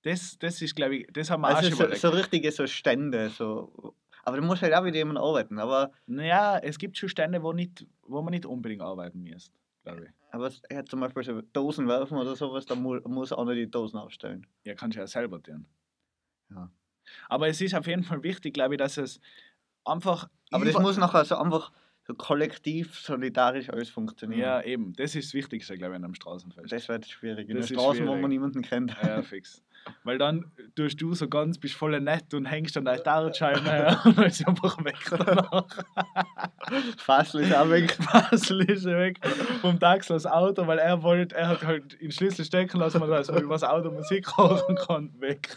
Das, 0.03 0.37
das 0.37 0.61
ist, 0.61 0.75
glaube 0.75 0.97
ich, 0.97 1.07
das 1.11 1.29
haben 1.29 1.41
wir 1.41 1.49
auch 1.49 1.55
Also 1.55 1.69
schon 1.75 1.89
so, 1.91 1.95
so 1.95 2.09
richtige 2.09 2.51
so 2.51 2.67
Stände, 2.67 3.29
so. 3.29 3.95
Aber 4.23 4.37
da 4.37 4.43
muss 4.43 4.61
halt 4.61 4.73
auch 4.73 4.83
wieder 4.83 4.97
jemand 4.97 5.19
arbeiten. 5.19 5.59
Aber, 5.59 5.91
Naja, 6.05 6.59
es 6.59 6.77
gibt 6.77 6.97
schon 6.97 7.09
Stände, 7.09 7.41
wo, 7.41 7.53
nicht, 7.53 7.85
wo 8.03 8.21
man 8.21 8.31
nicht 8.31 8.45
unbedingt 8.45 8.81
arbeiten 8.81 9.23
muss, 9.23 9.51
glaube 9.83 10.05
ich. 10.05 10.09
aber 10.31 10.51
ja, 10.71 10.83
zum 10.85 10.99
Beispiel 10.99 11.23
so 11.23 11.41
Dosen 11.41 11.87
werfen 11.87 12.17
oder 12.17 12.35
sowas, 12.35 12.65
da 12.65 12.75
mu 12.75 12.99
muss 13.07 13.31
einer 13.31 13.55
die 13.55 13.69
Dosen 13.69 13.97
aufstellen. 13.97 14.45
Ja, 14.63 14.73
kannst 14.75 14.95
du 14.97 14.99
ja 14.99 15.07
selber 15.07 15.41
tun. 15.41 15.65
Ja. 16.49 16.71
Aber 17.29 17.47
es 17.47 17.61
ist 17.61 17.75
auf 17.75 17.87
jeden 17.87 18.03
Fall 18.03 18.23
wichtig, 18.23 18.53
glaube 18.53 18.75
ich, 18.75 18.79
dass 18.79 18.97
es 18.97 19.19
einfach. 19.83 20.29
Aber 20.51 20.65
das 20.65 20.79
muss 20.79 20.97
nachher 20.97 21.25
so 21.25 21.37
einfach 21.37 21.71
so 22.07 22.13
kollektiv, 22.13 22.99
solidarisch 22.99 23.69
alles 23.69 23.89
funktionieren. 23.89 24.41
Ja, 24.41 24.61
eben. 24.61 24.93
Das 24.93 25.15
ist 25.15 25.29
das 25.29 25.33
Wichtigste, 25.33 25.77
glaube 25.77 25.93
ich, 25.93 25.97
an 25.97 26.03
einem 26.05 26.15
Straßenfest. 26.15 26.71
Das 26.71 26.87
wird 26.87 27.07
schwierig. 27.07 27.49
In 27.49 27.57
Das 27.57 27.67
der 27.67 27.75
Straße, 27.75 28.05
wo 28.05 28.15
man 28.15 28.29
niemanden 28.29 28.61
kennt. 28.61 28.95
Ja, 29.01 29.21
fix. 29.23 29.63
Weil 30.03 30.17
dann 30.17 30.45
tust 30.75 31.01
du 31.01 31.13
so 31.13 31.27
ganz, 31.27 31.57
bist 31.57 31.75
voll 31.75 31.99
nett 31.99 32.33
und 32.33 32.45
hängst 32.45 32.77
an 32.77 32.85
der 32.85 32.97
Dartscheibe 32.97 33.69
her 33.69 34.01
und 34.05 34.17
dann 34.17 34.25
ist 34.25 34.37
sie 34.37 34.45
einfach 34.45 34.83
weg 34.83 34.97
danach. 35.09 35.65
Fassel 36.97 37.41
ist 37.41 37.55
auch 37.55 37.69
weg. 37.69 37.97
Basel 38.11 38.61
ist 38.69 38.85
weg 38.85 39.19
vom 39.61 39.79
Taxi 39.79 40.13
das 40.13 40.25
Auto, 40.25 40.67
weil 40.67 40.79
er 40.79 41.03
wollte, 41.03 41.35
er 41.35 41.49
hat 41.49 41.65
halt 41.65 41.99
den 42.01 42.11
Schlüssel 42.11 42.45
stecken 42.45 42.79
lassen, 42.79 42.99
dass 42.99 43.29
man 43.29 43.41
über 43.41 43.55
das 43.55 43.63
Auto 43.63 43.91
Musik 43.91 44.37
hören 44.37 44.75
kann, 44.75 45.11
weg. 45.19 45.55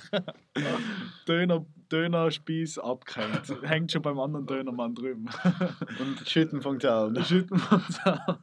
Döner, 1.27 1.65
Dönerspieß 1.91 2.79
abgehängt. 2.79 3.63
Hängt 3.63 3.93
schon 3.93 4.03
beim 4.03 4.19
anderen 4.19 4.47
Dönermann 4.47 4.95
drüben. 4.95 5.27
Und 5.99 6.29
Schütten 6.29 6.63
fängt 6.63 6.85
an. 6.85 7.23
Schütten 7.25 7.61
uns 7.71 7.99
an. 8.05 8.39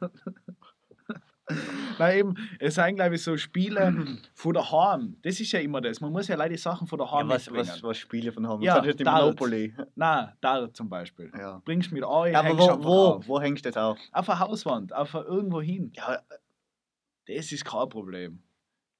Nein, 1.98 2.18
eben, 2.18 2.34
es 2.58 2.74
sind, 2.74 2.96
glaube 2.96 3.14
ich, 3.14 3.22
so 3.22 3.36
Spiele 3.36 4.18
von 4.34 4.54
daheim. 4.54 5.16
Das 5.22 5.38
ist 5.40 5.52
ja 5.52 5.60
immer 5.60 5.80
das. 5.80 6.00
Man 6.00 6.12
muss 6.12 6.28
ja 6.28 6.36
leider 6.36 6.54
die 6.54 6.58
Sachen 6.60 6.86
von 6.86 6.98
Ja, 6.98 7.04
daheim 7.06 7.28
was, 7.28 7.46
mitbringen. 7.46 7.68
was, 7.68 7.82
was 7.82 7.98
Spiele 7.98 8.32
von 8.32 8.46
haben. 8.48 8.62
Ja, 8.62 8.84
Ja, 8.84 8.92
das. 8.92 9.04
Monopoly. 9.22 9.74
Nein, 9.94 10.32
da 10.40 10.72
zum 10.72 10.88
Beispiel. 10.88 11.30
Ja. 11.38 11.62
Bringst 11.64 11.92
mit 11.92 12.04
an, 12.04 12.32
Ja, 12.32 12.40
aber 12.40 12.58
wo, 12.58 12.84
wo, 12.84 12.94
auf. 13.14 13.28
wo 13.28 13.40
hängst 13.40 13.64
du 13.64 13.70
das 13.70 13.76
auf? 13.76 13.98
Auf 14.12 14.28
eine 14.28 14.38
Hauswand, 14.40 14.92
auf 14.94 15.14
irgendwo 15.14 15.60
hin. 15.62 15.92
Ja, 15.94 16.20
Das 17.26 17.52
ist 17.52 17.64
kein 17.64 17.88
Problem. 17.88 18.42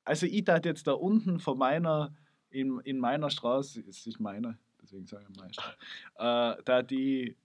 Also 0.04 0.26
ich 0.26 0.44
tat 0.44 0.64
jetzt 0.64 0.87
da 0.87 0.92
unten 0.92 1.40
von 1.40 1.59
meiner, 1.59 2.14
in, 2.50 2.78
in 2.85 2.98
meiner 2.98 3.28
Straße, 3.28 3.82
es 3.88 4.06
ist 4.06 4.20
meine, 4.20 4.56
deswegen 4.80 5.04
sage 5.06 5.26
ich 5.28 5.37
meist, 5.40 5.59
äh, 6.16 6.54
da 6.64 6.82
die 6.82 7.37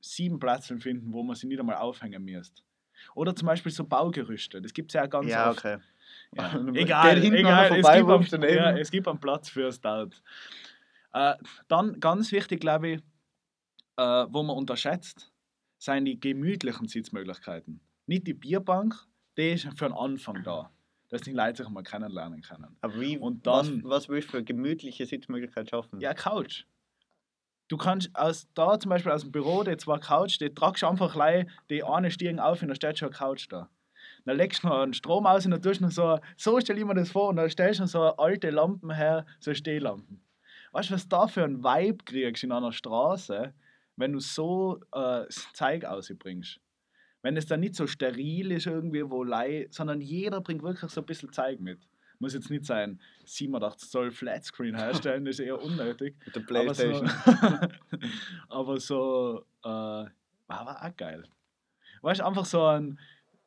sieben 0.00 0.40
Plätze 0.40 0.76
finden, 0.80 1.12
wo 1.12 1.22
man 1.22 1.36
sie 1.36 1.46
nicht 1.46 1.60
einmal 1.60 1.76
aufhängen 1.76 2.24
müsst. 2.24 2.64
Oder 3.14 3.34
zum 3.36 3.46
Beispiel 3.46 3.72
so 3.72 3.84
Baugerüste, 3.84 4.60
das 4.62 4.72
gibt 4.72 4.90
es 4.90 4.94
ja 4.94 5.04
auch 5.04 5.10
ganz 5.10 5.28
ja 5.28 5.50
oft. 5.50 5.58
okay. 5.60 5.78
Ja. 6.36 6.52
Und 6.58 6.74
Egal, 6.76 7.22
egal 7.22 7.66
es, 7.66 7.76
gibt 7.76 7.86
einen, 7.86 8.10
rufst 8.10 8.32
daneben. 8.32 8.54
ja, 8.56 8.70
es 8.76 8.90
gibt 8.90 9.06
einen 9.08 9.20
Platz 9.20 9.48
fürs 9.50 9.80
Dart. 9.80 10.22
Äh, 11.12 11.34
dann 11.68 12.00
ganz 12.00 12.32
wichtig, 12.32 12.60
glaube 12.60 12.88
ich, 12.88 13.00
äh, 13.96 14.02
wo 14.28 14.42
man 14.42 14.56
unterschätzt, 14.56 15.30
sind 15.78 16.04
die 16.06 16.18
gemütlichen 16.18 16.88
Sitzmöglichkeiten. 16.88 17.80
Nicht 18.06 18.26
die 18.26 18.34
Bierbank, 18.34 18.94
die 19.36 19.52
ist 19.52 19.64
für 19.76 19.86
den 19.88 19.92
Anfang 19.92 20.42
da, 20.42 20.70
dass 21.10 21.20
die 21.22 21.32
Leute 21.32 21.62
sich 21.64 21.68
mal 21.72 21.82
kennenlernen 21.82 22.40
können. 22.40 22.76
Aber 22.80 22.98
wie, 23.00 23.18
Und 23.18 23.44
was, 23.44 23.68
dann- 23.68 23.82
was 23.84 24.08
willst 24.08 24.28
du 24.28 24.32
für 24.38 24.44
gemütliche 24.44 25.04
Sitzmöglichkeit 25.06 25.68
schaffen? 25.68 26.00
Ja, 26.00 26.14
Couch. 26.14 26.64
Du 27.72 27.78
kannst 27.78 28.10
aus 28.12 28.46
da 28.52 28.78
zum 28.78 28.90
Beispiel 28.90 29.12
aus 29.12 29.22
dem 29.22 29.32
Büro, 29.32 29.62
die 29.62 29.78
zwei 29.78 29.96
Couch, 29.96 30.38
die 30.38 30.52
tragst 30.52 30.84
einfach 30.84 31.14
gleich 31.14 31.46
die 31.70 31.82
eine 31.82 32.10
Stiegen 32.10 32.38
auf 32.38 32.60
und 32.60 32.68
dann 32.68 32.76
steht 32.76 32.98
schon 32.98 33.08
eine 33.08 33.16
Couch 33.16 33.46
da. 33.48 33.70
Dann 34.26 34.36
legst 34.36 34.62
du 34.62 34.68
noch 34.68 34.80
einen 34.80 34.92
Strom 34.92 35.24
aus 35.24 35.46
und 35.46 35.52
dann 35.52 35.62
tust 35.62 35.80
du 35.80 35.84
noch 35.84 35.90
so, 35.90 36.18
so 36.36 36.60
stell 36.60 36.76
ich 36.76 36.84
mir 36.84 36.94
das 36.94 37.10
vor, 37.10 37.30
und 37.30 37.36
dann 37.36 37.48
stellst 37.48 37.78
du 37.78 37.84
noch 37.84 37.88
so 37.88 38.02
alte 38.02 38.50
Lampen 38.50 38.90
her, 38.90 39.24
so 39.40 39.54
Stehlampen. 39.54 40.22
Weißt 40.72 40.90
du, 40.90 40.94
was 40.94 41.08
da 41.08 41.26
für 41.26 41.44
ein 41.44 41.64
Vibe 41.64 42.04
kriegst 42.04 42.44
in 42.44 42.52
einer 42.52 42.72
Straße, 42.72 43.54
wenn 43.96 44.12
du 44.12 44.20
so 44.20 44.78
äh, 44.92 45.24
Zeug 45.54 45.86
ausbringst? 45.86 46.60
Wenn 47.22 47.38
es 47.38 47.46
dann 47.46 47.60
nicht 47.60 47.76
so 47.76 47.86
steril 47.86 48.52
ist 48.52 48.66
irgendwie, 48.66 49.08
wo 49.10 49.24
Lei, 49.24 49.66
sondern 49.70 50.02
jeder 50.02 50.42
bringt 50.42 50.62
wirklich 50.62 50.90
so 50.90 51.00
ein 51.00 51.06
bisschen 51.06 51.32
Zeug 51.32 51.58
mit. 51.58 51.80
Muss 52.22 52.34
jetzt 52.34 52.50
nicht 52.50 52.64
sein, 52.64 53.00
87 53.24 53.90
Zoll 53.90 54.12
Flatscreen 54.12 54.76
herstellen, 54.76 55.24
das 55.24 55.40
ist 55.40 55.44
eher 55.44 55.60
unnötig. 55.60 56.14
Mit 56.24 56.36
der 56.36 56.42
Aber 56.60 56.72
so, 56.72 56.82
Playstation. 56.84 57.72
aber 58.48 58.78
so 58.78 59.44
äh, 59.64 59.68
war 60.46 60.84
auch 60.84 60.96
geil. 60.96 61.24
Weißt 62.02 62.20
du, 62.20 62.24
einfach 62.24 62.44
so 62.44 62.64
ein, 62.64 63.00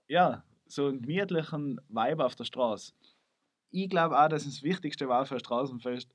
ja, 0.10 0.44
so 0.68 0.88
einen 0.88 1.02
gemütlichen 1.02 1.80
Vibe 1.88 2.26
auf 2.26 2.36
der 2.36 2.44
Straße. 2.44 2.92
Ich 3.72 3.90
glaube 3.90 4.20
auch, 4.20 4.28
dass 4.28 4.44
das 4.44 4.62
Wichtigste 4.62 5.08
war 5.08 5.26
für 5.26 5.36
ein 5.36 5.40
Straßenfest, 5.40 6.14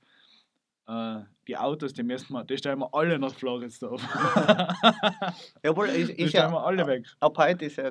äh, 0.87 1.21
die 1.49 1.57
Autos, 1.57 1.95
die 1.95 2.03
müssen 2.03 2.35
wir, 2.35 2.45
die 2.45 2.59
stellen 2.59 2.81
wir 2.81 2.93
alle 2.93 3.19
nach 3.19 3.33
Floridsdorf. 3.33 4.03
Jawohl, 5.63 5.89
ist, 5.89 6.11
die 6.11 6.25
ist 6.25 6.29
stellen 6.29 6.53
wir 6.53 6.59
ja, 6.59 6.65
alle 6.65 6.87
weg. 6.87 7.07
ab 7.21 7.39
heute 7.39 7.65
ist 7.65 7.77
ja 7.77 7.91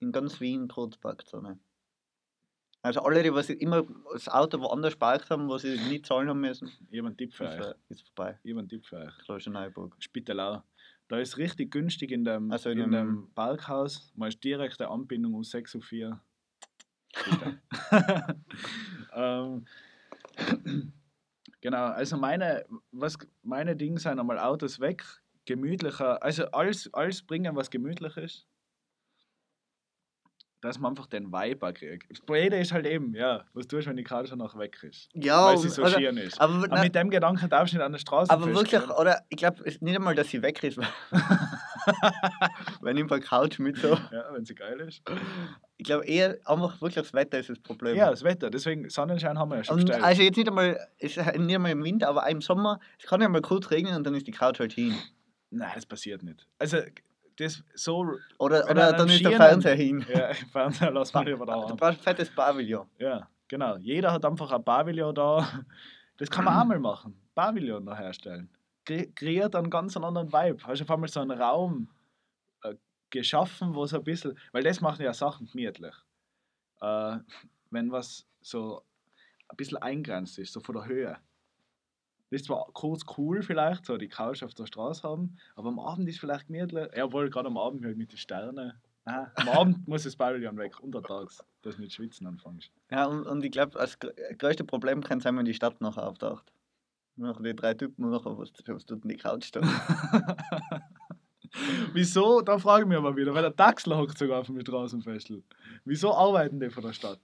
in 0.00 0.10
ganz 0.10 0.40
Wien 0.40 0.68
Kurzparkzone. 0.68 1.58
Also 2.86 3.00
alle, 3.00 3.20
die 3.20 3.34
was 3.34 3.50
immer 3.50 3.84
das 4.12 4.28
Auto 4.28 4.60
woanders 4.60 4.96
haben, 5.00 5.48
wo 5.48 5.58
sie 5.58 5.76
nicht 5.88 6.06
zahlen 6.06 6.28
haben 6.28 6.40
müssen, 6.40 6.70
einen 6.92 7.16
Tipp 7.16 7.34
für 7.34 7.46
ist, 7.46 7.60
euch. 7.60 7.74
ist 7.88 8.06
vorbei. 8.06 8.38
Einen 8.44 8.68
Tipp 8.68 8.86
für 8.86 8.98
euch. 8.98 9.18
Kloster 9.24 9.50
Neuburg. 9.50 9.96
Spittelau. 9.98 10.62
Da 11.08 11.18
ist 11.18 11.36
richtig 11.36 11.72
günstig 11.72 12.12
in 12.12 12.24
dem, 12.24 12.52
Also 12.52 12.70
in 12.70 12.78
in 12.78 12.92
dem 12.92 13.28
Parkhaus. 13.34 14.12
Man 14.14 14.28
ist 14.28 14.42
direkte 14.44 14.88
Anbindung 14.88 15.34
um 15.34 15.42
6 15.42 15.74
Uhr 15.74 15.82
4. 15.82 16.20
ähm, 19.14 19.66
genau, 21.60 21.86
also 21.86 22.16
meine, 22.16 22.66
was, 22.92 23.18
meine 23.42 23.74
Dinge 23.74 23.98
sind 23.98 24.20
einmal 24.20 24.38
Autos 24.38 24.78
weg, 24.78 25.02
gemütlicher, 25.44 26.22
also 26.22 26.44
alles, 26.52 26.92
alles 26.94 27.20
bringen, 27.20 27.56
was 27.56 27.68
gemütlich 27.68 28.16
ist. 28.16 28.46
Dass 30.66 30.78
man 30.78 30.92
einfach 30.92 31.06
den 31.06 31.32
Vibe 31.32 31.72
kriegt. 31.72 32.10
Das 32.10 32.20
Blöde 32.20 32.58
ist 32.58 32.72
halt 32.72 32.86
eben, 32.86 33.14
ja, 33.14 33.44
was 33.54 33.66
tust 33.66 33.86
du, 33.86 33.90
wenn 33.90 33.96
die 33.96 34.04
Karte 34.04 34.28
schon 34.28 34.38
noch 34.38 34.58
weg 34.58 34.76
ist? 34.82 35.08
Ja, 35.14 35.46
weil 35.46 35.58
sie 35.58 35.68
so 35.68 35.82
oder- 35.82 35.90
schieren 35.92 36.16
ist. 36.16 36.40
aber, 36.40 36.54
Aber 36.70 36.82
mit 36.82 36.94
dem 36.94 37.08
Gedanken 37.10 37.48
darfst 37.48 37.72
du 37.72 37.78
nicht 37.78 37.84
an 37.84 37.92
der 37.92 37.98
Straße 37.98 38.30
aber 38.30 38.46
wirklich, 38.46 38.70
festgehen. 38.70 38.90
oder 38.96 39.22
ich 39.28 39.36
glaube 39.36 39.62
nicht 39.64 39.96
einmal, 39.96 40.14
dass 40.14 40.28
sie 40.28 40.42
weg 40.42 40.62
ist. 40.64 40.76
weil- 40.78 40.86
Wenn 42.80 42.96
ich 42.96 43.06
der 43.06 43.20
Couch 43.20 43.58
mit 43.58 43.76
so. 43.76 43.90
Ja, 44.12 44.24
wenn 44.32 44.44
sie 44.44 44.54
geil 44.54 44.80
ist. 44.80 45.02
Ich 45.76 45.84
glaube 45.84 46.04
eher 46.06 46.36
einfach 46.44 46.80
wirklich 46.80 46.94
das 46.94 47.12
Wetter 47.14 47.38
ist 47.38 47.48
das 47.50 47.58
Problem. 47.60 47.96
Ja, 47.96 48.10
das 48.10 48.24
Wetter. 48.24 48.50
Deswegen 48.50 48.88
Sonnenschein 48.88 49.38
haben 49.38 49.50
wir 49.50 49.58
ja 49.58 49.64
schon 49.64 49.78
Und 49.78 49.86
bestellt. 49.86 50.04
also 50.04 50.22
jetzt 50.22 50.36
nicht 50.36 50.48
einmal, 50.48 50.78
ist 50.98 51.16
nicht 51.16 51.54
einmal 51.54 51.70
im 51.70 51.84
Winter, 51.84 52.08
aber 52.08 52.24
auch 52.24 52.28
im 52.28 52.40
Sommer, 52.40 52.80
es 52.98 53.06
kann 53.06 53.20
ja 53.20 53.28
mal 53.28 53.40
kurz 53.42 53.70
regnen 53.70 53.94
und 53.94 54.04
dann 54.04 54.14
ist 54.14 54.26
die 54.26 54.32
Couch 54.32 54.58
halt 54.58 54.72
hin. 54.72 54.94
Nein, 55.50 55.70
das 55.74 55.86
passiert 55.86 56.22
nicht. 56.22 56.46
Also, 56.58 56.78
das 57.36 57.62
so. 57.74 58.18
Oder, 58.38 58.64
oder 58.70 58.86
er 58.86 58.92
dann 58.92 59.08
ist 59.08 59.24
der 59.24 59.32
Fernseher 59.32 59.74
hin. 59.74 60.04
Ja, 60.12 60.32
Fernseher 60.52 60.90
lassen 60.90 61.14
wir 61.14 61.24
lieber 61.24 61.46
da 61.46 61.66
Du 61.66 61.76
brauchst 61.76 61.98
ein 61.98 62.02
fettes 62.02 62.34
Pavillon. 62.34 62.88
Ja, 62.98 63.28
genau. 63.48 63.76
Jeder 63.76 64.12
hat 64.12 64.24
einfach 64.24 64.50
ein 64.52 64.64
Pavillon 64.64 65.14
da. 65.14 65.64
Das 66.16 66.30
kann 66.30 66.44
man 66.44 66.58
auch 66.58 66.64
mal 66.64 66.78
machen. 66.78 67.20
Pavillon 67.34 67.84
noch 67.84 67.98
herstellen. 67.98 68.48
Kre 68.84 69.06
kreiert 69.12 69.54
einen 69.54 69.70
ganz 69.70 69.96
anderen 69.96 70.32
Vibe. 70.32 70.64
Hast 70.64 70.80
du 70.80 70.84
auf 70.84 70.90
einmal 70.90 71.08
so 71.08 71.20
einen 71.20 71.38
Raum 71.38 71.88
äh, 72.62 72.74
geschaffen, 73.10 73.74
wo 73.74 73.86
so 73.86 73.98
ein 73.98 74.04
bisschen. 74.04 74.38
Weil 74.52 74.62
das 74.62 74.80
machen 74.80 75.04
ja 75.04 75.12
Sachen 75.12 75.46
gemütlich. 75.46 75.94
Äh, 76.80 77.18
wenn 77.70 77.90
was 77.90 78.26
so 78.40 78.82
ein 79.48 79.56
bisschen 79.56 79.78
eingrenzt 79.78 80.38
ist, 80.38 80.52
so 80.52 80.60
von 80.60 80.76
der 80.76 80.86
Höhe. 80.86 81.18
Das 82.30 82.40
ist 82.40 82.46
zwar 82.46 82.66
kurz 82.72 83.02
cool 83.16 83.42
vielleicht, 83.42 83.86
so 83.86 83.96
die 83.96 84.08
Couch 84.08 84.42
auf 84.42 84.52
der 84.54 84.66
Straße 84.66 85.02
haben, 85.04 85.36
aber 85.54 85.68
am 85.68 85.78
Abend 85.78 86.08
ist 86.08 86.18
vielleicht 86.18 86.48
gemütlich. 86.48 86.88
Ja, 86.96 87.12
wohl 87.12 87.30
gerade 87.30 87.46
am 87.46 87.56
Abend 87.56 87.84
halt 87.84 87.96
mit 87.96 88.10
den 88.12 88.18
Sternen. 88.18 88.72
Nein, 89.04 89.26
am 89.36 89.48
Abend 89.50 89.86
muss 89.86 90.02
das 90.02 90.16
Pavillon 90.16 90.56
weg, 90.56 90.80
untertags, 90.80 91.38
dass 91.62 91.76
du 91.76 91.82
nicht 91.82 91.94
schwitzen 91.94 92.26
anfängst. 92.26 92.72
Ja, 92.90 93.06
und, 93.06 93.24
und 93.24 93.44
ich 93.44 93.52
glaube, 93.52 93.72
das 93.78 93.96
gr- 94.00 94.12
größte 94.38 94.64
Problem 94.64 95.02
kann 95.04 95.20
sein, 95.20 95.36
wenn 95.36 95.44
die 95.44 95.54
Stadt 95.54 95.80
nachher 95.80 96.08
auftaucht. 96.08 96.52
Noch 97.14 97.40
die 97.40 97.54
drei 97.54 97.74
Typen 97.74 98.10
nachher, 98.10 98.36
was, 98.36 98.50
was 98.66 98.84
tut 98.84 99.04
denn 99.04 99.08
die 99.10 99.16
Couch 99.16 99.50
da? 99.52 99.60
Wieso? 101.92 102.40
Da 102.42 102.58
frage 102.58 102.82
ich 102.82 102.88
mich 102.88 102.98
aber 102.98 103.16
wieder, 103.16 103.32
weil 103.32 103.42
der 103.42 103.54
Taxler 103.54 103.96
hockt 103.98 104.18
sogar 104.18 104.40
auf 104.40 104.46
dem 104.46 104.60
Straßenfestel. 104.60 105.42
Wieso 105.84 106.12
arbeiten 106.12 106.60
die 106.60 106.70
von 106.70 106.82
der 106.82 106.92
Stadt? 106.92 107.20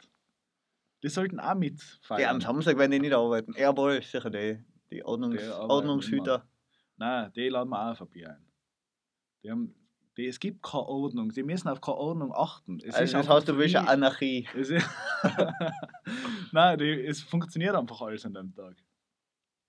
Die 1.02 1.08
sollten 1.08 1.40
auch 1.40 1.54
mitfeiern. 1.56 2.20
ja, 2.20 2.30
am 2.30 2.40
Samstag 2.40 2.78
werden 2.78 2.92
die 2.92 3.00
nicht 3.00 3.12
arbeiten. 3.12 3.54
Jawohl, 3.58 4.00
sicher 4.02 4.30
die, 4.30 4.64
die 4.92 5.04
Ordnungs 5.04 5.42
Ordnungshüter. 5.50 6.46
Nein, 6.96 7.32
die 7.34 7.48
laden 7.48 7.70
wir 7.70 7.90
auch 7.90 7.96
vorbei 7.96 8.28
ein. 8.28 8.46
Die 9.42 9.50
haben, 9.50 9.74
die, 10.16 10.26
es 10.26 10.38
gibt 10.38 10.62
keine 10.62 10.84
Ordnung. 10.84 11.30
Die 11.30 11.42
müssen 11.42 11.68
auf 11.68 11.80
keine 11.80 11.96
Ordnung 11.96 12.32
achten. 12.34 12.78
Es 12.84 12.94
Also, 12.94 13.16
das 13.18 13.28
heißt, 13.28 13.48
du 13.48 13.56
willst 13.56 13.76
eine 13.76 13.88
Anarchie. 13.88 14.46
Es 14.56 14.70
Nein, 16.52 16.78
die, 16.78 17.06
es 17.06 17.22
funktioniert 17.22 17.74
einfach 17.74 18.02
alles 18.02 18.24
an 18.26 18.34
dem 18.34 18.54
Tag. 18.54 18.76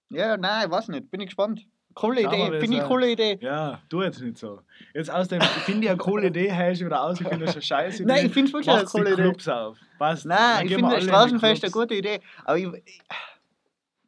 Ja, 0.09 0.37
nein, 0.37 0.65
ich 0.65 0.71
weiß 0.71 0.89
nicht. 0.89 1.09
Bin 1.09 1.21
ich 1.21 1.27
gespannt. 1.27 1.65
Coole 1.95 2.23
Schauen 2.23 2.31
wir, 2.31 2.47
Idee, 2.47 2.59
finde 2.59 2.77
ich 2.77 2.83
äh, 2.83 2.87
coole 2.87 3.11
Idee. 3.11 3.37
Ja, 3.39 3.79
tu 3.87 4.01
jetzt 4.01 4.19
nicht 4.19 4.37
so. 4.37 4.61
Jetzt 4.95 5.11
aus 5.11 5.27
dem, 5.27 5.41
ich 5.41 5.47
finde 5.47 5.85
ja 5.85 5.91
eine 5.91 5.99
coole 5.99 6.27
Idee, 6.27 6.51
hast 6.51 6.81
du 6.81 6.85
wieder 6.85 7.03
aus, 7.03 7.21
ich 7.21 7.27
finde 7.27 7.45
das 7.45 7.53
eine 7.53 7.61
scheiße. 7.61 8.03
Nein, 8.03 8.25
ich 8.25 8.33
finde 8.33 8.47
es 8.47 8.53
wirklich 8.53 8.75
eine 8.75 8.85
coole 8.85 9.13
Idee. 9.13 9.21
Clubs 9.21 9.47
auf. 9.47 9.77
Passt. 9.99 10.25
Nein, 10.25 10.65
ich 10.65 10.73
finde 10.73 11.01
Straßenfest 11.01 11.63
eine 11.63 11.71
gute 11.71 11.93
Idee. 11.93 12.19
Aber 12.45 12.57
ich, 12.57 12.67
ich, 12.83 13.01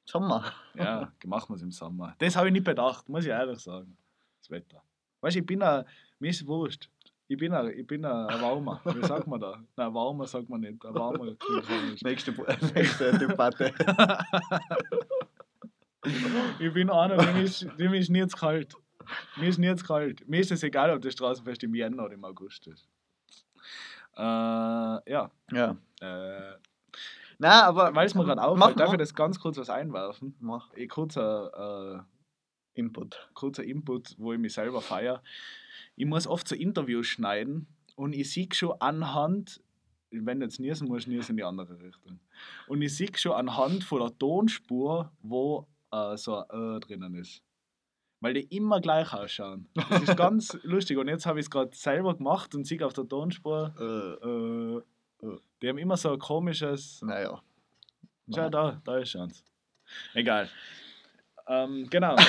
Sommer. 0.05 0.51
Ja, 0.77 1.11
machen 1.25 1.49
wir 1.49 1.55
es 1.55 1.61
im 1.61 1.71
Sommer. 1.71 2.15
Das 2.17 2.35
habe 2.35 2.47
ich 2.47 2.53
nicht 2.53 2.65
bedacht, 2.65 3.07
muss 3.09 3.25
ich 3.25 3.31
ehrlich 3.31 3.59
sagen. 3.59 3.97
Das 4.41 4.49
Wetter. 4.49 4.83
Weißt 5.21 5.35
du, 5.35 5.39
ich 5.39 5.45
bin 5.45 5.61
ein, 5.61 5.85
mir 6.19 6.29
ist 6.29 6.45
wurscht. 6.45 6.89
Ich 7.27 7.37
bin 7.37 7.53
ein, 7.53 7.67
ich 7.69 7.87
bin 7.87 8.05
ein, 8.05 8.27
ein 8.27 8.41
Warmer. 8.41 8.81
Wie 8.85 9.05
sagt 9.05 9.25
man 9.25 9.39
da? 9.39 9.63
Nein, 9.75 9.93
Warmer 9.93 10.27
sagt 10.27 10.47
man 10.47 10.61
nicht. 10.61 10.85
Ein 10.85 10.93
Warmer. 10.93 11.35
Nächste, 12.03 12.31
nächste 12.75 13.17
Debatte. 13.17 13.73
Ich 16.59 16.73
bin 16.73 16.89
einer, 16.89 17.17
dem 17.17 17.37
ist, 17.37 17.67
dem 17.79 17.93
ist 17.93 18.09
nie 18.09 18.25
zu 18.27 18.37
kalt. 18.37 18.75
Mir 19.37 19.49
ist 19.49 19.57
nie 19.57 19.75
zu 19.75 19.85
kalt. 19.85 20.27
Mir 20.27 20.39
ist 20.39 20.51
es 20.51 20.63
egal, 20.63 20.91
ob 20.91 21.01
das 21.01 21.13
Straßenfest 21.13 21.63
im 21.63 21.73
Jänner 21.75 22.05
oder 22.05 22.13
im 22.13 22.23
August 22.23 22.67
ist. 22.67 22.87
Äh, 24.15 24.21
ja. 24.21 25.31
Ja. 25.51 25.77
Äh, 26.01 26.57
Nein, 27.39 27.51
aber. 27.63 27.93
weil 27.95 28.05
es 28.05 28.15
mir 28.15 28.23
gerade 28.23 28.41
auffällt, 28.43 28.79
darf 28.79 28.91
ich 28.93 28.97
das 28.99 29.13
ganz 29.13 29.39
kurz 29.39 29.57
was 29.57 29.69
einwerfen? 29.69 30.35
Mach 30.39 30.71
Eh, 30.73 30.87
Kurzer, 30.87 32.05
äh, 32.75 32.79
Input. 32.79 33.29
kurzer 33.33 33.63
Input, 33.63 34.15
wo 34.17 34.33
ich 34.33 34.39
mich 34.39 34.53
selber 34.53 34.81
feiere. 34.81 35.21
Ich 35.95 36.05
muss 36.05 36.27
oft 36.27 36.47
so 36.47 36.55
Interviews 36.55 37.07
schneiden 37.07 37.67
und 37.95 38.13
ich 38.13 38.31
sehe 38.31 38.47
schon 38.53 38.79
anhand, 38.81 39.61
wenn 40.11 40.39
du 40.39 40.45
jetzt 40.45 40.59
niesen 40.59 40.87
musst, 40.87 41.07
niesen 41.07 41.31
in 41.31 41.37
die 41.37 41.43
andere 41.43 41.79
Richtung. 41.81 42.19
Und 42.67 42.81
ich 42.81 42.95
sehe 42.95 43.09
schon 43.15 43.31
anhand 43.33 43.83
von 43.83 43.99
der 44.01 44.17
Tonspur, 44.17 45.11
wo 45.21 45.67
äh, 45.91 46.15
so 46.17 46.37
ein 46.37 46.45
Ö 46.51 46.79
drinnen 46.79 47.15
ist. 47.15 47.41
Weil 48.21 48.33
die 48.33 48.43
immer 48.55 48.81
gleich 48.81 49.13
ausschauen. 49.13 49.67
Das 49.73 50.01
ist 50.03 50.17
ganz 50.17 50.57
lustig. 50.63 50.97
Und 50.97 51.07
jetzt 51.09 51.25
habe 51.25 51.39
ich 51.39 51.45
es 51.45 51.49
gerade 51.49 51.75
selber 51.75 52.15
gemacht 52.15 52.55
und 52.55 52.65
sehe 52.65 52.85
auf 52.85 52.93
der 52.93 53.07
Tonspur, 53.07 53.73
Äh, 53.79 54.25
äh, 54.27 54.81
die 55.61 55.69
haben 55.69 55.77
immer 55.77 55.97
so 55.97 56.13
ein 56.13 56.19
komisches. 56.19 57.01
naja. 57.01 57.41
Schau 58.33 58.49
da, 58.49 58.81
da 58.83 58.97
ist 58.97 59.11
schon. 59.11 59.31
Egal. 60.13 60.49
Ähm, 61.47 61.87
genau. 61.89 62.15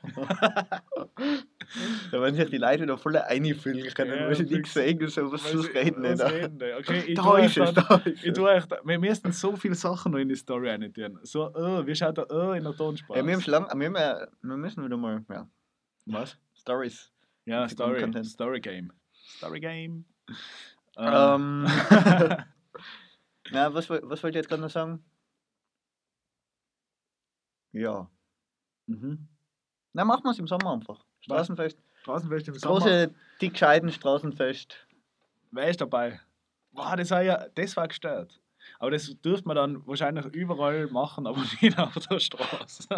Da 2.10 2.20
werden 2.20 2.34
sich 2.34 2.50
die 2.50 2.56
Leute 2.58 2.82
wieder 2.82 2.98
voll 2.98 3.16
einfühlen 3.16 3.92
können, 3.94 4.18
Ja, 4.18 4.26
weil 4.26 4.34
sie 4.34 4.44
nichts 4.44 4.74
sagen, 4.74 5.06
so 5.08 5.30
was 5.30 5.54
was 5.54 5.68
reden 5.74 6.02
was 6.02 6.32
reden? 6.32 6.58
Okay, 6.78 7.04
ich 7.06 7.14
Da 7.14 7.38
ist 7.38 7.56
es, 7.56 7.74
da 7.74 7.96
ist 8.04 8.24
es. 8.26 8.68
da- 8.68 8.80
wir 8.84 8.98
müssten 8.98 9.32
so 9.32 9.54
viele 9.56 9.74
Sachen 9.74 10.12
noch 10.12 10.18
in 10.18 10.28
die 10.28 10.34
Story 10.36 10.70
rein 10.70 10.92
tun. 10.92 11.18
So, 11.22 11.50
oh, 11.54 11.86
wie 11.86 11.94
schaut 11.94 12.16
der 12.16 12.30
oh 12.30 12.52
in 12.52 12.64
der 12.64 12.74
Tonspur 12.74 13.16
Ja, 13.16 13.24
wir, 13.24 13.34
haben 13.34 13.44
lang, 13.46 13.66
wir, 13.78 13.86
haben 13.86 13.94
ja, 13.96 14.26
wir 14.42 14.56
müssen 14.56 14.84
wieder 14.84 14.96
mal, 14.96 15.24
ja, 15.30 15.48
Was? 16.06 16.36
Stories. 16.54 17.12
Ja, 17.44 17.68
Story. 17.68 18.24
Story 18.24 18.60
Game. 18.60 18.92
Story 19.12 19.60
Game. 19.60 20.04
Ähm, 21.00 21.62
na, 23.50 23.72
was, 23.72 23.88
was 23.88 24.22
wollte 24.22 24.28
ich 24.28 24.34
jetzt 24.34 24.48
gerade 24.48 24.60
noch 24.60 24.70
sagen? 24.70 25.02
Ja. 27.72 28.10
mhm. 28.86 29.28
Na, 29.92 30.04
machen 30.04 30.24
wir 30.24 30.30
es 30.30 30.38
im 30.38 30.46
Sommer 30.46 30.72
einfach. 30.72 31.04
Straßenfest. 31.20 31.78
Straßenfest 32.02 32.48
im 32.48 32.54
Sommer. 32.54 32.80
große, 32.80 33.14
dick 33.40 33.52
gescheiten 33.52 33.90
Straßenfest. 33.90 34.86
Wer 35.52 35.68
ist 35.68 35.80
dabei? 35.80 36.20
Boah, 36.72 36.96
das 36.96 37.10
war 37.10 37.22
ja, 37.22 37.48
das 37.54 37.76
war 37.76 37.88
gestört. 37.88 38.40
Aber 38.82 38.90
das 38.92 39.14
dürfte 39.20 39.46
man 39.46 39.56
dann 39.56 39.86
wahrscheinlich 39.86 40.24
überall 40.26 40.86
machen, 40.86 41.26
aber 41.26 41.38
nicht 41.60 41.78
auf 41.78 41.94
der 42.08 42.18
Straße. 42.18 42.88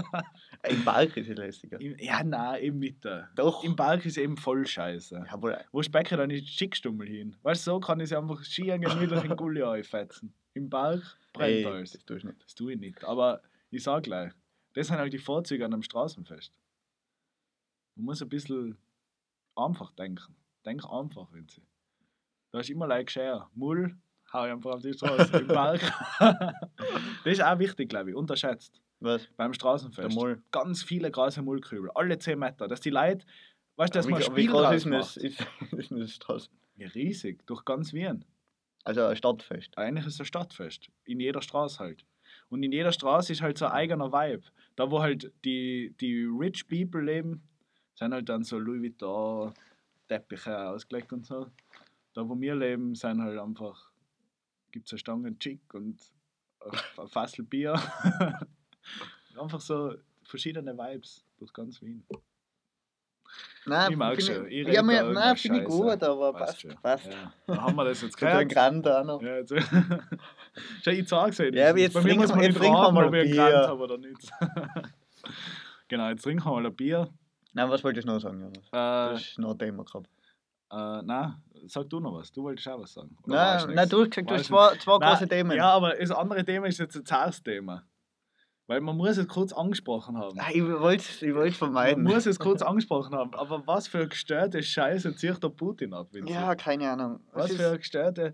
Im 0.68 0.84
Park 0.84 1.16
ist 1.16 1.28
es 1.28 1.36
lässiger. 1.36 1.80
Im- 1.80 1.98
ja, 1.98 2.22
nein, 2.22 2.62
eben 2.62 2.78
nicht. 2.78 3.04
da. 3.04 3.28
Doch. 3.34 3.64
Im 3.64 3.74
Park 3.74 4.06
ist 4.06 4.16
eben 4.16 4.36
voll 4.36 4.64
scheiße. 4.64 5.24
Ja, 5.28 5.42
wohl. 5.42 5.58
Wo 5.72 5.82
Specker 5.82 6.16
dann 6.16 6.30
ist 6.30 6.48
Schickstummel 6.48 7.08
hin. 7.08 7.36
Weißt 7.42 7.66
du, 7.66 7.72
so 7.72 7.80
kann 7.80 7.98
ich 7.98 8.10
sie 8.10 8.16
einfach 8.16 8.42
Skiern 8.44 8.80
gemütlich 8.80 9.24
in 9.24 9.36
Gulli 9.36 9.62
einfetzen. 9.64 10.32
Im 10.54 10.70
Park 10.70 11.18
brennt 11.32 11.66
alles. 11.66 11.92
das 11.92 12.04
tue 12.04 12.18
ich 12.18 12.24
nicht. 12.24 12.42
Das 12.44 12.54
tue 12.54 12.72
ich 12.74 12.78
nicht. 12.78 13.04
Aber 13.04 13.42
ich 13.70 13.82
sag 13.82 14.04
gleich, 14.04 14.32
das 14.74 14.86
sind 14.86 14.98
halt 14.98 15.12
die 15.12 15.18
Vorzüge 15.18 15.64
an 15.64 15.72
einem 15.72 15.82
Straßenfest. 15.82 16.52
Man 17.96 18.04
muss 18.06 18.22
ein 18.22 18.28
bisschen 18.28 18.78
einfach 19.56 19.90
denken. 19.92 20.36
Denk 20.64 20.84
einfach, 20.88 21.26
wenn 21.32 21.48
sie. 21.48 21.62
Da 22.52 22.60
ist 22.60 22.70
immer 22.70 22.86
like 22.86 23.06
geschehen. 23.06 23.42
Mull, 23.54 23.96
hau 24.32 24.46
ich 24.46 24.52
einfach 24.52 24.72
auf 24.72 24.82
die 24.82 24.92
Straße. 24.92 25.38
Im 25.38 25.48
Park. 25.48 25.80
das 26.18 27.32
ist 27.32 27.42
auch 27.42 27.58
wichtig, 27.58 27.88
glaube 27.88 28.10
ich, 28.10 28.16
unterschätzt. 28.16 28.80
Was? 29.00 29.26
Beim 29.36 29.52
Straßenfest. 29.52 30.16
Ganz 30.50 30.82
viele 30.82 31.10
große 31.10 31.42
Mullkübel, 31.42 31.90
alle 31.94 32.18
10 32.18 32.38
Meter. 32.38 32.68
Dass 32.68 32.80
die 32.80 32.90
Leute, 32.90 33.26
weißt 33.76 33.94
du, 33.94 33.98
dass 33.98 34.06
wie, 34.06 34.12
man 34.12 34.20
wie 34.20 34.24
Spiel 34.24 34.46
groß 34.48 34.74
ist 34.74 34.86
macht. 34.86 35.16
ist, 35.18 35.40
ist 35.72 35.90
das 35.90 36.14
Straße? 36.14 36.48
Ja, 36.76 36.88
riesig, 36.88 37.46
durch 37.46 37.64
ganz 37.64 37.92
Wien. 37.92 38.24
Also 38.84 39.04
ein 39.04 39.16
Stadtfest. 39.16 39.76
Eigentlich 39.76 40.06
ist 40.06 40.14
es 40.14 40.20
ein 40.20 40.26
Stadtfest. 40.26 40.88
In 41.04 41.20
jeder 41.20 41.42
Straße 41.42 41.78
halt. 41.78 42.04
Und 42.48 42.62
in 42.62 42.72
jeder 42.72 42.92
Straße 42.92 43.32
ist 43.32 43.42
halt 43.42 43.58
so 43.58 43.66
ein 43.66 43.72
eigener 43.72 44.12
Vibe. 44.12 44.44
Da, 44.76 44.90
wo 44.90 45.00
halt 45.00 45.32
die, 45.44 45.94
die 46.00 46.24
Rich 46.24 46.68
People 46.68 47.02
leben, 47.02 47.42
sind 47.94 48.12
halt 48.12 48.28
dann 48.28 48.42
so 48.42 48.58
Louis 48.58 48.82
Vuitton, 48.82 49.52
Teppiche 50.08 50.68
ausgelegt 50.68 51.12
und 51.12 51.24
so. 51.24 51.46
Da, 52.14 52.28
wo 52.28 52.38
wir 52.38 52.54
leben, 52.54 52.94
sind 52.94 53.22
halt 53.22 53.38
einfach, 53.38 53.90
gibt 54.72 54.86
es 54.86 54.92
eine 54.92 54.98
Stange 54.98 55.38
Chick 55.38 55.72
und 55.74 56.00
ein 56.98 57.08
Fassel 57.08 57.44
Bier. 57.44 57.74
einfach 59.38 59.60
so 59.60 59.94
verschiedene 60.24 60.76
Vibes 60.76 61.24
durch 61.38 61.52
ganz 61.52 61.80
Wien. 61.82 62.04
Nein, 63.64 63.92
Ich 63.92 63.96
mag 63.96 64.20
schon. 64.20 64.46
Ich 64.48 64.66
ja, 64.66 64.80
red 64.80 64.84
mir, 64.84 65.02
nein, 65.04 65.36
finde 65.36 65.60
ich 65.60 65.64
gut, 65.66 66.02
aber 66.02 66.32
passt. 66.32 66.60
schon. 66.62 66.74
passt. 66.82 67.06
Ja. 67.06 67.32
Dann 67.46 67.62
haben 67.62 67.76
wir 67.76 67.84
das 67.84 68.02
jetzt 68.02 68.16
gehört. 68.18 68.48
Grand 68.48 68.86
auch 68.88 69.04
noch. 69.04 69.22
Ja, 69.22 69.36
jetzt, 69.36 69.54
Schau, 70.82 70.90
ich 70.90 71.08
sag's 71.08 71.38
ja 71.38 71.44
Ja, 71.46 71.76
jetzt 71.76 71.94
Bei 71.94 72.02
mir 72.02 72.16
muss 72.16 72.30
man 72.30 72.40
nicht 72.40 72.58
mal 72.60 73.04
ob 73.06 73.14
ich. 73.14 73.32
Grant 73.32 73.68
habe 73.68 73.82
oder 73.84 73.98
nicht. 73.98 74.30
genau, 75.88 76.08
jetzt 76.08 76.22
trinken 76.22 76.44
wir 76.44 76.50
mal 76.52 76.66
ein 76.66 76.74
Bier. 76.74 77.08
Nein, 77.54 77.70
was 77.70 77.84
wollte 77.84 78.00
ich 78.00 78.06
noch 78.06 78.18
sagen, 78.18 78.40
Jonas? 78.40 78.66
Äh, 78.68 79.12
Das 79.14 79.20
ist 79.20 79.38
noch 79.38 79.52
ein 79.52 79.58
Thema 79.58 79.84
gehabt. 79.84 80.08
Äh, 80.72 81.02
nein, 81.02 81.34
sag 81.66 81.88
du 81.90 82.00
noch 82.00 82.14
was. 82.14 82.32
Du 82.32 82.42
wolltest 82.42 82.66
auch 82.68 82.80
was 82.80 82.92
sagen. 82.94 83.16
Oder 83.24 83.34
Nein, 83.66 83.74
nein, 83.74 83.88
du 83.88 84.00
hast 84.00 84.10
gesagt, 84.10 84.30
du 84.30 84.34
hast 84.34 84.46
zwei, 84.46 84.76
zwei 84.78 84.98
Nein, 84.98 85.10
große 85.10 85.28
Themen. 85.28 85.56
Ja, 85.56 85.70
aber 85.70 85.94
das 85.94 86.10
andere 86.10 86.44
Thema 86.44 86.66
ist 86.66 86.78
jetzt 86.78 86.96
ein 86.96 87.04
zartes 87.04 87.42
Thema. 87.42 87.84
Weil 88.68 88.80
man 88.80 88.96
muss 88.96 89.18
es 89.18 89.26
kurz 89.28 89.52
angesprochen 89.52 90.16
haben. 90.16 90.38
Ich 90.52 90.62
wollte 90.64 91.02
es 91.02 91.20
ich 91.20 91.34
wollt's 91.34 91.60
Man 91.60 91.72
vermeiden. 91.72 92.04
muss 92.04 92.26
es 92.26 92.38
kurz 92.38 92.62
angesprochen 92.62 93.14
haben. 93.14 93.34
Aber 93.34 93.66
was 93.66 93.88
für 93.88 93.98
eine 93.98 94.08
gestörte 94.08 94.62
Scheiße 94.62 95.14
zieht 95.16 95.42
der 95.42 95.48
Putin 95.50 95.92
ab? 95.92 96.08
Ja, 96.24 96.54
keine 96.54 96.90
Ahnung. 96.90 97.20
Was 97.32 97.50
Es 97.50 97.56
für 97.56 97.66
eine 97.68 97.78
gestörte. 97.78 98.32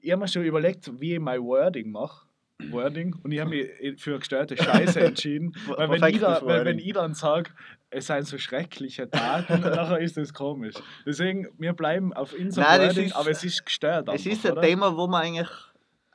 Ich 0.00 0.12
habe 0.12 0.20
mir 0.20 0.28
schon 0.28 0.44
überlegt, 0.44 0.88
wie 1.00 1.14
ich 1.14 1.20
mein 1.20 1.42
Wording 1.42 1.90
mache. 1.90 2.27
Wording. 2.70 3.14
Und 3.22 3.30
ich 3.32 3.40
habe 3.40 3.50
mich 3.50 3.68
für 4.02 4.18
gestörte 4.18 4.56
Scheiße 4.56 5.00
entschieden. 5.00 5.54
weil, 5.66 5.88
wenn 5.88 5.94
ich, 5.94 6.00
Perfektes 6.00 6.20
da, 6.40 6.46
weil 6.46 6.64
wenn 6.64 6.78
ich 6.78 6.92
dann 6.92 7.14
sage, 7.14 7.50
es 7.90 8.06
seien 8.06 8.24
so 8.24 8.36
schreckliche 8.38 9.08
Taten, 9.10 9.60
nachher 9.62 9.98
ist 10.00 10.16
das 10.16 10.34
komisch. 10.34 10.74
Deswegen, 11.06 11.48
wir 11.58 11.72
bleiben 11.72 12.12
auf 12.12 12.32
unserem 12.32 12.66
Nein, 12.66 12.80
Wording, 12.88 13.06
ist- 13.06 13.16
aber 13.16 13.30
es 13.30 13.44
ist 13.44 13.64
gestört. 13.64 14.08
Es 14.12 14.26
ist 14.26 14.44
ein 14.44 14.52
oder? 14.52 14.62
Thema, 14.62 14.96
wo 14.96 15.06
man 15.06 15.22
eigentlich 15.22 15.48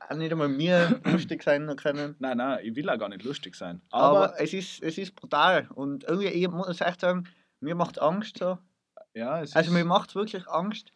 auch 0.10 0.16
nicht 0.16 0.32
einmal 0.32 0.50
mir 0.50 1.00
lustig 1.06 1.44
sein 1.44 1.74
können. 1.78 2.16
Nein, 2.20 2.38
nein, 2.38 2.60
ich 2.64 2.76
will 2.76 2.90
auch 2.90 3.00
gar 3.00 3.10
nicht 3.10 3.24
lustig 3.24 3.56
sein. 3.56 3.82
Aber, 3.90 4.26
Aber, 4.32 4.42
es, 4.42 4.54
ist, 4.54 4.84
es 4.84 4.98
ist 4.98 5.16
brutal. 5.16 5.70
Und 5.74 6.04
irgendwie, 6.04 6.28
ich 6.28 6.50
muss 6.50 6.82
echt 6.82 7.00
sagen, 7.02 7.24
mir 7.62 7.74
macht 7.76 8.02
Angst 8.02 8.38
so. 8.38 8.58
ja, 9.14 9.42
es 9.42 9.56
Also 9.56 9.70
ist, 9.70 9.74
mir 9.74 9.86
macht 9.86 10.14
wirklich 10.14 10.48
Angst. 10.50 10.92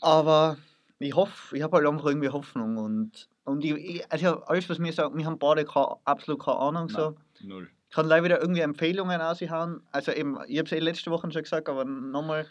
Aber 0.00 0.56
ich 1.00 1.14
hoffe, 1.14 1.56
ich 1.56 1.62
habe 1.62 1.76
halt 1.76 1.86
einfach 1.88 2.06
irgendwie 2.06 2.28
Hoffnung. 2.28 2.76
Und, 2.76 3.28
und 3.48 3.64
ich, 3.64 3.72
ich, 3.72 4.12
also 4.12 4.42
alles, 4.42 4.68
was 4.68 4.78
mir 4.78 4.92
sagt, 4.92 5.16
wir 5.16 5.24
haben 5.24 5.38
beide 5.38 5.64
keine, 5.64 5.96
absolut 6.04 6.44
keine 6.44 6.58
Ahnung. 6.58 6.88
So. 6.88 7.16
null. 7.40 7.68
Ich 7.88 7.94
kann 7.94 8.06
leider 8.06 8.24
wieder 8.24 8.40
irgendwie 8.40 8.60
Empfehlungen 8.60 9.20
raushauen. 9.20 9.82
Also 9.92 10.12
eben, 10.12 10.38
ich 10.46 10.58
habe 10.58 10.66
es 10.66 10.72
eh 10.72 10.78
letzte 10.78 11.10
Woche 11.10 11.30
schon 11.32 11.42
gesagt, 11.42 11.68
aber 11.70 11.84
nochmal, 11.86 12.46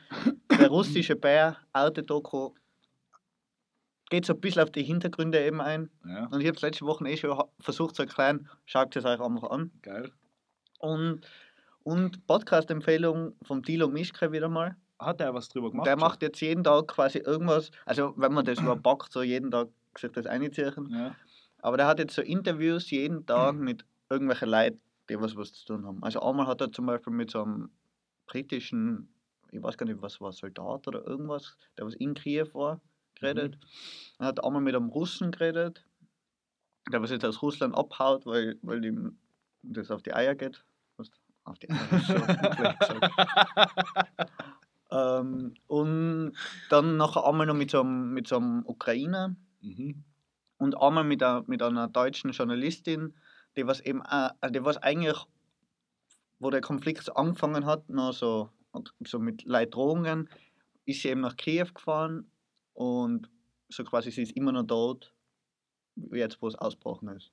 der 0.49 0.69
russische 0.69 1.15
Bär, 1.15 1.57
alte 1.73 2.01
Doku, 2.01 2.53
geht 4.09 4.25
so 4.25 4.33
ein 4.33 4.41
bisschen 4.41 4.63
auf 4.63 4.71
die 4.71 4.83
Hintergründe 4.83 5.43
eben 5.45 5.61
ein. 5.61 5.91
Ja, 6.05 6.25
Und 6.25 6.41
ich 6.41 6.47
habe 6.47 6.55
es 6.55 6.61
letzte 6.61 6.85
Woche 6.85 7.07
eh 7.07 7.17
schon 7.17 7.39
versucht 7.59 7.95
zu 7.95 8.03
erklären, 8.03 8.49
schaut 8.65 8.95
es 8.95 9.05
euch 9.05 9.19
einfach 9.19 9.49
an. 9.51 9.71
geil. 9.81 10.11
Und, 10.79 11.21
und 11.83 12.25
Podcast-Empfehlung 12.25 13.35
vom 13.43 13.63
Tilo 13.63 13.87
Mischke 13.87 14.31
wieder 14.31 14.49
mal. 14.49 14.75
Hat 14.99 15.21
er 15.21 15.33
was 15.33 15.49
drüber 15.49 15.69
gemacht? 15.69 15.85
der 15.85 15.97
macht 15.97 16.23
jetzt 16.23 16.41
jeden 16.41 16.63
Tag 16.63 16.87
quasi 16.87 17.19
irgendwas, 17.19 17.69
also 17.85 18.13
wenn 18.17 18.33
man 18.33 18.45
das 18.45 18.59
überpackt, 18.61 19.11
so 19.11 19.21
jeden 19.21 19.51
Tag 19.51 19.67
sich 19.99 20.11
das 20.11 20.25
einziehen. 20.25 20.87
Ja. 20.89 21.15
Aber 21.59 21.77
der 21.77 21.87
hat 21.87 21.99
jetzt 21.99 22.15
so 22.15 22.21
Interviews 22.21 22.89
jeden 22.91 23.25
Tag 23.25 23.55
mit 23.55 23.85
irgendwelchen 24.09 24.49
Leuten, 24.49 24.81
die 25.09 25.19
was, 25.19 25.35
was 25.35 25.53
zu 25.53 25.65
tun 25.65 25.85
haben. 25.85 26.03
Also 26.03 26.21
einmal 26.21 26.47
hat 26.47 26.61
er 26.61 26.71
zum 26.71 26.85
Beispiel 26.85 27.13
mit 27.13 27.31
so 27.31 27.43
einem 27.43 27.69
britischen, 28.27 29.09
ich 29.51 29.61
weiß 29.61 29.77
gar 29.77 29.85
nicht, 29.85 30.01
was 30.01 30.21
war, 30.21 30.31
Soldat 30.31 30.87
oder 30.87 31.05
irgendwas, 31.05 31.57
der 31.77 31.85
was 31.85 31.95
in 31.95 32.13
Kiew 32.13 32.47
war, 32.53 32.81
geredet. 33.15 33.57
Er 34.19 34.27
hat 34.27 34.43
einmal 34.43 34.61
mit 34.61 34.75
einem 34.75 34.89
Russen 34.89 35.31
geredet, 35.31 35.85
der 36.91 37.01
was 37.01 37.11
jetzt 37.11 37.25
aus 37.25 37.41
Russland 37.41 37.75
abhaut, 37.75 38.25
weil, 38.25 38.57
weil 38.61 38.83
ihm 38.85 39.17
das 39.63 39.91
auf 39.91 40.03
die 40.03 40.13
Eier 40.13 40.35
geht. 40.35 40.63
Was? 40.97 41.09
Auf 41.43 41.59
die 41.59 41.69
Eier 41.69 41.99
so 41.99 42.13
gesagt. 42.79 42.93
Ähm, 44.89 45.53
und 45.67 46.33
dann 46.69 46.97
nachher 46.97 47.25
einmal 47.25 47.45
noch 47.45 47.55
mit 47.55 47.71
so 47.71 47.81
einem, 47.81 48.13
mit 48.13 48.27
so 48.27 48.37
einem 48.37 48.65
Ukrainer 48.65 49.35
Mhm. 49.67 50.03
und 50.57 50.77
einmal 50.77 51.03
mit, 51.03 51.21
einer, 51.23 51.43
mit 51.47 51.61
einer 51.61 51.87
deutschen 51.87 52.31
Journalistin, 52.31 53.15
die 53.55 53.67
was 53.67 53.79
eben 53.81 54.01
auch, 54.01 54.31
also 54.41 54.53
die 54.53 54.63
was 54.63 54.77
eigentlich, 54.77 55.17
wo 56.39 56.49
der 56.49 56.61
Konflikt 56.61 57.15
angefangen 57.15 57.65
hat, 57.65 57.89
noch 57.89 58.13
so, 58.13 58.49
so 59.05 59.19
mit 59.19 59.43
Leidrohungen, 59.43 60.29
ist 60.85 61.01
sie 61.01 61.09
eben 61.09 61.21
nach 61.21 61.35
Kiew 61.35 61.67
gefahren 61.73 62.31
und 62.73 63.29
so 63.69 63.83
quasi 63.83 64.11
sie 64.11 64.23
ist 64.23 64.37
immer 64.37 64.51
noch 64.51 64.63
dort, 64.63 65.13
jetzt 66.11 66.41
wo 66.41 66.47
es 66.47 66.55
ausgebrochen 66.55 67.09
ist. 67.09 67.31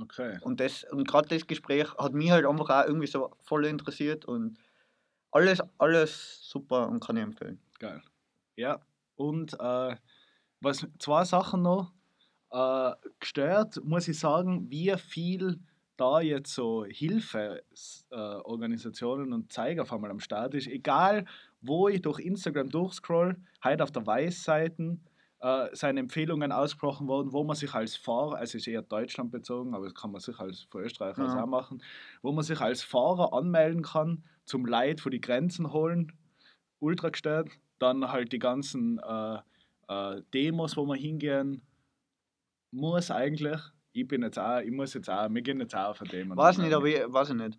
Okay. 0.00 0.38
Und, 0.42 0.60
das, 0.60 0.84
und 0.84 1.06
gerade 1.06 1.28
das 1.28 1.46
Gespräch 1.46 1.92
hat 1.96 2.12
mich 2.12 2.30
halt 2.30 2.46
einfach 2.46 2.70
auch 2.70 2.86
irgendwie 2.86 3.06
so 3.06 3.30
voll 3.40 3.66
interessiert 3.66 4.24
und 4.24 4.58
alles, 5.30 5.60
alles 5.78 6.40
super 6.48 6.88
und 6.88 7.00
kann 7.00 7.16
ich 7.16 7.22
empfehlen. 7.22 7.60
Geil. 7.78 8.02
Ja, 8.56 8.80
und 9.16 9.54
äh, 9.60 9.96
was, 10.60 10.86
zwei 10.98 11.24
Sachen 11.24 11.62
noch. 11.62 11.92
Äh, 12.50 12.92
gestört, 13.20 13.80
muss 13.84 14.08
ich 14.08 14.18
sagen, 14.18 14.70
wie 14.70 14.94
viel 14.96 15.60
da 15.98 16.20
jetzt 16.20 16.54
so 16.54 16.84
Hilfeorganisationen 16.84 19.32
äh, 19.32 19.34
und 19.34 19.52
Zeiger 19.52 19.82
auf 19.82 19.92
einmal 19.92 20.10
am 20.10 20.20
Start 20.20 20.54
ist. 20.54 20.68
Egal, 20.68 21.26
wo 21.60 21.88
ich 21.88 22.00
durch 22.02 22.20
Instagram 22.20 22.70
durchscroll, 22.70 23.36
heute 23.64 23.82
auf 23.82 23.90
der 23.90 24.06
Weiß-Seiten 24.06 25.02
äh, 25.40 25.68
seine 25.72 26.00
Empfehlungen 26.00 26.52
ausgesprochen 26.52 27.08
worden, 27.08 27.32
wo 27.32 27.42
man 27.44 27.56
sich 27.56 27.74
als 27.74 27.96
Fahrer, 27.96 28.36
also 28.36 28.56
es 28.56 28.62
ist 28.62 28.68
eher 28.68 28.82
Deutschland 28.82 29.30
bezogen, 29.30 29.74
aber 29.74 29.86
das 29.86 29.94
kann 29.94 30.12
man 30.12 30.20
sich 30.20 30.38
als 30.38 30.66
für 30.70 30.80
Österreich 30.80 31.16
Ja. 31.18 31.42
auch 31.42 31.46
machen, 31.46 31.82
wo 32.22 32.32
man 32.32 32.44
sich 32.44 32.60
als 32.60 32.82
Fahrer 32.82 33.32
anmelden 33.32 33.82
kann, 33.82 34.24
zum 34.44 34.66
Leid 34.66 35.00
vor 35.00 35.10
die 35.10 35.20
Grenzen 35.20 35.72
holen, 35.72 36.12
ultra 36.78 37.08
gestört. 37.10 37.50
Dann 37.78 38.10
halt 38.10 38.32
die 38.32 38.40
ganzen 38.40 38.98
äh, 38.98 39.38
äh, 39.88 40.22
Demos, 40.32 40.76
wo 40.76 40.86
wir 40.86 40.96
hingehen, 40.96 41.62
muss 42.70 43.10
eigentlich. 43.10 43.60
Ich 43.92 44.06
bin 44.06 44.22
jetzt 44.22 44.38
auch, 44.38 44.60
ich 44.60 44.70
muss 44.70 44.94
jetzt 44.94 45.10
auch, 45.10 45.28
wir 45.30 45.42
gehen 45.42 45.60
jetzt 45.60 45.74
auch 45.74 45.90
auf 45.90 46.00
eine 46.00 46.10
Demo. 46.10 46.36
Weiß 46.36 46.58
nicht, 46.58 46.72
aber 46.72 46.86
ich, 46.86 47.00
weiß 47.06 47.30
ich 47.30 47.36
nicht. 47.36 47.58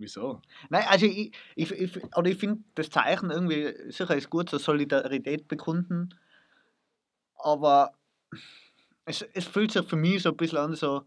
Wieso? 0.00 0.40
Nein, 0.70 0.84
also 0.88 1.06
ich, 1.06 1.32
ich, 1.56 1.72
ich, 1.72 2.16
oder 2.16 2.30
ich 2.30 2.38
finde 2.38 2.62
das 2.76 2.88
Zeichen 2.88 3.30
irgendwie, 3.30 3.90
sicher 3.90 4.16
ist 4.16 4.30
gut, 4.30 4.48
so 4.48 4.56
Solidarität 4.58 5.48
bekunden, 5.48 6.14
aber 7.34 7.98
es, 9.04 9.22
es 9.22 9.46
fühlt 9.46 9.72
sich 9.72 9.84
für 9.86 9.96
mich 9.96 10.22
so 10.22 10.30
ein 10.30 10.36
bisschen 10.36 10.58
an, 10.58 10.74
so, 10.76 11.04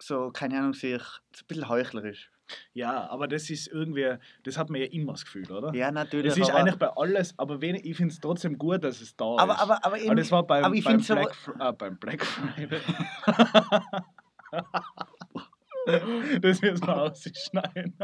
so 0.00 0.30
keine 0.30 0.58
Ahnung, 0.58 0.72
sich, 0.72 1.02
so 1.02 1.42
ein 1.42 1.46
bisschen 1.48 1.68
heuchlerisch. 1.68 2.30
Ja, 2.72 3.08
aber 3.10 3.26
das 3.28 3.48
ist 3.50 3.68
irgendwie, 3.68 4.14
das 4.42 4.58
hat 4.58 4.68
man 4.70 4.80
ja 4.80 4.86
immer 4.88 5.12
das 5.12 5.24
Gefühl, 5.24 5.50
oder? 5.50 5.74
Ja, 5.74 5.90
natürlich. 5.90 6.32
Es 6.32 6.38
ist 6.38 6.50
eigentlich 6.50 6.76
bei 6.76 6.88
alles, 6.88 7.32
aber 7.38 7.60
wenig, 7.60 7.84
ich 7.84 7.96
finde 7.96 8.12
es 8.12 8.20
trotzdem 8.20 8.58
gut, 8.58 8.84
dass 8.84 9.00
es 9.00 9.16
da 9.16 9.24
aber, 9.38 9.54
ist. 9.54 9.60
aber, 9.60 9.84
aber, 9.84 9.96
eben, 9.98 10.06
aber 10.08 10.14
das 10.16 10.30
war 10.30 10.42
beim, 10.46 10.64
aber 10.64 10.74
ich 10.74 10.84
beim, 10.84 11.00
so- 11.00 11.14
Black, 11.14 11.32
Fr- 11.34 11.68
äh, 11.68 11.72
beim 11.72 11.96
Black 11.98 12.24
Friday. 12.24 12.80
das 16.40 16.60
müssen 16.62 16.86
wir 16.86 16.96
ausschneiden. 17.02 17.94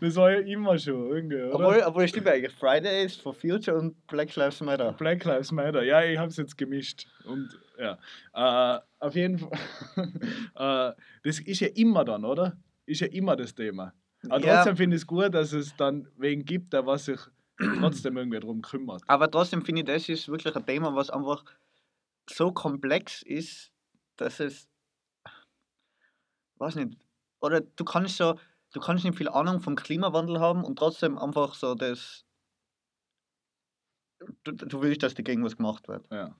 das 0.00 0.16
war 0.16 0.30
ja 0.32 0.40
immer 0.40 0.78
schon 0.78 1.10
irgendwie, 1.10 1.36
oder? 1.42 1.54
obwohl, 1.54 1.82
obwohl 1.86 2.08
stimmt 2.08 2.28
eigentlich, 2.28 2.52
Fridays 2.52 3.16
for 3.16 3.34
Future 3.34 3.76
und 3.78 4.06
Black 4.06 4.34
Lives 4.36 4.60
Matter. 4.60 4.92
Black 4.92 5.24
Lives 5.24 5.50
Matter, 5.52 5.82
ja, 5.82 6.02
ich 6.04 6.18
habe 6.18 6.28
es 6.28 6.36
jetzt 6.36 6.56
gemischt. 6.56 7.06
Und 7.24 7.48
ja, 7.80 8.76
äh, 8.76 8.80
auf 8.98 9.14
jeden 9.14 9.38
Fall, 9.38 9.50
äh, 10.54 10.92
das 11.22 11.40
ist 11.40 11.60
ja 11.60 11.68
immer 11.68 12.04
dann, 12.04 12.24
oder? 12.24 12.56
Ist 12.86 13.00
ja 13.00 13.06
immer 13.06 13.36
das 13.36 13.54
Thema. 13.54 13.92
Aber 14.28 14.40
Ja. 14.44 14.56
trotzdem 14.56 14.76
finde 14.76 14.96
ich 14.96 15.02
es 15.02 15.06
gut, 15.06 15.32
dass 15.34 15.52
es 15.52 15.74
dann 15.76 16.08
wen 16.16 16.44
gibt, 16.44 16.72
der 16.72 16.84
was 16.86 17.06
sich 17.06 17.20
trotzdem 17.80 18.16
irgendwie 18.16 18.40
darum 18.40 18.62
kümmert. 18.62 19.02
Aber 19.06 19.30
trotzdem 19.30 19.64
finde 19.64 19.80
ich, 19.80 19.86
das 19.86 20.08
ist 20.08 20.28
wirklich 20.28 20.54
ein 20.54 20.66
Thema, 20.66 20.94
was 20.94 21.10
einfach 21.10 21.44
so 22.28 22.52
komplex 22.52 23.22
ist, 23.22 23.72
dass 24.16 24.40
es, 24.40 24.68
weiß 26.58 26.74
nicht, 26.76 26.98
oder 27.40 27.60
du 27.60 27.84
kannst 27.84 28.16
so, 28.18 28.38
du 28.72 28.80
kannst 28.80 29.04
nicht 29.04 29.16
viel 29.16 29.28
Ahnung 29.28 29.60
vom 29.60 29.74
Klimawandel 29.74 30.38
haben 30.40 30.64
und 30.64 30.78
trotzdem 30.78 31.18
einfach 31.18 31.54
so 31.54 31.74
das, 31.74 32.26
du, 34.44 34.52
du 34.52 34.82
willst, 34.82 35.02
dass 35.02 35.14
dagegen 35.14 35.42
was 35.44 35.56
gemacht 35.56 35.88
wird. 35.88 36.06
Ja. 36.12 36.36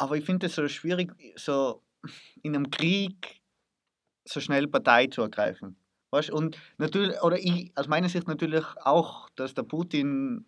Aber 0.00 0.16
ich 0.16 0.24
finde 0.24 0.46
es 0.46 0.54
so 0.54 0.66
schwierig, 0.66 1.12
so 1.36 1.82
in 2.42 2.56
einem 2.56 2.70
Krieg 2.70 3.42
so 4.24 4.40
schnell 4.40 4.66
Partei 4.66 5.08
zu 5.08 5.20
ergreifen. 5.20 5.76
Weißt? 6.10 6.30
Und 6.30 6.56
natürlich, 6.78 7.20
oder 7.20 7.38
ich, 7.38 7.70
aus 7.76 7.86
meiner 7.86 8.08
Sicht 8.08 8.26
natürlich 8.26 8.64
auch, 8.82 9.28
dass 9.36 9.52
der 9.52 9.62
Putin 9.62 10.46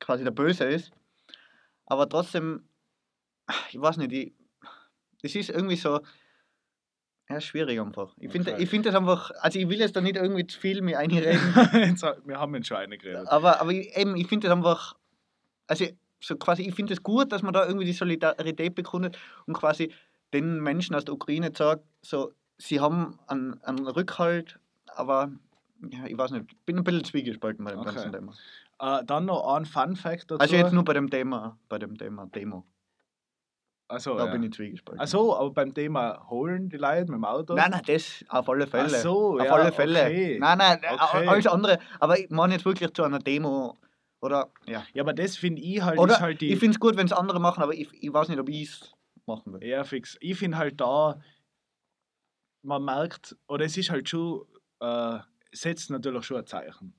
quasi 0.00 0.22
der 0.22 0.32
Böse 0.32 0.64
ist. 0.64 0.92
Aber 1.86 2.06
trotzdem, 2.06 2.68
ich 3.70 3.80
weiß 3.80 3.96
nicht, 3.96 4.12
ich, 4.12 4.34
das 5.22 5.34
ist 5.34 5.48
irgendwie 5.48 5.76
so, 5.76 6.00
ja, 7.30 7.40
schwierig 7.40 7.80
einfach. 7.80 8.14
Ich 8.18 8.30
finde 8.30 8.54
ich 8.58 8.68
find 8.68 8.84
das 8.84 8.94
einfach, 8.94 9.30
also 9.40 9.58
ich 9.58 9.66
will 9.66 9.78
jetzt 9.78 9.96
da 9.96 10.02
nicht 10.02 10.16
irgendwie 10.16 10.46
zu 10.46 10.60
viel 10.60 10.82
mit 10.82 10.94
einreden, 10.96 11.54
wir 11.56 12.38
haben 12.38 12.62
schon 12.62 12.76
eine 12.76 12.98
geredet. 12.98 13.28
aber, 13.28 13.62
aber 13.62 13.72
ich, 13.72 13.96
eben, 13.96 14.14
ich 14.14 14.26
finde 14.26 14.48
das 14.48 14.54
einfach, 14.54 14.94
also 15.68 15.86
so 16.26 16.36
quasi, 16.36 16.62
ich 16.62 16.74
finde 16.74 16.92
es 16.94 17.02
gut, 17.02 17.32
dass 17.32 17.42
man 17.42 17.52
da 17.52 17.66
irgendwie 17.66 17.86
die 17.86 17.92
Solidarität 17.92 18.74
bekundet 18.74 19.18
und 19.46 19.54
quasi 19.54 19.92
den 20.32 20.60
Menschen 20.60 20.94
aus 20.96 21.04
der 21.04 21.14
Ukraine 21.14 21.52
sagt, 21.54 21.84
so, 22.02 22.32
sie 22.58 22.80
haben 22.80 23.18
einen, 23.26 23.62
einen 23.62 23.86
Rückhalt, 23.86 24.58
aber 24.94 25.30
ja, 25.90 26.06
ich 26.06 26.16
weiß 26.16 26.30
nicht, 26.32 26.46
ich 26.52 26.58
bin 26.64 26.78
ein 26.78 26.84
bisschen 26.84 27.04
zwiegespalten 27.04 27.64
bei 27.64 27.72
dem 27.72 27.80
Okay. 27.80 27.94
ganzen 27.94 28.12
Thema. 28.12 28.32
Äh, 28.80 29.04
dann 29.04 29.26
noch 29.26 29.54
ein 29.54 29.64
Fun 29.66 29.96
Fact 29.96 30.30
dazu. 30.30 30.40
Also 30.40 30.56
jetzt 30.56 30.72
nur 30.72 30.84
bei 30.84 30.94
dem 30.94 31.10
Thema, 31.10 31.58
bei 31.68 31.78
dem 31.78 31.96
Thema 31.96 32.26
Demo. 32.26 32.64
Achso, 33.86 34.16
Da 34.16 34.24
ja. 34.26 34.32
bin 34.32 34.42
ich 34.42 34.52
zwiegespalten. 34.52 35.00
Ach 35.00 35.06
so, 35.06 35.36
aber 35.36 35.50
beim 35.50 35.74
Thema 35.74 36.26
holen 36.30 36.70
die 36.70 36.78
Leute 36.78 37.02
mit 37.12 37.16
dem 37.18 37.24
Auto? 37.24 37.54
Nein, 37.54 37.70
nein, 37.70 37.82
das 37.86 38.24
auf 38.28 38.48
alle 38.48 38.66
Fälle. 38.66 38.86
Ach 38.86 39.02
so, 39.02 39.34
auf 39.38 39.44
ja, 39.44 39.52
alle 39.52 39.72
Fälle. 39.72 40.00
okay. 40.04 40.38
Nein, 40.40 40.58
nein, 40.58 40.78
Okay. 40.94 41.28
alles 41.28 41.46
andere. 41.46 41.78
Aber 42.00 42.18
ich 42.18 42.30
meine 42.30 42.54
jetzt 42.54 42.64
wirklich 42.64 42.92
zu 42.94 43.02
einer 43.04 43.18
Demo 43.18 43.76
Oder, 44.24 44.50
ja. 44.66 44.86
Ja, 44.94 45.02
aber 45.02 45.12
das 45.12 45.36
finde 45.36 45.60
ich 45.60 45.82
halt, 45.82 45.98
Oder 45.98 46.18
halt 46.18 46.40
die. 46.40 46.50
ich 46.50 46.58
finde 46.58 46.72
es 46.72 46.80
gut, 46.80 46.96
wenn 46.96 47.04
es 47.04 47.12
andere 47.12 47.38
machen, 47.38 47.62
aber 47.62 47.74
ich, 47.74 47.90
ich 48.02 48.10
weiß 48.10 48.30
nicht, 48.30 48.38
ob 48.38 48.48
ich 48.48 48.70
es 48.70 48.94
machen 49.26 49.52
will. 49.52 49.62
Ja, 49.62 49.84
fix. 49.84 50.16
Ich 50.18 50.38
finde 50.38 50.56
halt 50.56 50.80
da, 50.80 51.20
man 52.62 52.82
merkt, 52.82 53.36
oder 53.48 53.66
es 53.66 53.76
ist 53.76 53.90
halt 53.90 54.08
schon, 54.08 54.46
äh, 54.80 55.18
setzt 55.52 55.90
natürlich 55.90 56.24
schon 56.24 56.38
ein 56.38 56.46
Zeichen. 56.46 56.94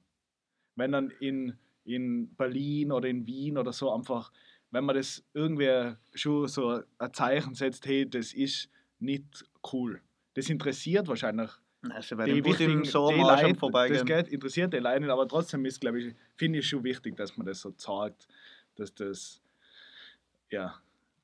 Wenn 0.76 0.92
dann 0.92 1.10
in, 1.20 1.58
in 1.84 2.36
Berlin 2.36 2.92
oder 2.92 3.10
in 3.10 3.26
Wien 3.26 3.58
oder 3.58 3.74
so 3.74 3.92
einfach, 3.92 4.32
wenn 4.70 4.86
man 4.86 4.96
das 4.96 5.24
irgendwie 5.34 5.96
schon 6.14 6.48
so 6.48 6.84
ein 7.00 7.14
Zeichen 7.14 7.56
setzt, 7.56 7.88
hey, 7.88 8.08
das 8.08 8.34
ist 8.34 8.70
nicht 9.00 9.44
cool. 9.74 10.00
Das 10.36 10.48
interessiert 10.52 11.08
wahrscheinlich 11.08 11.50
Also 11.92 12.16
bei 12.16 12.26
die 12.26 12.34
dem 12.42 12.46
wichtigen, 12.46 12.86
so 12.86 13.10
die 13.10 13.20
Leute, 13.20 13.56
vorbeigehen. 13.56 14.06
das 14.06 14.24
geht, 14.24 14.34
interessiert 14.34 14.74
die 14.74 14.78
Leute 14.78 15.02
nicht, 15.02 15.10
aber 15.10 15.28
trotzdem 15.28 15.66
ist, 15.66 15.82
glaube 15.82 16.00
ich, 16.00 16.16
finde 16.36 16.60
ich 16.60 16.68
schon 16.68 16.84
wichtig, 16.84 17.16
dass 17.16 17.36
man 17.38 17.46
das 17.46 17.62
so 17.62 17.72
zeigt, 17.72 18.28
dass 18.76 18.94
das 18.94 19.42
ja 20.50 20.76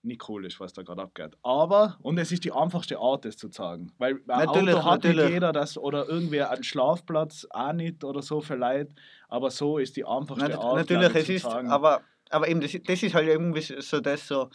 nicht 0.03 0.27
cool 0.29 0.45
ist, 0.45 0.59
was 0.59 0.73
da 0.73 0.81
gerade 0.81 1.03
abgeht. 1.03 1.37
Aber, 1.43 1.97
und 2.01 2.17
es 2.17 2.31
ist 2.31 2.43
die 2.43 2.51
einfachste 2.51 2.97
Art, 2.97 3.25
das 3.25 3.37
zu 3.37 3.49
sagen. 3.51 3.91
Weil 3.97 4.15
ein 4.27 4.45
Natürlich, 4.45 4.75
Auto 4.75 4.85
hat 4.85 5.03
nicht 5.03 5.15
natürlich. 5.15 5.33
jeder 5.33 5.51
das 5.51 5.77
oder 5.77 6.07
irgendwie 6.07 6.41
einen 6.41 6.63
Schlafplatz 6.63 7.47
auch 7.51 7.73
nicht 7.73 8.03
oder 8.03 8.21
so 8.21 8.41
für 8.41 8.55
Leute, 8.55 8.93
aber 9.29 9.51
so 9.51 9.77
ist 9.77 9.95
die 9.95 10.05
einfachste 10.05 10.49
Nat 10.49 10.57
Art, 10.57 10.77
natürlich, 10.77 11.09
ich, 11.09 11.15
es 11.15 11.25
zu 11.25 11.33
ist, 11.33 11.43
sagen. 11.43 11.69
aber, 11.69 12.01
aber 12.29 12.47
eben, 12.47 12.61
das, 12.61 12.75
das 12.83 13.03
ist 13.03 13.13
halt 13.13 13.27
irgendwie 13.27 13.61
so 13.61 13.99
das 13.99 14.27
so, 14.27 14.49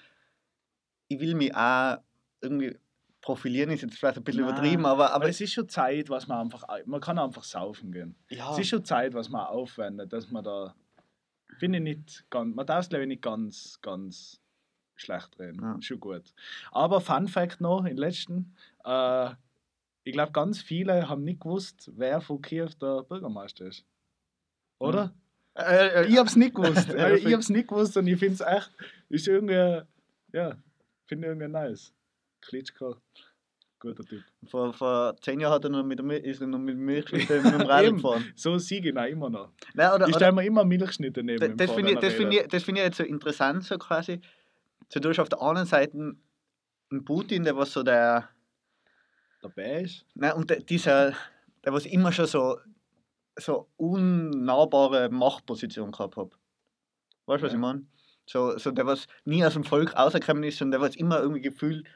ich 1.09 1.21
will 1.21 1.35
mich 1.35 1.55
auch 1.55 1.99
irgendwie 2.41 2.77
profilieren, 3.27 3.71
ist 3.71 3.83
jetzt 3.83 3.99
vielleicht 3.99 4.17
ein 4.19 4.25
bisschen 4.25 4.43
Nein, 4.45 4.51
übertrieben, 4.55 4.87
aber, 4.87 5.07
aber 5.07 5.15
aber 5.17 5.29
es 5.29 5.41
ist 5.41 5.53
schon 5.53 5.69
Zeit, 5.69 6.09
was 6.09 6.29
man 6.29 6.43
einfach, 6.43 6.65
man 6.87 7.01
kann 7.01 7.19
einfach 7.19 7.43
saufen 7.45 7.91
gehen. 7.91 8.15
ja, 8.29 8.53
Es 8.53 8.59
ist 8.61 8.69
schon 8.69 8.85
Zeit, 8.85 9.15
was 9.15 9.29
man 9.29 9.47
aufwendet, 9.47 10.13
dass 10.13 10.31
man 10.31 10.45
da, 10.45 10.75
finde 11.59 11.79
ich 11.79 11.85
nicht 11.85 12.25
ganz, 12.31 12.55
man 12.55 12.65
darf 12.67 12.81
es 12.85 12.89
glaube 12.89 13.03
ich 13.03 13.09
nicht 13.09 13.23
ganz, 13.23 13.81
ganz 13.83 14.41
schlecht 14.95 15.39
reden. 15.41 15.61
Ja. 15.61 15.77
Schon 15.83 15.99
gut. 16.01 16.23
Aber 16.71 17.01
Fun 17.01 17.27
Fact 17.29 17.61
noch, 17.61 17.85
im 17.85 17.97
letzten, 17.97 18.55
äh, 18.85 19.31
ich 20.05 20.13
glaube 20.13 20.31
ganz 20.33 20.63
viele 20.63 21.09
haben 21.09 21.25
nicht 21.25 21.41
gewusst, 21.41 21.91
wer 21.97 22.21
von 22.21 22.41
Kiew 22.41 22.69
der 22.81 23.03
Bürgermeister 23.03 23.67
ist. 23.67 23.85
Oder? 24.79 25.13
äh, 25.55 26.05
äh, 26.05 26.07
Ich 26.07 26.17
habe 26.17 26.29
es 26.29 26.37
nicht 26.37 26.55
gewusst. 26.55 26.89
Ja, 26.89 27.11
ich 27.15 27.23
find- 27.23 27.33
habe 27.33 27.43
es 27.43 27.49
nicht 27.51 27.69
gewusst 27.69 27.97
und 27.97 28.07
ich 28.07 28.19
finde 28.19 28.35
es 28.35 28.41
echt, 28.41 28.71
ist 29.09 29.27
irgendwie, 29.27 29.83
ja, 30.33 30.57
finde 31.07 31.27
ich 31.27 31.31
irgendwie 31.33 31.49
nice. 31.49 31.93
Klitschko, 32.47 32.97
guter 33.79 34.05
Typ. 34.05 34.23
vor, 34.49 34.73
vor 34.73 35.17
zehn 35.21 35.41
Jahren 35.41 35.55
hat 35.55 35.65
er 35.65 35.71
noch 35.71 35.85
mit, 35.85 36.01
ist 36.25 36.41
er 36.41 36.47
noch 36.47 36.59
mit 36.59 36.77
Milchschnitte 36.77 37.41
mit 37.43 37.53
dem 37.53 37.61
Rad 37.69 37.85
gefahren. 37.95 38.33
So 38.37 38.59
siege 38.59 38.93
auch 39.01 39.07
immer 39.07 39.31
noch. 39.31 39.53
Nein, 39.75 39.93
oder, 39.93 40.09
Ich 40.09 40.15
stelle 40.15 40.33
mir 40.33 40.45
immer 40.45 40.65
Milchschnitte 40.65 41.23
neben 41.23 41.57
das 41.57 41.69
das 41.69 41.77
finde 41.77 41.93
ich, 41.93 41.99
das 41.99 42.15
find 42.15 42.33
ich, 42.35 42.47
das 42.49 42.63
find 42.63 42.79
ich 42.79 42.85
jetzt 42.85 42.97
so 42.99 43.05
interessant, 43.05 43.65
so 43.65 43.77
quasi. 43.79 44.21
So, 44.89 45.01
du 45.01 45.09
hast 45.09 45.19
auf 45.19 45.29
der 45.29 45.43
anderen 45.43 45.67
Seite 45.67 45.97
einen 46.91 47.05
Putin, 47.05 47.45
der 47.45 47.57
was 47.57 47.73
so 47.73 47.83
der, 47.83 48.29
dabei 49.43 49.83
ist. 49.83 50.05
Nein, 50.15 50.33
und 50.35 50.49
der, 50.51 50.61
dieser, 50.61 51.13
der 51.65 51.73
was 51.73 51.85
immer 51.87 52.13
schon 52.13 52.27
so, 52.27 52.59
so 53.39 53.69
unnahbare 53.77 55.11
Machtposition 55.11 55.91
gehabt 55.91 56.17
hat. 56.17 56.31
Weißt 57.27 57.43
du, 57.43 57.47
was 57.47 57.53
Ja. 57.53 57.57
ich 57.59 57.61
meine? 57.61 57.87
So, 58.29 58.57
so 58.59 58.71
der, 58.71 58.87
was 58.87 59.07
nie 59.25 59.45
aus 59.45 59.55
dem 59.55 59.65
Volk 59.65 59.95
rausgekommen 59.97 60.43
ist 60.45 60.61
und 60.63 60.71
der, 60.71 60.81
was 60.81 60.97
immer 60.97 61.21
irgendwie 61.21 61.43
gefühlt, 61.43 61.87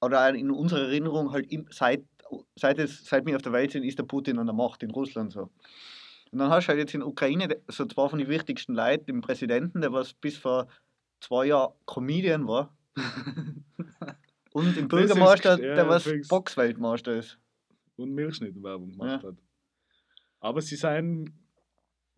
oder 0.00 0.34
in 0.34 0.50
unserer 0.50 0.82
Erinnerung 0.82 1.32
halt 1.32 1.48
seit, 1.70 2.04
seit, 2.56 2.78
es, 2.78 3.04
seit 3.04 3.26
wir 3.26 3.36
auf 3.36 3.42
der 3.42 3.52
Welt 3.52 3.72
sind, 3.72 3.84
ist 3.84 3.98
der 3.98 4.04
Putin 4.04 4.38
an 4.38 4.46
der 4.46 4.54
Macht 4.54 4.82
in 4.82 4.90
Russland 4.90 5.32
so. 5.32 5.50
Und 6.30 6.38
dann 6.40 6.50
hast 6.50 6.66
du 6.66 6.68
halt 6.70 6.78
jetzt 6.80 6.94
in 6.94 7.00
der 7.00 7.08
Ukraine 7.08 7.56
so 7.68 7.86
zwei 7.86 8.08
von 8.08 8.18
den 8.18 8.28
wichtigsten 8.28 8.74
Leuten, 8.74 9.06
den 9.06 9.20
Präsidenten, 9.22 9.80
der 9.80 9.92
was 9.92 10.12
bis 10.12 10.36
vor 10.36 10.68
zwei 11.20 11.46
Jahren 11.46 11.72
Comedian 11.86 12.46
war. 12.46 12.76
Und 14.52 14.76
den 14.76 14.88
Bürgermeister, 14.88 15.58
ja, 15.62 15.74
der 15.74 15.88
was 15.88 16.04
fix. 16.04 16.28
Boxweltmeister 16.28 17.14
ist. 17.14 17.38
Und 17.96 18.12
Milchschnittenwerbung 18.12 18.92
gemacht 18.92 19.22
Ja. 19.22 19.28
hat. 19.30 19.36
Aber 20.40 20.60
sie 20.60 20.76
sein, 20.76 21.32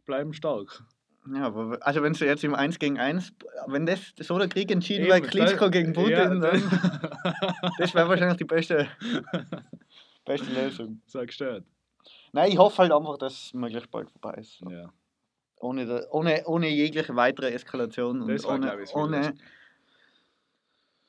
bleiben 0.05 0.33
stark. 0.33 0.83
Ja, 1.27 1.47
aber 1.47 1.79
also 1.87 2.03
wenn 2.03 2.15
du 2.15 2.25
jetzt 2.25 2.43
im 2.45 2.55
1 2.55 2.79
gegen 2.79 2.99
1, 2.99 3.33
wenn 3.67 3.85
das 3.87 4.01
so 4.21 4.39
der 4.39 4.49
Krieg 4.49 4.71
entschieden 4.71 5.03
Eben, 5.05 5.13
wäre, 5.13 5.21
Klitschko 5.23 5.65
da- 5.67 5.69
gegen 5.69 5.93
Putin, 5.93 6.11
ja, 6.13 6.29
dann, 6.35 6.41
das 7.79 7.95
wäre 7.95 8.09
wahrscheinlich 8.09 8.39
die 8.39 8.45
beste, 8.45 8.89
beste 10.25 10.51
Lösung. 10.53 11.03
Sag 11.07 11.27
gestört. 11.27 11.65
Nein, 12.33 12.51
ich 12.53 12.59
hoffe 12.59 12.79
halt 12.79 12.93
einfach, 12.93 13.19
dass 13.19 13.33
es 13.47 13.55
möglichst 13.55 13.91
bald 13.91 14.11
vorbei 14.11 14.35
ist. 14.41 14.59
So. 14.59 14.71
Ja. 14.71 14.93
Ohne, 15.57 15.85
da- 15.87 16.07
ohne, 16.11 16.43
ohne 16.47 16.69
jegliche 16.69 17.15
weitere 17.15 17.51
Eskalation 17.51 18.23
und 18.23 18.29
Das 18.29 18.45
war, 18.45 18.55
ohne, 18.55 18.83
ich, 18.83 18.95
ohne 18.95 19.35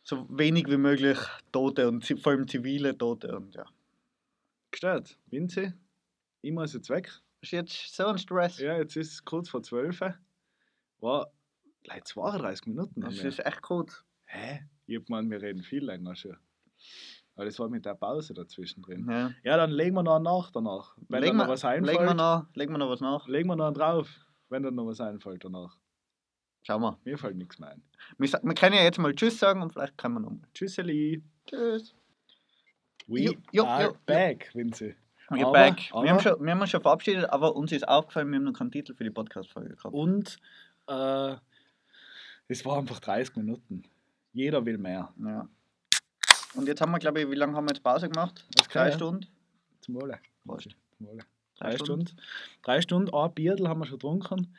so 0.04 0.28
wenig 0.30 0.68
wie 0.68 0.78
möglich 0.78 1.18
Tote 1.54 1.88
und 1.88 2.06
vor 2.22 2.34
allem 2.34 2.48
zivile 2.48 2.98
Tote. 2.98 3.36
Und 3.36 3.56
ja. 3.56 3.66
Gestört. 4.72 5.18
Vinzi, 5.28 5.72
ich 6.42 6.52
muss 6.52 6.74
jetzt 6.74 6.90
weg. 6.90 7.12
Ist 7.42 7.52
jetzt 7.52 7.96
so 7.96 8.06
ein 8.08 8.18
Stress. 8.18 8.60
Ja, 8.60 8.78
jetzt 8.78 8.96
ist 8.96 9.14
es 9.14 9.26
kurz 9.26 9.50
vor 9.50 9.64
12. 9.64 10.02
War 11.00 11.32
gleich 11.84 12.04
32 12.04 12.68
Minuten. 12.68 13.02
Das 13.02 13.18
ist 13.18 13.40
echt 13.40 13.62
gut. 13.62 14.04
Hä? 14.26 14.62
Ich 14.86 14.98
hab 14.98 15.06
gemeint, 15.06 15.30
wir 15.30 15.42
reden 15.42 15.64
viel 15.64 15.84
länger 15.84 16.16
schon. 16.16 16.38
Aber 17.36 17.46
das 17.46 17.58
war 17.60 17.70
mit 17.70 17.86
der 17.86 17.96
Pause 17.96 18.34
dazwischen 18.34 18.84
drin. 18.84 19.08
Ja. 19.10 19.32
Ja, 19.44 19.58
dann 19.58 19.72
legen 19.72 19.96
wir 19.96 20.04
noch 20.04 20.20
nach 20.20 20.52
danach. 20.52 20.96
Wenn 21.08 21.22
legen, 21.22 21.38
dann 21.38 21.48
noch 21.48 21.54
was 21.54 21.66
einfällt, 21.66 21.98
legen, 21.98 22.06
wir 22.06 22.14
noch, 22.14 22.46
legen 22.54 22.74
wir 22.74 22.78
noch 22.78 22.90
was 22.90 23.02
nach. 23.02 23.28
legen 23.28 23.48
wir 23.50 23.56
noch 23.56 23.72
drauf. 23.74 24.10
Wenn 24.50 24.64
dann 24.64 24.76
noch 24.76 24.86
was 24.86 25.02
einfällt 25.02 25.44
danach. 25.44 25.78
Schauen 26.64 26.82
wir. 26.82 27.00
Mir 27.04 27.18
fällt 27.18 27.38
nichts 27.38 27.58
mehr 27.58 27.70
ein. 27.70 27.84
Wir, 28.18 28.30
wir 28.30 28.54
können 28.54 28.76
ja 28.76 28.84
jetzt 28.84 29.00
mal 29.00 29.16
Tschüss 29.16 29.40
sagen 29.40 29.62
und 29.62 29.72
vielleicht 29.74 29.98
können 29.98 30.16
wir 30.16 30.20
noch 30.20 30.32
mal. 30.32 30.48
Tschüsseli. 30.54 31.24
Tschüss. 31.48 31.96
We 33.08 33.22
Jo, 33.22 33.34
jo, 33.52 33.66
are 33.66 33.84
jo. 33.86 33.98
back, 34.06 34.52
Vinzi. 34.54 34.96
Wir, 35.34 35.46
Aber- 35.46 35.54
back. 35.54 35.90
aber- 35.92 36.04
wir, 36.04 36.12
haben 36.12 36.20
schon, 36.20 36.44
wir 36.44 36.52
haben 36.52 36.62
uns 36.62 36.70
schon 36.70 36.82
verabschiedet, 36.82 37.30
aber 37.30 37.56
uns 37.56 37.72
ist 37.72 37.88
aufgefallen, 37.88 38.30
wir 38.30 38.38
haben 38.38 38.44
noch 38.46 38.54
keinen 38.54 38.72
Titel 38.72 38.94
für 38.94 39.04
die 39.04 39.10
Podcast-Folge 39.10 39.76
gehabt. 39.76 39.94
Und 39.94 40.38
äh, 40.88 41.36
es 42.48 42.66
war 42.66 42.78
einfach 42.78 43.00
30 43.00 43.36
Minuten. 43.38 43.84
Jeder 44.34 44.66
will 44.66 44.78
mehr. 44.78 45.14
Ja. 45.24 45.48
Und 46.54 46.68
jetzt 46.68 46.82
haben 46.82 46.92
wir, 46.92 47.00
glaube 47.00 47.22
ich, 47.22 47.30
wie 47.30 47.36
lange 47.36 47.56
haben 47.56 47.66
wir 47.66 47.74
jetzt 47.74 47.84
Pause 47.84 48.10
gemacht? 48.10 48.46
Okay, 48.60 48.70
Drei 48.74 48.90
ja. 48.90 48.96
Stunden? 48.96 49.26
Zum 49.80 49.96
Wohle. 49.96 50.20
Zum 50.46 51.08
Wohle. 51.08 51.24
Drei 51.58 51.70
Drei 51.70 51.78
Stunden. 51.78 52.10
Drei 52.64 52.82
Stunden, 52.82 53.14
ein 53.14 53.34
Bierl 53.34 53.68
haben 53.70 53.80
wir 53.80 53.86
schon 53.86 54.00
getrunken. 54.00 54.54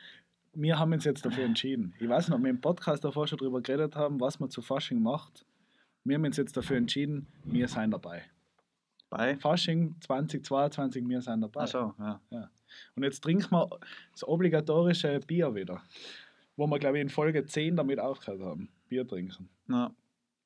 Wir 0.53 0.77
haben 0.79 0.93
uns 0.93 1.03
jetzt 1.03 1.25
dafür 1.25 1.43
entschieden. 1.45 1.93
Ich 1.99 2.07
weiß 2.07 2.27
nicht, 2.29 2.35
ob 2.37 2.43
wir 2.43 2.49
im 2.49 2.61
Podcast 2.61 3.03
davor 3.03 3.27
schon 3.27 3.37
darüber 3.39 3.61
geredet 3.61 3.95
haben, 3.95 4.19
was 4.19 4.39
man 4.39 4.49
zu 4.49 4.61
Fasching 4.61 5.01
macht. 5.01 5.45
Wir 6.03 6.15
haben 6.15 6.25
uns 6.25 6.37
jetzt 6.37 6.55
dafür 6.57 6.77
entschieden, 6.77 7.27
wir 7.43 7.67
sind 7.67 7.91
dabei. 7.91 8.23
Bei? 9.13 9.37
Fasching 9.37 9.95
2022, 10.01 11.07
wir 11.07 11.21
sind 11.21 11.41
dabei. 11.41 11.61
Achso, 11.61 11.93
ja. 11.99 12.49
Und 12.95 13.03
jetzt 13.03 13.21
trinken 13.23 13.51
wir 13.51 13.69
das 14.11 14.27
obligatorische 14.27 15.19
Bier 15.19 15.53
wieder. 15.53 15.81
Wo 16.55 16.65
wir, 16.67 16.79
glaube 16.79 16.97
ich, 16.97 17.03
in 17.03 17.09
Folge 17.09 17.45
10 17.45 17.75
damit 17.75 17.99
aufgehört 17.99 18.41
haben. 18.41 18.69
Bier 18.89 19.07
trinken. 19.07 19.49
ja. 19.69 19.91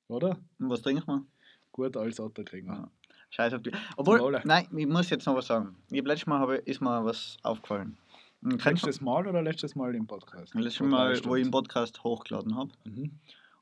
Oder? 0.10 0.38
Und 0.60 0.70
was 0.70 0.82
trinken 0.82 1.06
wir? 1.08 1.26
Gut 1.72 1.96
als 1.98 2.20
Otto 2.20 2.44
kriegen 2.44 2.68
wir. 2.68 2.76
Ja. 2.76 2.92
Scheiß 3.30 3.54
auf 3.54 3.62
die. 3.62 3.72
Obwohl, 3.98 4.20
Wohle. 4.20 4.42
nein, 4.46 4.68
ich 4.76 4.88
muss 4.88 5.10
jetzt 5.10 5.26
noch 5.26 5.36
was 5.36 5.48
sagen. 5.48 5.76
Ich 5.90 6.04
letztes 6.04 6.28
Mal 6.28 6.40
habe, 6.40 6.56
ist 6.58 6.82
mir 6.82 7.04
was 7.04 7.38
aufgefallen. 7.44 7.98
Und 8.42 8.64
Letztes 8.64 9.02
Mal 9.02 9.28
oder 9.28 9.42
letztes 9.42 9.76
Mal 9.76 9.96
im 9.96 10.08
Podcast? 10.08 10.54
letztes 10.56 10.80
Mal, 10.88 11.20
wo 11.26 11.36
ich 11.36 11.44
den 11.44 11.52
Podcast 11.52 12.04
hochgeladen 12.04 12.56
habe. 12.56 12.72
Mhm. 12.86 13.12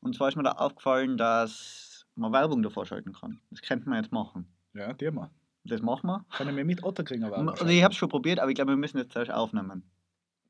Und 0.02 0.16
zwar 0.16 0.28
ist 0.30 0.36
mir 0.36 0.44
da 0.44 0.52
aufgefallen, 0.52 1.18
dass 1.18 2.06
man 2.16 2.32
Werbung 2.32 2.62
davor 2.62 2.86
schalten 2.86 3.14
kann. 3.14 3.40
Das 3.52 3.62
könnte 3.62 3.90
man 3.90 4.04
jetzt 4.04 4.12
machen. 4.12 4.46
Ja, 4.76 4.94
die 4.94 5.08
haben 5.08 5.16
wir. 5.16 5.32
Das 5.64 5.82
machen 5.82 6.08
wir. 6.08 6.26
Kann 6.32 6.48
ich 6.48 6.54
mir 6.54 6.64
mit 6.66 6.84
Otto 6.84 7.04
kriegen? 7.04 7.24
Aber 7.24 7.38
Also 7.38 7.66
ich 7.66 7.82
habe 7.84 7.92
es 7.92 7.98
schon 7.98 8.10
probiert, 8.10 8.40
aber 8.40 8.50
ich 8.52 8.56
glaube, 8.56 8.72
wir 8.74 8.78
müssen 8.78 8.98
jetzt 9.00 9.14
zuerst 9.14 9.32
aufnehmen. 9.32 9.84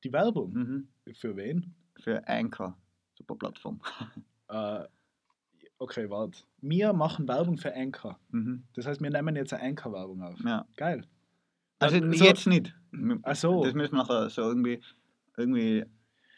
Die 0.04 0.12
Werbung? 0.12 0.52
Mhm. 0.54 0.88
Für 1.14 1.36
wen? 1.38 1.74
Für 2.02 2.28
Anchor. 2.28 2.78
Super 3.18 3.36
Plattform. 3.36 3.80
Äh, 4.48 4.84
okay, 5.80 6.08
warte. 6.12 6.44
Wir 6.62 6.94
machen 6.94 7.28
Werbung 7.28 7.58
für 7.58 7.74
Anchor. 7.76 8.20
Mhm. 8.30 8.64
Das 8.76 8.86
heißt, 8.86 9.02
wir 9.02 9.10
nehmen 9.10 9.36
jetzt 9.36 9.54
eine 9.54 9.64
Anchor-Werbung 9.64 10.22
auf. 10.22 10.40
Ja. 10.46 10.68
Geil. 10.78 11.08
Also 11.80 12.00
Dann 12.00 12.14
so- 12.14 12.26
jetzt 12.26 12.46
nicht. 12.46 12.76
Ach 13.24 13.36
so. 13.36 13.64
Das 13.64 13.74
müssen 13.74 13.94
wir 13.96 14.04
nachher 14.04 14.30
so 14.30 14.44
irgendwie, 14.44 14.82
irgendwie 15.36 15.84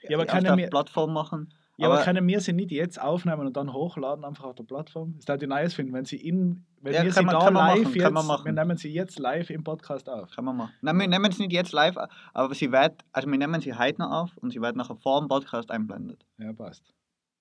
Ja, 0.04 0.18
aber 0.18 0.24
auf 0.34 0.40
der 0.40 0.58
er 0.58 0.70
Plattform 0.70 1.12
machen. 1.12 1.54
Ja, 1.80 1.88
aber, 1.88 1.96
aber- 1.98 2.04
können 2.06 2.28
wir 2.28 2.40
sie 2.42 2.54
nicht 2.54 2.72
jetzt 2.72 3.00
aufnehmen 3.00 3.46
und 3.46 3.56
dann 3.56 3.72
hochladen, 3.72 4.26
einfach 4.26 4.46
auf 4.46 4.56
der 4.56 4.64
Plattform? 4.64 5.16
Ist 5.20 5.30
das 5.30 5.38
die 5.40 5.46
nice 5.48 5.76
finden, 5.76 5.94
wenn 5.94 6.06
sie 6.06 6.18
in, 6.18 6.66
wenn 6.82 6.94
Ja, 6.94 7.04
wir 7.04 7.14
sie 7.14 7.24
man- 7.24 7.36
da 7.36 7.50
live 7.50 7.84
machen, 7.84 7.94
jetzt, 7.96 8.12
machen. 8.26 8.46
wir 8.46 8.52
nehmen 8.54 8.78
sie 8.78 8.90
jetzt 8.92 9.20
live 9.20 9.50
im 9.52 9.64
Podcast 9.64 10.10
auf. 10.10 10.32
Kann 10.32 10.46
man 10.46 10.58
machen. 10.58 10.74
Nein, 10.82 10.98
wir 10.98 11.08
nehmen 11.08 11.26
es 11.32 11.38
nicht 11.38 11.52
jetzt 11.54 11.72
live, 11.74 11.96
aber 12.34 12.54
sie 12.56 12.72
wird, 12.72 13.04
also 13.12 13.30
wir 13.30 13.38
nehmen 13.38 13.62
sie 13.62 13.74
heute 13.76 14.02
noch 14.02 14.12
auf 14.12 14.38
und 14.38 14.52
sie 14.52 14.60
wird 14.62 14.76
nachher 14.76 14.96
vor 14.96 15.20
dem 15.22 15.28
Podcast 15.28 15.70
einblendet. 15.70 16.26
Ja, 16.40 16.52
passt. 16.54 16.94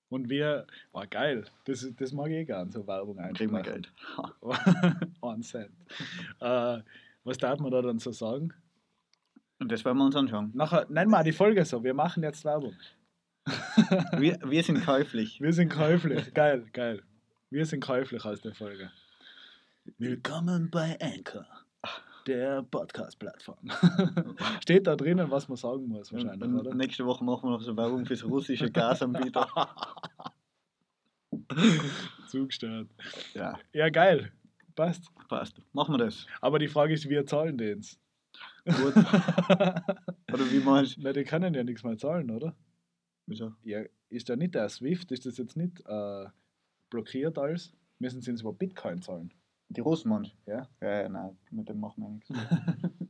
Und 0.09 0.29
wir, 0.29 0.67
oh 0.93 1.03
geil, 1.09 1.43
das, 1.65 1.85
das 1.97 2.13
mag 2.13 2.27
ich 2.27 2.37
eh 2.37 2.45
gern, 2.45 2.71
so 2.71 2.85
Werbung 2.87 3.17
Dann 3.17 3.33
kriegen 3.33 3.51
wir 3.51 3.57
einsprechen. 3.57 3.81
Geld. 3.81 5.17
One 5.21 5.41
Cent. 5.41 5.71
Äh, 6.39 6.77
was 7.23 7.37
darf 7.39 7.59
man 7.59 7.71
da 7.71 7.81
dann 7.81 7.99
so 7.99 8.11
sagen? 8.11 8.53
Und 9.59 9.71
das 9.71 9.83
werden 9.83 9.97
wir 9.97 10.05
uns 10.05 10.15
anschauen. 10.15 10.51
Nachher 10.53 10.85
nennen 10.89 11.09
wir 11.11 11.23
die 11.23 11.31
Folge 11.33 11.65
so. 11.65 11.83
Wir 11.83 11.93
machen 11.95 12.21
jetzt 12.23 12.45
Werbung. 12.45 12.73
Wir, 14.17 14.37
wir 14.45 14.63
sind 14.63 14.83
käuflich. 14.83 15.39
Wir 15.39 15.53
sind 15.53 15.69
käuflich. 15.69 16.33
Geil, 16.33 16.65
geil. 16.73 17.01
Wir 17.49 17.65
sind 17.65 17.79
käuflich 17.81 18.25
aus 18.25 18.41
der 18.41 18.53
Folge. 18.53 18.91
Willkommen 19.97 20.69
bei 20.69 20.97
Anchor, 20.99 21.45
der 22.27 22.63
Podcast-Plattform. 22.63 23.57
Steht 24.61 24.85
da 24.85 24.97
drinnen, 24.97 25.31
was 25.31 25.47
man 25.47 25.55
sagen 25.55 25.87
muss, 25.87 26.11
wahrscheinlich, 26.11 26.41
Und 26.41 26.59
oder? 26.59 26.75
nächste 26.75 27.05
Woche 27.05 27.23
machen 27.23 27.43
wir 27.47 27.51
noch 27.51 27.61
so 27.61 27.77
Werbung 27.77 28.05
fürs 28.05 28.25
russische 28.25 28.69
Gasanbieter. 28.69 29.47
Zugestört. 32.27 32.89
ja, 33.33 33.57
Ja, 33.71 33.89
geil. 33.89 34.31
Passt. 34.75 35.05
passt. 35.29 35.61
Machen 35.71 35.93
wir 35.93 35.99
das. 35.99 36.27
Aber 36.41 36.59
die 36.59 36.67
Frage 36.67 36.93
ist, 36.93 37.07
wir 37.07 37.25
zahlen 37.25 37.57
den's. 37.57 37.97
Gut. 38.65 38.93
Oder 38.97 40.51
wie 40.51 40.59
meinst 40.59 40.97
du? 40.97 41.01
Na, 41.01 41.13
die 41.13 41.23
können 41.23 41.53
ja 41.53 41.63
nichts 41.63 41.83
mehr 41.83 41.97
zahlen, 41.97 42.29
oder? 42.29 42.53
Wieso? 43.27 43.53
Ja, 43.63 43.83
ist 44.09 44.29
da 44.29 44.35
nicht 44.35 44.55
der 44.55 44.69
Swift, 44.69 45.11
ist 45.11 45.25
das 45.25 45.37
jetzt 45.37 45.57
nicht 45.57 45.81
äh, 45.85 46.25
blockiert 46.89 47.37
alles? 47.37 47.73
Müssen 47.99 48.21
sie 48.21 48.31
uns 48.31 48.41
über 48.41 48.53
Bitcoin 48.53 49.01
zahlen? 49.01 49.33
Die 49.69 49.81
Russen 49.81 50.11
Ja. 50.45 50.67
Ja, 50.81 51.01
ja, 51.01 51.09
nein, 51.09 51.37
mit 51.51 51.67
dem 51.67 51.79
machen 51.79 52.03
wir 52.03 52.09
nichts. 52.09 52.29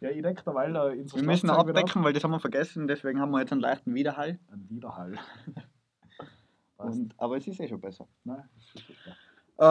Ja, 0.00 0.10
ich 0.10 0.22
denke, 0.22 0.42
weil 0.54 0.72
da 0.72 0.90
in 0.90 1.12
Wir 1.12 1.24
müssen 1.24 1.50
abdecken, 1.50 2.04
weil 2.04 2.12
das 2.12 2.22
haben 2.22 2.30
wir 2.30 2.38
vergessen, 2.38 2.86
deswegen 2.86 3.20
haben 3.20 3.32
wir 3.32 3.40
jetzt 3.40 3.50
einen 3.50 3.60
leichten 3.60 3.94
Widerhall. 3.94 4.38
Ein 4.52 4.64
Widerhall. 4.68 5.18
Und, 6.76 7.14
aber 7.18 7.36
es 7.36 7.48
ist 7.48 7.58
eh 7.58 7.66
schon 7.66 7.80
besser. 7.80 8.06
Nein, 8.22 8.44
ist 8.58 8.86
super. 8.86 9.16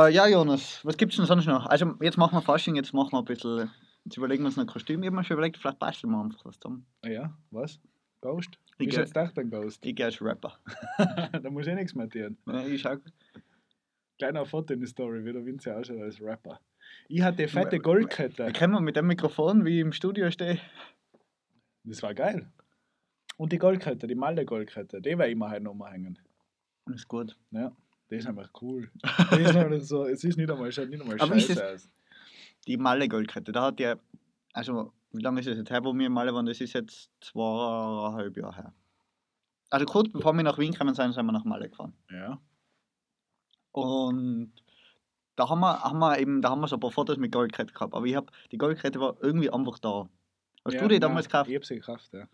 Äh, 0.07 0.13
ja, 0.13 0.27
Jonas, 0.27 0.83
was 0.83 0.97
gibt's 0.97 1.15
denn 1.15 1.25
sonst 1.25 1.45
noch? 1.45 1.67
Also, 1.67 1.93
jetzt 2.01 2.17
machen 2.17 2.35
wir 2.35 2.41
Fasching, 2.41 2.75
jetzt 2.75 2.93
machen 2.93 3.13
wir 3.13 3.19
ein 3.19 3.25
bisschen. 3.25 3.71
Jetzt 4.03 4.17
überlegen 4.17 4.43
wir 4.43 4.47
uns 4.47 4.57
noch 4.57 4.63
ein 4.63 4.67
Kostüm. 4.67 5.01
Ich 5.01 5.07
habe 5.07 5.15
mir 5.15 5.23
schon 5.23 5.35
überlegt, 5.35 5.57
vielleicht 5.57 5.79
basteln 5.79 6.11
wir 6.11 6.21
einfach 6.21 6.43
was 6.43 6.59
zusammen. 6.59 6.85
Ah 7.03 7.09
ja, 7.09 7.33
was? 7.51 7.79
Ghost? 8.21 8.57
Ich 8.77 8.89
geh- 8.89 8.97
jetzt 8.97 9.13
gedacht, 9.13 9.37
ein 9.37 9.49
Ghost. 9.49 9.85
Ich 9.85 9.95
gehe 9.95 10.05
als 10.05 10.21
Rapper. 10.21 10.57
da 11.41 11.49
muss 11.49 11.67
ich 11.67 11.75
nichts 11.75 11.95
mehr 11.95 12.09
tun. 12.09 12.37
Ja, 12.47 12.65
ich 12.65 12.81
schau. 12.81 12.95
Kleiner 14.17 14.45
Foto 14.45 14.73
in 14.73 14.79
die 14.79 14.87
Story, 14.87 15.23
wie 15.25 15.33
der 15.33 15.45
Vince 15.45 15.75
ausschaut 15.75 16.01
als 16.01 16.21
Rapper. 16.21 16.59
Ich 17.07 17.21
hatte 17.21 17.47
fette 17.47 17.79
Goldkette. 17.79 18.51
Können 18.53 18.73
wir 18.73 18.81
mit 18.81 18.95
dem 18.95 19.07
Mikrofon, 19.07 19.65
wie 19.65 19.75
ich 19.75 19.81
im 19.81 19.91
Studio 19.91 20.31
stehe? 20.31 20.59
Das 21.83 22.01
war 22.01 22.13
geil. 22.13 22.51
Und 23.37 23.51
die 23.51 23.57
Goldkette, 23.57 24.07
die 24.07 24.15
Malle 24.15 24.45
Goldkette, 24.45 25.01
die 25.01 25.09
ich 25.09 25.15
mir 25.17 25.49
heute 25.49 25.61
nochmal 25.63 25.91
hängen. 25.91 26.17
Das 26.85 26.95
ist 26.97 27.07
gut. 27.07 27.37
Ja, 27.51 27.75
die 28.09 28.15
ist 28.15 28.27
einfach 28.27 28.49
cool. 28.61 28.89
Die 29.35 29.41
ist 29.41 29.55
einfach 29.55 29.81
so, 29.81 30.05
es 30.05 30.23
ist 30.23 30.37
nicht 30.37 30.49
einmal, 30.49 30.71
schaut 30.71 30.89
nicht 30.89 31.01
einmal 31.01 31.19
Aber 31.19 31.33
scheiße 31.35 31.55
das- 31.55 31.73
aus. 31.85 31.89
Die 32.67 32.77
Malle 32.77 33.07
Goldkette, 33.09 33.51
da 33.51 33.63
hat 33.63 33.79
ja. 33.79 33.97
Also, 34.53 34.93
wie 35.15 35.21
lange 35.21 35.39
ist 35.39 35.47
es 35.47 35.57
jetzt 35.57 35.69
her, 35.69 35.83
wo 35.83 35.93
wir 35.93 36.07
in 36.07 36.13
Malle 36.13 36.33
waren? 36.33 36.45
Das 36.45 36.61
ist 36.61 36.73
jetzt 36.73 37.11
zweieinhalb 37.21 38.37
Jahre 38.37 38.55
her. 38.55 38.73
Also, 39.69 39.85
kurz 39.85 40.11
bevor 40.11 40.33
wir 40.33 40.43
nach 40.43 40.57
Wien 40.57 40.71
gekommen 40.71 40.93
sind, 40.93 41.13
sind 41.13 41.25
wir 41.25 41.31
nach 41.31 41.43
Malle 41.43 41.69
gefahren. 41.69 41.93
Ja. 42.11 42.39
Und 43.71 44.53
da 45.35 45.49
haben 45.49 45.59
wir, 45.59 45.81
haben 45.81 45.99
wir 45.99 46.19
eben, 46.19 46.41
da 46.41 46.49
haben 46.49 46.61
wir 46.61 46.67
so 46.67 46.77
ein 46.77 46.79
paar 46.79 46.91
Fotos 46.91 47.17
mit 47.17 47.31
Goldkette 47.31 47.73
gehabt. 47.73 47.93
Aber 47.93 48.05
ich 48.05 48.15
habe, 48.15 48.27
die 48.51 48.57
Goldkette 48.57 48.99
war 48.99 49.17
irgendwie 49.21 49.49
einfach 49.49 49.79
da. 49.79 50.07
Hast 50.63 50.73
ja, 50.75 50.81
du 50.81 50.87
die 50.87 50.99
damals 50.99 51.27
gekauft? 51.27 51.49
Ich 51.49 51.55
habe 51.55 51.65
sie 51.65 51.75
gekauft, 51.75 52.09
ja. 52.13 52.27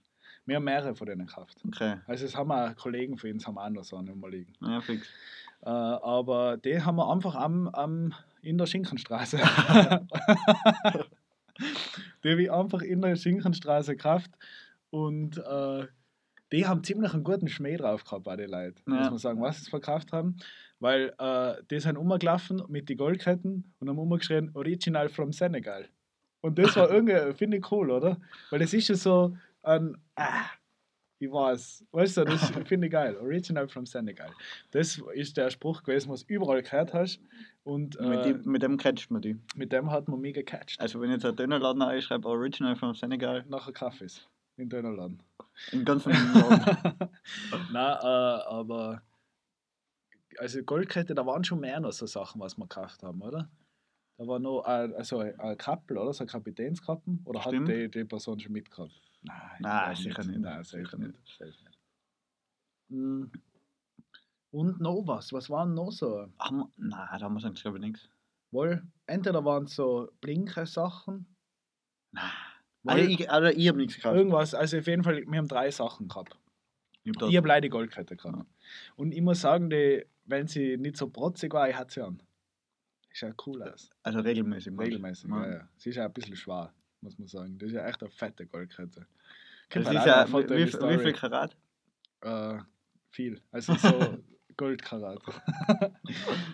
Wir 0.45 0.55
haben 0.55 0.63
mehrere 0.63 0.95
von 0.95 1.07
denen 1.07 1.27
gekauft. 1.27 1.57
Okay. 1.67 1.97
Also 2.07 2.25
es 2.25 2.35
haben 2.35 2.51
auch 2.51 2.75
Kollegen 2.75 3.17
von 3.17 3.31
uns 3.31 3.45
haben 3.45 3.57
auch 3.57 3.69
noch 3.69 3.83
so 3.83 3.97
eine 3.97 4.11
rumliegen. 4.11 4.53
Ja, 4.61 4.81
fix. 4.81 5.07
Äh, 5.61 5.69
aber 5.69 6.57
die 6.57 6.81
haben 6.81 6.95
wir 6.95 7.11
einfach 7.11 7.35
am, 7.35 7.67
am, 7.69 8.13
in 8.41 8.57
der 8.57 8.65
Schinkenstraße. 8.65 9.39
die 12.23 12.31
habe 12.31 12.43
ich 12.43 12.51
einfach 12.51 12.81
in 12.81 13.01
der 13.01 13.15
Schinkenstraße 13.15 13.95
gekauft. 13.95 14.31
Und 14.89 15.37
äh, 15.37 15.87
die 16.51 16.67
haben 16.67 16.83
ziemlich 16.83 17.13
einen 17.13 17.23
guten 17.23 17.47
Schmäh 17.47 17.77
drauf 17.77 18.03
gehabt, 18.03 18.25
bei 18.25 18.35
den 18.35 18.49
Leuten. 18.49 18.81
Muss 18.85 19.05
Ja. 19.05 19.09
man 19.09 19.17
sagen, 19.19 19.41
was 19.41 19.63
sie 19.63 19.69
verkauft 19.69 20.11
haben. 20.11 20.37
Weil 20.79 21.13
äh, 21.19 21.63
die 21.69 21.79
sind 21.79 21.97
umgelaufen 21.97 22.61
mit 22.67 22.89
den 22.89 22.97
Goldketten 22.97 23.73
und 23.79 23.89
haben 23.89 23.99
umgeschrien, 23.99 24.51
Original 24.53 25.09
from 25.09 25.31
Senegal. 25.31 25.87
Und 26.41 26.57
das 26.59 26.75
war 26.75 26.89
irgendwie, 26.91 27.33
finde 27.35 27.57
ich 27.57 27.71
cool, 27.71 27.91
oder? 27.91 28.17
Weil 28.49 28.59
das 28.59 28.73
ist 28.73 28.87
ja 28.89 28.95
so 28.95 29.37
ein, 29.63 29.95
ah, 30.15 30.45
ich 31.21 31.31
weiß, 31.31 31.85
weißt 31.91 32.17
du, 32.17 32.23
das 32.25 32.49
finde 32.67 32.87
ich 32.87 32.91
geil. 32.91 33.15
Original 33.17 33.67
from 33.67 33.85
Senegal. 33.85 34.31
Das 34.71 35.01
ist 35.13 35.37
der 35.37 35.49
Spruch 35.51 35.83
gewesen, 35.83 36.09
was 36.09 36.25
du 36.25 36.33
überall 36.33 36.61
gehört 36.63 36.93
hast. 36.93 37.19
Und 37.63 37.99
äh, 37.99 38.03
Mit, 38.07 38.25
die, 38.25 38.49
mit 38.49 38.63
dem 38.63 38.77
catcht 38.77 39.11
man 39.11 39.21
die. 39.21 39.37
mit 39.55 39.71
dem 39.71 39.91
hat 39.91 40.07
man 40.07 40.19
mich 40.19 40.33
gecatcht. 40.33 40.79
Also, 40.81 40.99
wenn 40.99 41.11
jetzt 41.11 41.25
ein 41.25 41.35
Dönerladen 41.35 41.81
einschreibt, 41.83 42.25
Original 42.25 42.75
from 42.75 42.95
Senegal, 42.95 43.45
Nachher 43.47 43.71
Kaffees 43.71 44.27
in 44.57 44.67
Dönerladen. 44.69 45.21
im 45.71 45.85
ganzen 45.85 46.11
Laden. 46.33 47.09
Nein, 47.71 47.97
äh, 48.01 48.05
aber 48.05 49.01
also 50.39 50.63
Goldkette, 50.63 51.13
da 51.13 51.25
waren 51.25 51.43
schon 51.43 51.59
mehr 51.59 51.79
noch 51.79 51.91
so 51.91 52.05
Sachen, 52.07 52.41
was 52.41 52.57
wir 52.57 52.63
gekauft 52.67 53.03
haben, 53.03 53.21
oder? 53.21 53.49
Da 54.17 54.27
war 54.27 54.39
noch 54.39 54.63
äh, 54.65 54.93
also 54.95 55.19
ein 55.19 55.57
Kappel, 55.57 55.97
oder? 55.97 56.13
So 56.13 56.23
ein 56.23 56.27
Kapitänskappen. 56.27 57.21
Oder 57.25 57.41
Stimmt. 57.41 57.69
hat 57.69 57.75
die, 57.75 57.89
die 57.89 58.05
Person 58.05 58.39
schon 58.39 58.51
mitgehabt? 58.51 58.91
Nein, 59.23 59.37
Nein, 59.59 59.95
sicher 59.95 60.23
nicht. 60.23 60.39
Nein, 60.39 60.63
sicher, 60.63 60.97
nicht. 60.97 61.39
Nicht. 61.39 61.65
Mm. 62.89 63.25
Und 64.51 64.81
noch 64.81 65.03
was? 65.07 65.31
Was 65.31 65.49
waren 65.49 65.73
noch 65.73 65.91
so? 65.91 66.27
Wir, 66.27 66.69
nein, 66.77 67.07
da 67.11 67.21
haben 67.21 67.33
wir 67.33 67.39
sonst, 67.39 67.61
glaube 67.61 67.77
ich, 67.77 67.83
nichts. 67.83 68.09
Wohl, 68.51 68.83
entweder 69.05 69.45
waren 69.45 69.63
es 69.63 69.75
so 69.75 70.11
blinke 70.19 70.65
Sachen. 70.65 71.25
Nein. 72.11 72.29
Also, 72.85 73.05
ich, 73.05 73.31
also 73.31 73.47
ich 73.47 73.67
habe 73.67 73.77
nichts 73.77 73.95
gekauft. 73.95 74.17
irgendwas, 74.17 74.53
also 74.53 74.77
auf 74.77 74.87
jeden 74.87 75.03
Fall, 75.03 75.23
wir 75.25 75.37
haben 75.37 75.47
drei 75.47 75.71
Sachen 75.71 76.07
gehabt. 76.07 76.35
Ich 77.03 77.13
hab 77.15 77.21
habe 77.21 77.47
leider 77.47 77.61
die 77.61 77.69
Goldkette 77.69 78.15
gehabt. 78.15 78.37
Ja. 78.37 78.45
Und 78.95 79.13
ich 79.13 79.21
muss 79.21 79.41
sagen, 79.41 79.69
die, 79.69 80.05
wenn 80.25 80.47
sie 80.47 80.77
nicht 80.77 80.97
so 80.97 81.09
protzig 81.09 81.53
war, 81.53 81.69
ich 81.69 81.75
hatte 81.75 81.93
sie 81.93 82.01
an. 82.01 82.21
Ist 83.13 83.21
ja 83.21 83.33
cool 83.45 83.61
aus. 83.63 83.89
also 84.03 84.19
regelmäßig. 84.19 84.77
Regelmäßig, 84.77 85.29
Ja. 85.29 85.45
ja. 85.45 85.53
ja. 85.53 85.67
Sie 85.77 85.89
ist 85.89 85.95
ja 85.97 86.05
ein 86.05 86.13
bisschen 86.13 86.35
schwer, 86.35 86.73
muss 87.01 87.17
man 87.17 87.27
sagen. 87.27 87.57
Das 87.57 87.67
ist 87.67 87.75
ja 87.75 87.85
echt 87.87 88.01
eine 88.01 88.11
fette 88.11 88.45
Goldkette. 88.45 89.05
Das 89.69 89.85
ist 89.85 89.93
ja, 89.93 90.27
wie, 90.27 90.49
wie, 90.49 90.97
viel 90.97 91.13
Karat? 91.13 91.55
Äh, 92.21 92.59
viel. 93.09 93.41
Also 93.51 93.73
so 93.75 94.17
Goldkarat. 94.57 95.19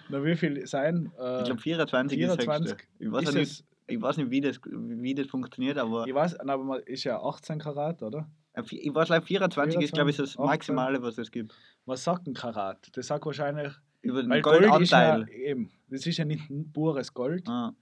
Na, 0.09 0.23
wie 0.23 0.35
viel 0.35 0.65
sein? 0.67 1.11
Äh, 1.19 1.39
Ich 1.39 1.45
glaube 1.45 1.61
24, 1.61 2.19
ist 2.19 2.27
das 2.29 2.37
24 2.37 2.71
höchste. 2.71 2.87
Ich 2.99 3.11
weiß, 3.11 3.29
ist 3.29 3.35
nicht, 3.35 3.65
ich 3.87 4.01
weiß 4.01 4.17
nicht, 4.17 4.29
wie 4.29 4.41
das, 4.41 4.59
wie 4.65 5.15
das 5.15 5.27
funktioniert, 5.27 5.77
aber 5.77 6.05
ich 6.07 6.13
weiß, 6.13 6.39
aber 6.39 6.63
man 6.63 6.81
ist 6.81 7.03
ja 7.03 7.19
18 7.21 7.59
Karat, 7.59 8.01
oder? 8.03 8.29
ich 8.71 8.93
weiß, 8.93 9.07
glaub, 9.07 9.23
24 9.23 9.81
ist, 9.81 9.93
glaube 9.93 10.09
ich, 10.09 10.17
das 10.17 10.31
18. 10.31 10.45
Maximale, 10.45 11.01
was 11.01 11.17
es 11.17 11.31
gibt. 11.31 11.53
Was 11.85 12.03
sagt 12.03 12.27
ein 12.27 12.33
Karat? 12.33 12.89
Das 12.93 13.07
sagt 13.07 13.25
wahrscheinlich, 13.25 13.73
Über 14.07 14.21
den 14.21 14.29
weil 14.29 14.41
Gold 14.41 14.63
ist 14.81 14.91
ja 14.91 15.15
Goldanteil. 15.15 15.29
eben, 15.35 15.71
das 15.89 16.05
ist 16.05 16.17
ja 16.17 16.25
nicht 16.25 16.49
ein 16.49 16.71
pures 16.71 17.13
Gold, 17.13 17.47
Ah. 17.47 17.73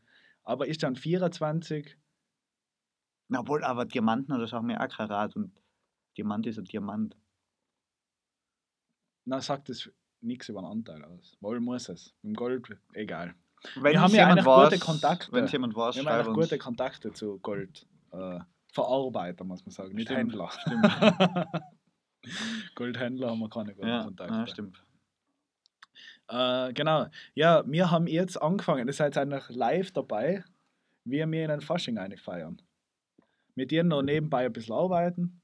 aber 0.44 0.68
ist 0.68 0.84
dann 0.84 0.96
24 0.96 1.98
Na 3.28 3.48
wohl, 3.48 3.64
aber 3.64 3.86
Diamanten 3.86 4.34
oder 4.34 4.46
so 4.48 4.58
haben 4.58 4.68
wir 4.70 4.80
auch 4.82 4.88
Karat 4.88 5.36
und 5.36 5.52
Diamant 6.18 6.46
ist 6.46 6.58
ein 6.60 6.66
Diamant. 6.66 7.18
Na, 9.26 9.42
sagt 9.42 9.70
es 9.70 9.92
nichts 10.22 10.48
über 10.50 10.62
den 10.62 10.68
Anteil 10.70 11.04
aus. 11.04 11.36
Wohl 11.42 11.60
muss 11.60 11.90
es. 11.90 12.14
Im 12.22 12.34
Gold, 12.36 12.68
egal. 12.94 13.34
Wenn 13.76 14.00
haben 14.00 14.12
es 14.12 14.18
ja 14.18 14.28
eigentlich 14.28 14.46
gute 14.46 14.72
weiß, 14.74 14.80
Kontakte. 14.80 15.32
Wenn 15.32 15.48
jemand 15.48 15.76
weiß, 15.76 15.96
Wir 15.96 16.06
haben 16.06 16.34
gute 16.34 16.58
Kontakte 16.60 17.12
zu 17.14 17.40
Gold. 17.40 17.88
Äh, 18.12 18.40
Verarbeiter, 18.72 19.44
muss 19.44 19.66
man 19.66 19.72
sagen, 19.72 19.96
nicht 19.96 20.08
Stimmt, 20.08 20.20
Händler. 20.34 20.52
stimmt. 20.52 20.86
Goldhändler 22.76 23.30
haben 23.32 23.40
wir 23.40 23.50
keine 23.50 23.74
guten 23.74 23.88
Ja, 23.88 24.04
Kontakte. 24.04 24.34
ja, 24.34 24.48
stimmt. 24.48 24.85
Äh, 26.28 26.74
genau. 26.74 27.08
Ja, 27.34 27.64
wir 27.68 27.92
haben 27.92 28.08
jetzt 28.08 28.42
angefangen. 28.42 28.88
Ihr 28.88 28.94
seid 28.94 29.18
eigentlich 29.18 29.50
live 29.50 29.92
dabei, 29.92 30.44
wie 31.04 31.18
wir 31.18 31.46
in 31.46 31.52
ein 31.52 31.62
Fasching 31.62 31.98
eine 31.98 32.18
feiern. 32.18 32.62
Mit 33.56 33.72
dir 33.72 33.84
noch 33.84 34.02
nebenbei 34.02 34.46
ein 34.46 34.54
bisschen 34.54 34.76
arbeiten. 34.76 35.42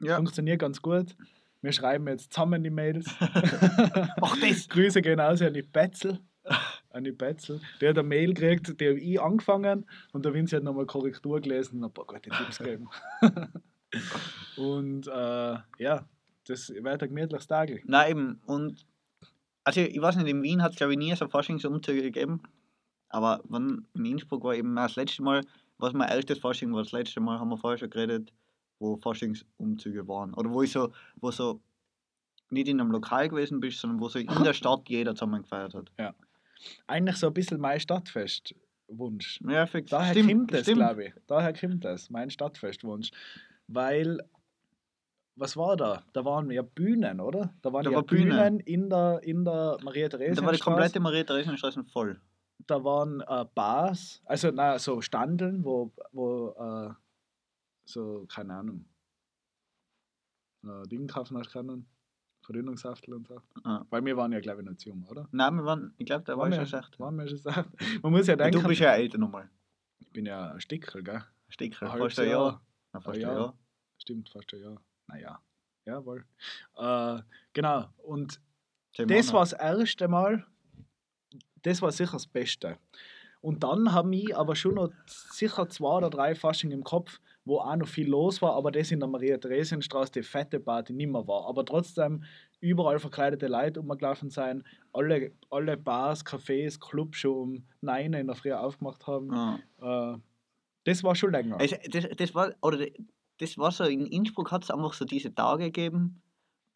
Ja. 0.00 0.16
Funktioniert 0.16 0.60
ganz 0.60 0.82
gut. 0.82 1.16
Wir 1.60 1.72
schreiben 1.72 2.08
jetzt 2.08 2.32
zusammen 2.32 2.64
die 2.64 2.70
Mails. 2.70 3.06
Ach, 3.20 4.36
das! 4.40 4.68
Grüße 4.68 5.00
gehen 5.00 5.20
aus 5.20 5.40
an 5.42 5.54
die 5.54 5.62
Betzel. 5.62 6.18
An 6.90 7.04
die 7.04 7.12
Betzel. 7.12 7.60
Der 7.80 7.90
hat 7.90 7.98
eine 7.98 8.08
Mail 8.08 8.34
gekriegt, 8.34 8.80
die 8.80 8.88
habe 8.88 8.98
ich 8.98 9.20
angefangen 9.20 9.86
und 10.12 10.24
der 10.24 10.34
Vinci 10.34 10.56
hat 10.56 10.64
nochmal 10.64 10.86
Korrektur 10.86 11.40
gelesen 11.40 11.78
und 11.78 11.84
ein 11.84 11.92
paar 11.92 12.04
gute 12.04 12.30
Tipps 12.30 12.58
gegeben. 12.58 12.88
und 14.56 15.06
äh, 15.06 15.56
ja, 15.78 16.04
das 16.48 16.68
wird 16.70 17.02
ein 17.02 17.08
gemütliches 17.08 17.46
Tag. 17.46 17.70
Nein, 17.84 18.10
eben. 18.10 18.40
Und 18.46 18.84
also 19.64 19.80
ich 19.80 20.00
weiß 20.00 20.16
nicht, 20.16 20.28
in 20.28 20.42
Wien 20.42 20.62
hat 20.62 20.72
es 20.72 20.76
glaube 20.76 20.92
ich 20.92 20.98
nie 20.98 21.14
so 21.14 21.28
Faschingsumzüge 21.28 22.02
gegeben. 22.02 22.42
Aber 23.08 23.42
wenn 23.48 23.86
in 23.94 24.06
Innsbruck 24.06 24.42
war 24.44 24.54
eben 24.54 24.74
das 24.74 24.96
letzte 24.96 25.22
Mal, 25.22 25.42
was 25.78 25.92
mein 25.92 26.08
erstes 26.08 26.38
Fasching 26.38 26.72
war, 26.72 26.82
das 26.82 26.92
letzte 26.92 27.20
Mal 27.20 27.38
haben 27.38 27.50
wir 27.50 27.58
vorher 27.58 27.78
schon 27.78 27.90
geredet, 27.90 28.32
wo 28.78 28.96
Faschingsumzüge 28.96 30.08
waren. 30.08 30.32
Oder 30.34 30.50
wo 30.50 30.62
ich 30.62 30.72
so, 30.72 30.92
wo 31.16 31.30
so 31.30 31.60
nicht 32.50 32.68
in 32.68 32.80
einem 32.80 32.90
Lokal 32.90 33.28
gewesen 33.28 33.60
bist, 33.60 33.80
sondern 33.80 34.00
wo 34.00 34.08
so 34.08 34.18
in 34.18 34.44
der 34.44 34.52
Stadt 34.52 34.88
jeder 34.88 35.14
zusammen 35.14 35.42
gefeiert 35.42 35.74
hat. 35.74 35.90
Eigentlich 36.86 37.16
so 37.16 37.28
ein 37.28 37.34
bisschen 37.34 37.60
mein 37.60 37.80
Stadtfestwunsch. 37.80 39.40
Ja, 39.48 39.66
fix. 39.66 39.90
Daher 39.90 40.12
stimmt, 40.12 40.30
kommt 40.30 40.54
das, 40.54 40.66
glaube 40.66 41.06
ich. 41.06 41.14
Daher 41.26 41.52
kommt 41.52 41.84
das, 41.84 42.10
mein 42.10 42.30
Stadtfestwunsch. 42.30 43.10
weil, 43.66 44.20
was 45.36 45.56
war 45.56 45.76
da? 45.76 46.02
Da 46.12 46.24
waren 46.24 46.50
ja 46.50 46.62
Bühnen, 46.62 47.20
oder? 47.20 47.54
Da 47.62 47.72
waren 47.72 47.84
Da 47.84 47.90
ja 47.90 47.96
war 47.96 48.02
Bühne. 48.04 48.30
Bühnen 48.34 48.60
in 48.60 48.88
der, 48.90 49.20
in 49.22 49.44
der 49.44 49.78
maria 49.82 50.08
therese 50.08 50.40
Da 50.40 50.46
war 50.46 50.52
die 50.52 50.58
komplette 50.58 51.00
Maria 51.00 51.24
Theresienstraße 51.24 51.84
voll. 51.84 52.20
da 52.66 52.82
waren 52.84 53.20
äh, 53.22 53.44
Bars, 53.54 54.22
also 54.26 54.50
na, 54.52 54.78
so 54.78 55.00
Standeln, 55.00 55.64
wo, 55.64 55.92
wo 56.12 56.50
äh, 56.58 56.92
so, 57.84 58.24
keine 58.28 58.54
Ahnung, 58.54 58.84
äh, 60.64 60.86
Dinge 60.88 61.06
kaufen 61.06 61.36
hast 61.38 61.50
können, 61.50 61.86
Verdünnungshaftel 62.42 63.14
und 63.14 63.26
so. 63.28 63.40
Ah. 63.64 63.84
Weil 63.90 64.04
wir 64.04 64.16
waren 64.16 64.32
ja, 64.32 64.40
glaube 64.40 64.62
ich, 64.62 64.68
noch 64.68 64.76
jung, 64.84 65.04
oder? 65.10 65.28
Nein, 65.32 65.54
wir 65.56 65.64
waren, 65.64 65.94
ich 65.98 66.06
glaube, 66.06 66.24
da 66.24 66.32
war 66.36 66.50
Waren 66.50 66.60
ich 66.62 66.68
schon 66.68 66.78
echt. 66.80 66.98
Waren 67.00 67.16
wir 67.16 67.26
schon 67.26 67.36
gesagt? 67.38 67.70
Man 68.02 68.12
muss 68.12 68.26
ja 68.26 68.36
denken, 68.36 68.60
du 68.62 68.68
bist 68.68 68.80
ja 68.80 68.92
älter 68.92 69.18
nochmal. 69.18 69.48
ich 70.00 70.10
bin 70.12 70.26
ja 70.26 70.52
ein 70.52 70.60
Stickel, 70.60 71.02
gell? 71.02 71.24
Sticker, 71.48 71.90
Ein 71.92 71.98
fast 71.98 72.18
ein 72.20 72.28
Jahr. 72.28 72.40
Jahr. 72.52 72.62
Ja, 72.94 73.00
fast 73.00 73.16
ein 73.16 73.20
Jahr. 73.22 73.34
Jahr. 73.34 73.58
Stimmt, 73.98 74.28
fast 74.30 74.52
ein 74.54 74.60
Jahr. 74.62 74.82
Naja, 75.12 75.38
jawohl. 75.84 76.24
Äh, 76.76 77.18
genau, 77.52 77.88
und 77.98 78.40
Zehn 78.94 79.08
das 79.08 79.32
war 79.32 79.40
das 79.40 79.52
erste 79.52 80.08
Mal, 80.08 80.46
das 81.62 81.82
war 81.82 81.92
sicher 81.92 82.12
das 82.12 82.26
Beste. 82.26 82.78
Und 83.40 83.64
dann 83.64 83.92
haben 83.92 84.12
ich 84.12 84.36
aber 84.36 84.54
schon 84.54 84.74
noch 84.74 84.90
sicher 85.06 85.68
zwei 85.68 85.96
oder 85.96 86.10
drei 86.10 86.34
Fasching 86.34 86.70
im 86.70 86.84
Kopf, 86.84 87.20
wo 87.44 87.58
auch 87.58 87.76
noch 87.76 87.88
viel 87.88 88.08
los 88.08 88.40
war, 88.40 88.54
aber 88.54 88.70
das 88.70 88.92
in 88.92 89.00
der 89.00 89.08
Maria-Theresienstraße, 89.08 90.12
die 90.12 90.22
fette 90.22 90.60
Party, 90.60 90.92
nicht 90.92 91.10
mehr 91.10 91.26
war. 91.26 91.46
Aber 91.48 91.64
trotzdem 91.64 92.22
überall 92.60 93.00
verkleidete 93.00 93.48
Leute 93.48 93.80
umgelaufen 93.80 94.30
sein, 94.30 94.62
alle, 94.92 95.32
alle 95.50 95.76
Bars, 95.76 96.24
Cafés, 96.24 96.78
Clubs 96.78 97.18
schon 97.18 97.36
um 97.36 97.64
9 97.80 98.12
in 98.14 98.26
der 98.28 98.36
Früh 98.36 98.52
aufgemacht 98.52 99.06
haben. 99.08 99.32
Ja. 99.80 100.14
Äh, 100.14 100.18
das 100.84 101.02
war 101.02 101.16
schon 101.16 101.32
länger. 101.32 101.58
Also, 101.58 101.76
das, 101.90 102.08
das 102.16 102.34
war, 102.34 102.54
oder 102.62 102.86
das 103.42 103.58
war 103.58 103.72
so, 103.72 103.84
in 103.84 104.06
Innsbruck 104.06 104.50
hat 104.52 104.64
es 104.64 104.70
einfach 104.70 104.92
so 104.92 105.04
diese 105.04 105.34
Tage 105.34 105.64
gegeben, 105.64 106.22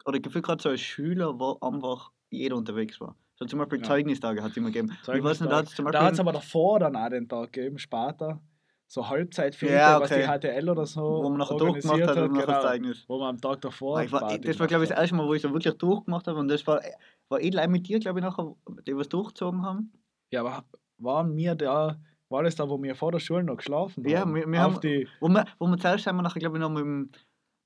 oder 0.05 0.19
gefühlt 0.19 0.45
gerade 0.45 0.61
so 0.61 0.69
als 0.69 0.81
Schüler, 0.81 1.39
wo 1.39 1.57
einfach 1.61 2.11
jeder 2.29 2.55
unterwegs 2.55 2.99
war. 3.01 3.15
So 3.35 3.45
zum 3.45 3.59
Beispiel 3.59 3.79
Ja. 3.79 3.83
Zeugnistage 3.85 4.41
hat 4.41 4.51
es 4.51 4.57
immer 4.57 4.71
gegeben. 4.71 4.97
Ich 5.01 5.23
weiß 5.23 5.41
nicht, 5.41 5.51
da 5.51 5.63
zum 5.65 5.91
Da 5.91 6.03
hat 6.03 6.13
es 6.13 6.19
aber 6.19 6.31
davor 6.31 6.79
dann 6.79 6.95
auch 6.95 7.09
den 7.09 7.27
Tag 7.27 7.53
gegeben, 7.53 7.77
später. 7.77 8.41
So 8.89 9.09
Halbzeitfilme, 9.09 9.75
Ja, 9.75 9.99
was 9.99 10.09
okay. 10.11 10.21
die 10.21 10.27
HTL 10.47 10.69
oder 10.69 10.85
so 10.85 11.01
wo 11.01 11.29
man 11.29 11.39
nachher 11.39 11.57
durchgemacht 11.57 12.03
hat 12.03 12.17
und 12.17 12.31
nachher 12.31 12.45
genau, 12.45 12.61
das 12.61 12.61
Zeugnis. 12.63 13.05
Wo 13.09 13.19
man 13.19 13.29
am 13.35 13.41
Tag 13.41 13.59
davor. 13.61 13.97
Ah, 13.97 14.03
Ich 14.03 14.11
war, 14.13 14.21
Party 14.21 14.39
das 14.41 14.59
war, 14.59 14.67
glaube 14.67 14.85
ich, 14.85 14.89
das 14.89 14.97
erste 14.97 15.15
Mal, 15.15 15.27
wo 15.27 15.33
ich 15.33 15.41
so 15.41 15.51
wirklich 15.51 15.73
durchgemacht 15.73 16.25
habe. 16.27 16.39
Und 16.39 16.47
das 16.47 16.65
war, 16.65 16.81
war 17.27 17.41
eh 17.41 17.67
mit 17.67 17.87
dir, 17.87 17.99
glaube 17.99 18.19
ich, 18.19 18.25
nachher, 18.25 18.55
die 18.87 18.95
was 18.95 19.09
durchgezogen 19.09 19.61
haben. 19.61 19.91
hat. 19.93 19.99
Ja, 20.31 20.39
aber 20.41 20.63
waren 20.99 21.35
wir 21.35 21.55
da, 21.55 21.99
war 22.29 22.43
das 22.43 22.55
da, 22.55 22.67
wo 22.69 22.81
wir 22.81 22.95
vor 22.95 23.11
der 23.11 23.19
Schule 23.19 23.43
noch 23.43 23.57
geschlafen 23.57 24.07
Ja, 24.07 24.21
haben? 24.21 24.35
wir- 24.35 24.47
wir 24.47 24.65
Auf 24.65 24.73
haben- 24.75 24.81
die, 24.81 25.07
Wo 25.19 25.27
wir, 25.29 25.45
wo 25.59 25.67
wir 25.67 25.77
zuerst 25.77 26.03
sind 26.03 26.15
wir 26.15 26.21
nachher, 26.21 26.39
glaube 26.39 26.57
ich, 26.57 26.61
noch 26.61 26.69
mit 26.69 26.81
dem, 26.83 27.11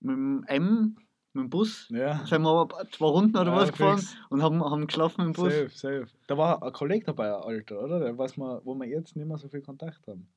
mit 0.01 0.15
dem 0.15 0.43
M, 0.47 0.97
mit 1.33 1.43
dem 1.45 1.49
Bus, 1.49 1.87
ja, 1.89 2.25
sind 2.25 2.41
wir 2.43 2.67
zwei 2.91 3.05
Runden 3.07 3.37
oder 3.37 3.51
Ja, 3.51 3.55
was 3.57 3.71
gefahren 3.71 3.97
fix. 3.99 4.15
und 4.29 4.41
haben, 4.43 4.63
haben 4.63 4.85
geschlafen 4.87 5.21
im 5.25 5.33
Bus. 5.33 5.53
safe, 5.53 5.69
safe. 5.69 6.07
Da 6.27 6.37
war 6.37 6.61
ein 6.61 6.73
Kollege 6.73 7.05
dabei, 7.05 7.35
ein 7.35 7.41
Alter, 7.43 7.81
oder? 7.81 7.99
Der, 7.99 8.17
was 8.17 8.37
wir, 8.37 8.61
wo 8.65 8.75
wir 8.75 8.87
jetzt 8.87 9.15
nicht 9.15 9.27
mehr 9.27 9.37
so 9.37 9.47
viel 9.47 9.61
Kontakt 9.61 10.05
haben. 10.07 10.27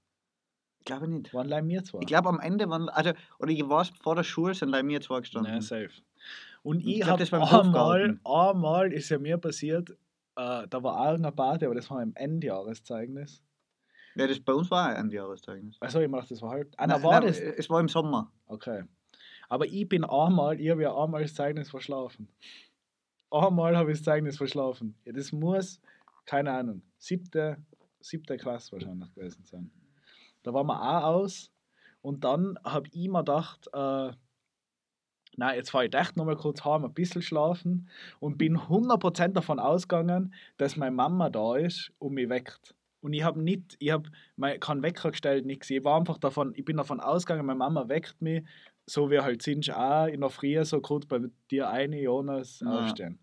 Glaube 0.84 1.06
ich 1.06 1.10
nicht. 1.12 1.34
Waren 1.34 1.48
leider 1.48 1.66
wir 1.66 1.82
zwei. 1.82 1.98
Ich 2.00 2.06
glaube, 2.06 2.28
am 2.28 2.40
Ende 2.40 2.68
waren, 2.68 2.88
also, 2.90 3.12
oder 3.38 3.50
ich 3.50 3.66
war 3.68 3.86
vor 4.02 4.14
der 4.16 4.22
Schule, 4.22 4.54
sind 4.54 4.68
leider 4.68 4.84
mir 4.84 5.00
zwei 5.00 5.20
gestanden. 5.20 5.52
Ja, 5.54 5.60
safe. 5.60 5.90
Und 6.62 6.80
Ich 6.80 6.98
ich, 7.00 7.06
habe 7.06 7.18
das 7.18 7.32
war 7.32 7.40
im 7.40 7.50
Hof 7.50 7.60
einmal, 7.64 8.18
einmal 8.24 8.92
ist 8.92 9.08
ja 9.08 9.18
mir 9.18 9.36
passiert, 9.38 9.90
äh, 10.36 10.66
da 10.68 10.82
war 10.82 11.00
auch 11.00 11.14
eine 11.14 11.32
Party, 11.32 11.64
aber 11.66 11.74
das 11.74 11.90
war 11.90 12.02
im 12.02 12.12
Endjahreszeugnis. 12.14 13.42
Ja, 14.16 14.26
das 14.26 14.40
bei 14.40 14.52
uns 14.52 14.70
war 14.70 14.94
ein 14.94 15.10
Jahreszeugnis. 15.10 15.76
Achso, 15.80 16.00
ich 16.00 16.08
mach 16.08 16.26
das 16.26 16.40
war 16.40 16.50
halt. 16.50 16.74
Ah, 16.76 16.86
Nein, 16.86 17.00
na, 17.00 17.04
war 17.04 17.20
nein, 17.20 17.28
das? 17.28 17.40
Es 17.40 17.68
war 17.68 17.80
im 17.80 17.88
Sommer. 17.88 18.30
Okay. 18.46 18.84
Aber 19.48 19.66
ich 19.66 19.88
bin 19.88 20.04
einmal, 20.04 20.60
ich 20.60 20.70
habe 20.70 20.82
ja 20.82 20.96
einmal 20.96 21.22
das 21.22 21.34
Zeugnis 21.34 21.70
verschlafen. 21.70 22.28
Einmal 23.30 23.76
habe 23.76 23.90
ich 23.90 23.98
das 23.98 24.04
Zeugnis 24.04 24.36
verschlafen. 24.36 24.94
Ja, 25.04 25.12
das 25.12 25.32
muss, 25.32 25.80
keine 26.24 26.52
Ahnung, 26.52 26.82
siebte, 26.98 27.58
siebte 28.00 28.36
Klasse 28.36 28.72
wahrscheinlich 28.72 29.12
gewesen 29.14 29.44
sein. 29.44 29.70
Da 30.42 30.52
waren 30.54 30.66
wir 30.66 30.80
auch 30.80 31.04
aus 31.04 31.50
und 32.00 32.24
dann 32.24 32.58
habe 32.64 32.88
ich 32.92 33.08
mir 33.08 33.20
gedacht, 33.20 33.68
äh, 33.72 34.12
nein, 35.36 35.56
jetzt 35.56 35.70
fahre 35.70 35.86
ich 35.86 35.94
echt 35.94 36.16
nochmal 36.16 36.36
kurz 36.36 36.64
heim, 36.64 36.84
ein 36.84 36.94
bisschen 36.94 37.22
schlafen 37.22 37.88
und 38.20 38.38
bin 38.38 38.58
100% 38.58 39.28
davon 39.32 39.58
ausgegangen, 39.58 40.34
dass 40.56 40.76
meine 40.76 40.94
Mama 40.94 41.30
da 41.30 41.56
ist 41.56 41.92
und 41.98 42.14
mich 42.14 42.28
weckt. 42.28 42.74
Und 43.04 43.12
ich 43.12 43.22
habe 43.22 43.38
nicht, 43.42 43.76
ich 43.80 43.90
habe 43.90 44.08
keinen 44.60 44.82
Wecker 44.82 45.10
gestellt, 45.10 45.44
nichts. 45.44 45.68
Ich 45.68 45.84
war 45.84 45.98
einfach 45.98 46.16
davon, 46.16 46.54
ich 46.56 46.64
bin 46.64 46.78
davon 46.78 47.00
ausgegangen, 47.00 47.44
meine 47.44 47.58
Mama 47.58 47.86
weckt 47.90 48.22
mich, 48.22 48.42
so 48.86 49.10
wie 49.10 49.20
halt 49.20 49.42
sind 49.42 49.70
auch 49.70 50.06
in 50.06 50.22
der 50.22 50.30
Früh 50.30 50.64
so 50.64 50.80
kurz 50.80 51.04
bei 51.04 51.20
dir 51.50 51.68
eine, 51.68 52.00
Jonas, 52.00 52.60
Ja. 52.60 52.80
aufstehen. 52.80 53.18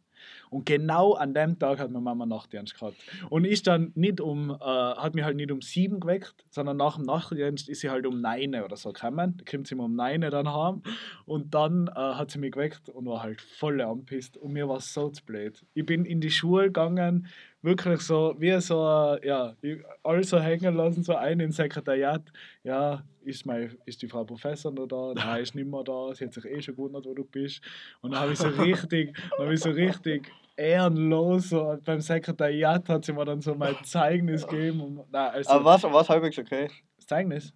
Und 0.51 0.67
genau 0.67 1.13
an 1.13 1.33
dem 1.33 1.57
Tag 1.57 1.79
hat 1.79 1.89
meine 1.89 2.03
Mama 2.03 2.27
Nachtdienst 2.27 2.75
gehabt. 2.75 2.95
Und 3.31 3.43
ist 3.43 3.65
dann 3.65 3.91
nicht 3.95 4.21
um, 4.21 4.51
äh, 4.51 4.55
hat 4.63 5.15
mich 5.15 5.23
halt 5.23 5.35
nicht 5.35 5.51
um 5.51 5.61
sieben 5.63 5.99
geweckt, 5.99 6.45
sondern 6.51 6.77
nach 6.77 6.97
dem 6.97 7.05
Nachtdienst 7.05 7.67
ist 7.67 7.81
sie 7.81 7.89
halt 7.89 8.05
um 8.05 8.21
neun 8.21 8.53
oder 8.53 8.75
so 8.77 8.93
gekommen. 8.93 9.37
Da 9.37 9.43
kommt 9.49 9.65
sie 9.65 9.73
immer 9.73 9.85
um 9.85 9.95
neun 9.95 10.21
dann 10.21 10.53
heim. 10.53 10.83
Und 11.25 11.55
dann 11.55 11.87
äh, 11.87 11.93
hat 11.95 12.29
sie 12.29 12.37
mich 12.37 12.51
geweckt 12.51 12.87
und 12.89 13.07
war 13.07 13.23
halt 13.23 13.41
voll 13.41 13.81
anpisst. 13.81 14.37
Und 14.37 14.53
mir 14.53 14.69
war 14.69 14.79
so 14.79 15.09
zu 15.09 15.25
blöd. 15.25 15.65
Ich 15.73 15.87
bin 15.87 16.05
in 16.05 16.21
die 16.21 16.29
Schule 16.29 16.65
gegangen, 16.65 17.27
wirklich 17.61 18.01
so, 18.01 18.35
wie 18.37 18.59
so, 18.59 19.17
ja, 19.23 19.55
alles 20.03 20.29
so 20.29 20.39
hängen 20.39 20.75
lassen, 20.75 21.03
so 21.03 21.15
ein 21.15 21.39
ins 21.39 21.55
Sekretariat. 21.55 22.23
Ja, 22.63 23.03
ist, 23.23 23.45
mein, 23.45 23.77
ist 23.85 24.01
die 24.01 24.07
Frau 24.07 24.23
Professor 24.23 24.71
noch 24.71 24.87
da? 24.87 25.13
Nein, 25.15 25.43
ist 25.43 25.55
nicht 25.55 25.69
mehr 25.69 25.83
da. 25.83 26.13
Sie 26.13 26.25
hat 26.25 26.33
sich 26.33 26.45
eh 26.45 26.61
schon 26.61 26.75
gewundert, 26.75 27.05
wo 27.05 27.13
du 27.13 27.23
bist. 27.23 27.61
Und 28.01 28.11
dann 28.11 28.21
habe 28.21 28.33
ich 28.33 28.39
so 28.39 28.47
richtig, 28.47 29.15
dann 29.37 29.45
habe 29.45 29.53
ich 29.53 29.59
so 29.59 29.69
richtig 29.69 30.31
ehrenlos, 30.55 31.49
so 31.49 31.77
beim 31.85 32.01
Sekretariat 32.01 32.87
hat 32.89 33.05
sie 33.05 33.13
mir 33.13 33.25
dann 33.25 33.41
so 33.41 33.55
mein 33.55 33.75
Zeugnis 33.83 34.45
gegeben. 34.45 34.81
Und, 34.81 35.11
nein, 35.11 35.31
also, 35.31 35.51
Aber 35.51 35.65
was, 35.65 35.83
was 35.83 36.09
halbwegs 36.09 36.37
okay? 36.37 36.69
das 36.97 37.07
Zeugnis? 37.07 37.53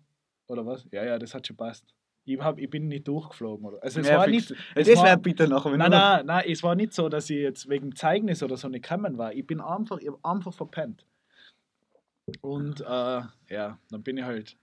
Oder 0.48 0.66
was? 0.66 0.86
Ja, 0.92 1.04
ja, 1.04 1.18
das 1.18 1.34
hat 1.34 1.46
schon 1.46 1.56
passt. 1.56 1.95
Ich, 2.28 2.40
hab, 2.40 2.58
ich 2.58 2.70
bin 2.70 2.88
nicht 2.88 3.08
durchgeflogen. 3.08 3.66
Oder? 3.68 3.84
Also 3.84 4.00
es 4.00 4.08
Ja, 4.08 4.18
war 4.18 4.26
fix. 4.26 4.50
nicht. 4.50 4.50
Ja, 4.50 4.56
es 4.82 4.88
das 4.88 5.04
wäre 5.04 5.18
bitte 5.18 5.48
nachher. 5.48 5.72
wenn 5.72 5.78
Nein, 5.80 5.92
du- 5.92 5.98
nein, 5.98 6.26
nein, 6.26 6.44
es 6.50 6.64
war 6.64 6.74
nicht 6.76 6.94
so, 6.94 7.08
dass 7.08 7.30
ich 7.30 7.38
jetzt 7.38 7.70
wegen 7.70 7.96
Zeugnis 7.96 8.42
oder 8.42 8.58
so 8.58 8.68
nicht 8.68 8.84
gekommen 8.88 9.18
war. 9.18 9.32
Ich 9.34 9.46
bin 9.46 9.62
einfach, 9.62 10.00
ich 10.00 10.10
einfach 10.24 10.54
verpennt. 10.54 11.06
Und 12.42 12.82
äh, 12.82 13.22
ja, 13.50 13.78
dann 13.92 14.04
bin 14.04 14.18
ich 14.18 14.24
halt. 14.24 14.58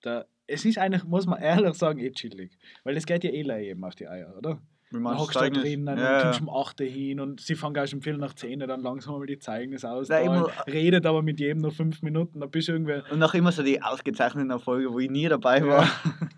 Da, 0.00 0.24
es 0.46 0.64
ist 0.64 0.78
eigentlich, 0.78 1.04
muss 1.04 1.26
man 1.26 1.40
ehrlich 1.40 1.74
sagen, 1.74 1.98
eh 2.00 2.10
chillig. 2.10 2.52
Weil 2.84 2.96
es 2.96 3.04
geht 3.06 3.24
ja 3.24 3.30
eh 3.30 3.70
eben 3.70 3.84
auf 3.84 3.94
die 3.94 4.08
Eier, 4.08 4.34
oder? 4.36 4.58
Dann 4.90 5.02
du 5.04 5.10
hockst 5.18 5.36
du 5.36 5.38
da 5.38 5.44
Zeugnis? 5.46 5.62
drinnen 5.62 5.98
Ja, 5.98 6.16
und 6.16 6.22
kommst 6.22 6.40
ja. 6.40 6.46
um 6.46 6.54
8 6.54 6.80
Uhr 6.82 6.86
hin 6.86 7.20
und 7.20 7.40
sie 7.40 7.54
fangen 7.54 7.76
erst 7.76 7.94
um 7.94 8.02
Viertel 8.02 8.18
nach 8.20 8.34
10 8.34 8.60
Uhr 8.60 8.66
dann 8.66 8.82
langsam 8.82 9.18
mal 9.18 9.24
die 9.26 9.38
Zeugnis 9.38 9.86
aus. 9.86 10.10
Nein, 10.10 10.26
immer- 10.26 10.50
redet 10.66 11.06
aber 11.06 11.22
mit 11.22 11.40
jedem 11.40 11.62
nur 11.62 11.70
5 11.72 12.02
Minuten, 12.02 12.40
dann 12.40 12.50
bist 12.50 12.68
du 12.68 12.72
irgendwie. 12.72 13.00
Und 13.10 13.18
noch 13.18 13.32
immer 13.32 13.52
so 13.52 13.62
die 13.62 13.80
ausgezeichneten 13.80 14.50
Erfolge, 14.50 14.92
wo 14.92 14.98
ich 14.98 15.08
nie 15.10 15.28
dabei 15.28 15.64
war. 15.66 15.86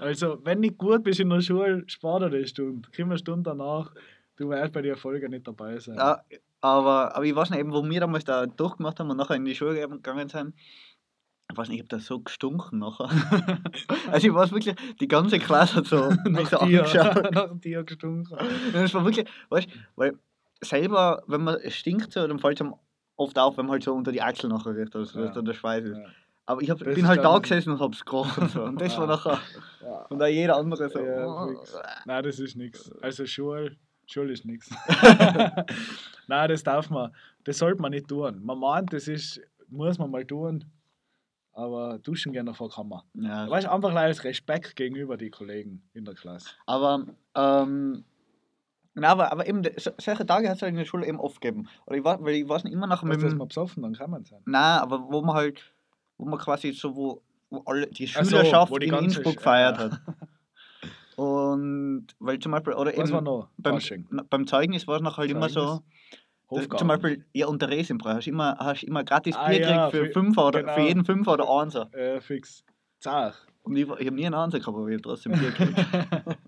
Also, 0.00 0.38
wenn 0.44 0.60
nicht 0.60 0.78
gut 0.78 1.02
bist 1.04 1.20
in 1.20 1.30
der 1.30 1.40
Schule, 1.40 1.84
spar 1.86 2.20
dir 2.20 2.30
die 2.30 2.46
Stunde. 2.46 2.88
Komm 2.94 3.06
eine 3.10 3.18
Stunde 3.18 3.50
danach, 3.50 3.92
du 4.36 4.48
wirst 4.48 4.72
bei 4.72 4.82
den 4.82 4.92
Erfolgen 4.92 5.30
nicht 5.30 5.46
dabei 5.46 5.78
sein. 5.78 5.96
Ja, 5.96 6.22
aber, 6.60 7.14
aber 7.14 7.24
ich 7.24 7.34
weiß 7.34 7.50
nicht, 7.50 7.60
eben, 7.60 7.72
wo 7.72 7.84
wir 7.84 8.00
damals 8.00 8.24
da 8.24 8.46
durchgemacht 8.46 8.98
haben 9.00 9.10
und 9.10 9.16
nachher 9.16 9.36
in 9.36 9.44
die 9.44 9.54
Schule 9.54 9.74
gegangen 9.88 10.28
sind, 10.28 10.54
ich 11.50 11.56
weiß 11.56 11.68
nicht, 11.68 11.78
ich 11.78 11.82
habe 11.82 11.88
da 11.88 11.98
so 11.98 12.20
gestunken 12.20 12.78
nachher. 12.78 13.08
also 14.10 14.26
ich 14.26 14.32
weiß 14.34 14.52
wirklich, 14.52 14.76
die 15.00 15.08
ganze 15.08 15.38
Klasse 15.38 15.76
hat 15.76 15.86
so 15.86 16.10
mich 16.24 16.48
so 16.48 16.56
nach 16.56 16.66
dir, 16.66 16.82
nach 17.32 17.60
dir 17.60 17.82
gestunken. 17.84 18.36
Es 18.72 18.94
war 18.94 19.04
wirklich, 19.04 19.26
weißt 19.48 19.66
du, 19.66 19.70
weil 19.96 20.18
selber, 20.60 21.22
wenn 21.26 21.42
man 21.42 21.56
es 21.56 21.74
stinkt 21.74 22.12
so, 22.12 22.26
dann 22.26 22.38
fällt 22.38 22.60
es 22.60 22.66
einem 22.66 22.74
oft 23.16 23.38
auf, 23.38 23.56
wenn 23.58 23.66
man 23.66 23.72
halt 23.72 23.82
so 23.82 23.94
unter 23.94 24.12
die 24.12 24.22
Achsel 24.22 24.48
nachher 24.48 24.76
riecht, 24.76 24.94
also 24.94 25.18
Ja. 25.18 25.26
dass 25.26 25.34
da 25.34 25.42
der 25.42 25.54
Schweiß 25.54 25.84
ist. 25.84 25.98
Ja. 25.98 26.04
Aber 26.50 26.62
ich 26.62 26.70
hab, 26.70 26.78
bin 26.80 27.06
halt 27.06 27.22
da 27.22 27.38
gesessen 27.38 27.72
und 27.72 27.78
hab's 27.80 28.04
gerochen. 28.04 28.48
So. 28.48 28.64
Und 28.64 28.80
das 28.80 28.96
war 28.98 29.06
nachher, 29.06 29.38
und 30.08 30.18
da 30.18 30.26
jeder 30.26 30.56
andere 30.56 30.88
so. 30.88 30.98
Ja. 30.98 31.48
Nein, 32.06 32.24
das 32.24 32.40
ist 32.40 32.56
nichts. 32.56 32.90
Also 33.00 33.24
Schule, 33.24 33.76
Schule 34.06 34.32
ist 34.32 34.44
nichts. 34.44 34.68
Nein, 36.26 36.48
das 36.48 36.62
darf 36.62 36.90
man, 36.90 37.12
das 37.44 37.58
sollte 37.58 37.80
man 37.80 37.90
nicht 37.92 38.08
tun. 38.08 38.40
Man 38.44 38.58
meint, 38.58 38.92
das 38.92 39.06
ist, 39.08 39.40
muss 39.68 39.98
man 39.98 40.10
mal 40.10 40.24
tun, 40.24 40.64
aber 41.52 41.98
duschen 41.98 42.32
gehen 42.32 42.46
davor 42.46 42.68
kann 42.70 42.88
man. 42.88 43.02
ja. 43.14 43.48
Weißt 43.48 43.66
du, 43.66 43.72
einfach 43.72 43.94
als 43.94 44.24
Respekt 44.24 44.74
gegenüber 44.76 45.16
die 45.16 45.30
Kollegen 45.30 45.82
in 45.92 46.04
der 46.04 46.14
Klasse. 46.14 46.48
Aber, 46.66 47.04
ähm, 47.36 48.04
na, 48.94 49.08
aber, 49.08 49.30
aber 49.30 49.46
eben, 49.46 49.62
so- 49.76 49.92
solche 49.98 50.26
Tage 50.26 50.48
hat 50.48 50.56
es 50.56 50.62
halt 50.62 50.70
in 50.70 50.78
der 50.78 50.84
Schule 50.84 51.06
eben 51.06 51.20
oft 51.20 51.40
gegeben. 51.40 51.68
Oder 51.86 51.96
ich 51.96 52.04
war, 52.04 52.20
weil 52.24 52.34
ich 52.34 52.48
weiß 52.48 52.64
nicht 52.64 52.72
immer 52.72 52.86
nach 52.86 53.02
Weißt 53.04 53.12
mit 53.20 53.22
dass 53.22 53.34
man 53.34 53.46
besoffen, 53.48 53.82
dann 53.84 53.94
kann 53.94 54.10
man 54.10 54.24
sein. 54.24 54.40
Nein, 54.46 54.80
aber 54.80 55.00
wo 55.10 55.22
man 55.22 55.36
halt, 55.36 55.62
wo 56.20 56.26
man 56.26 56.38
quasi 56.38 56.72
so, 56.72 56.94
wo, 56.94 57.22
wo 57.50 57.62
alle 57.66 57.86
die 57.86 58.06
so, 58.06 58.22
Schülerschaft 58.24 58.70
wo 58.70 58.78
die 58.78 58.88
in 58.88 58.94
Innsbruck 58.94 59.36
gefeiert 59.36 59.78
ja. 59.78 59.84
hat. 59.84 60.00
Und 61.16 62.06
weil 62.18 62.38
zum 62.38 62.52
Beispiel, 62.52 62.72
oder 62.74 62.96
Was 62.96 63.10
eben 63.10 63.24
noch? 63.24 63.48
beim, 63.58 63.78
na, 64.10 64.24
beim 64.28 64.46
Zeugnis 64.46 64.86
war 64.86 64.96
es 64.96 65.02
noch 65.02 65.18
halt 65.18 65.30
immer 65.30 65.48
so, 65.50 65.60
Zeugnis. 65.60 65.82
dass, 66.48 66.58
Hofgarten. 66.60 66.78
zum 66.78 66.88
Beispiel, 66.88 67.24
ja, 67.34 67.46
unter 67.46 67.68
Resenbrei 67.68 68.14
hast 68.14 68.26
du 68.26 68.30
immer, 68.30 68.56
hast 68.58 68.82
immer 68.84 69.04
gratis 69.04 69.36
Ah, 69.36 69.48
Bier 69.48 69.60
ja, 69.60 69.90
für, 69.90 70.06
für- 70.06 70.12
Fünfer 70.12 70.46
oder, 70.46 70.60
genau. 70.62 70.74
für 70.74 70.80
jeden 70.80 71.04
Fünfer 71.04 71.34
oder 71.34 71.50
Einser. 71.50 71.92
Äh, 71.94 72.20
fix. 72.20 72.64
Zach. 73.00 73.46
Und 73.62 73.76
ich, 73.76 73.82
ich 73.82 73.90
habe 74.06 74.12
nie 74.12 74.24
einen 74.26 74.34
Ansatz 74.34 74.62
gehabt, 74.64 74.78
aber 74.78 74.88
ich 74.88 74.94
habe 74.94 75.02
trotzdem 75.02 75.32
Bier 75.32 75.50
gekriegt. 75.50 75.78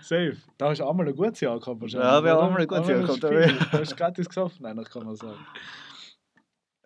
Safe. 0.00 0.36
Da 0.58 0.70
hast 0.70 0.78
du 0.80 0.84
auch 0.84 0.94
mal 0.94 1.06
ein 1.06 1.14
gutes 1.14 1.40
Jahr 1.40 1.60
gehabt 1.60 1.80
wahrscheinlich. 1.80 2.08
Ja, 2.08 2.24
wir 2.24 2.32
haben 2.32 2.52
mal 2.54 2.60
ein 2.62 2.66
gutes 2.66 2.88
Jahr 2.88 3.00
gehabt. 3.02 3.22
Da 3.22 3.78
hast 3.78 3.92
du 3.92 3.96
gratis 3.96 4.26
gesoffen, 4.28 4.64
eigentlich 4.66 4.88
kann 4.90 5.04
man 5.04 5.14
sagen. 5.16 5.38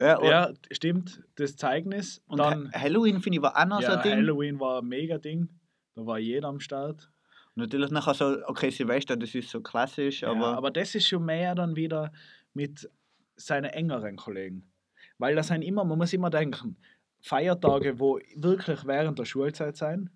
Ja, 0.01 0.23
Ja, 0.23 0.53
stimmt. 0.71 1.23
Das 1.37 1.57
Zeugnis. 1.57 2.21
und 2.27 2.39
dann 2.39 2.73
Ha- 2.73 2.81
Halloween 2.81 3.21
finde 3.21 3.39
ich 3.39 3.43
war 3.43 3.57
auch 3.57 3.67
noch 3.67 3.81
so 3.81 3.89
ja, 3.89 3.97
ein 3.97 4.03
Ding. 4.03 4.13
Halloween 4.19 4.61
war 4.61 4.83
ein 4.83 4.89
mega 4.89 5.19
Ding. 5.19 5.49
Da 5.95 6.05
war 6.07 6.19
jeder 6.19 6.49
am 6.49 6.61
Start. 6.61 7.11
Natürlich 7.55 7.91
nachher 7.91 8.13
so, 8.13 8.37
okay, 8.47 8.69
Silvester, 8.71 9.17
das 9.17 9.35
ist 9.35 9.49
so 9.49 9.63
klassisch, 9.63 10.21
Ja, 10.21 10.31
aber, 10.31 10.49
aber 10.59 10.71
das 10.71 10.95
ist 10.95 11.09
schon 11.09 11.25
mehr 11.25 11.55
dann 11.55 11.75
wieder 11.75 12.13
mit 12.53 12.91
seinen 13.37 13.71
engeren 13.71 14.17
Kollegen. 14.17 14.71
Weil 15.17 15.35
das 15.35 15.47
sind 15.49 15.63
immer, 15.63 15.83
man 15.85 15.97
muss 15.97 16.13
immer 16.13 16.29
denken, 16.29 16.77
Feiertage, 17.23 17.99
wo 17.99 18.19
wirklich 18.37 18.85
während 18.87 19.19
der 19.19 19.25
Schulzeit 19.25 19.77
sein 19.77 20.11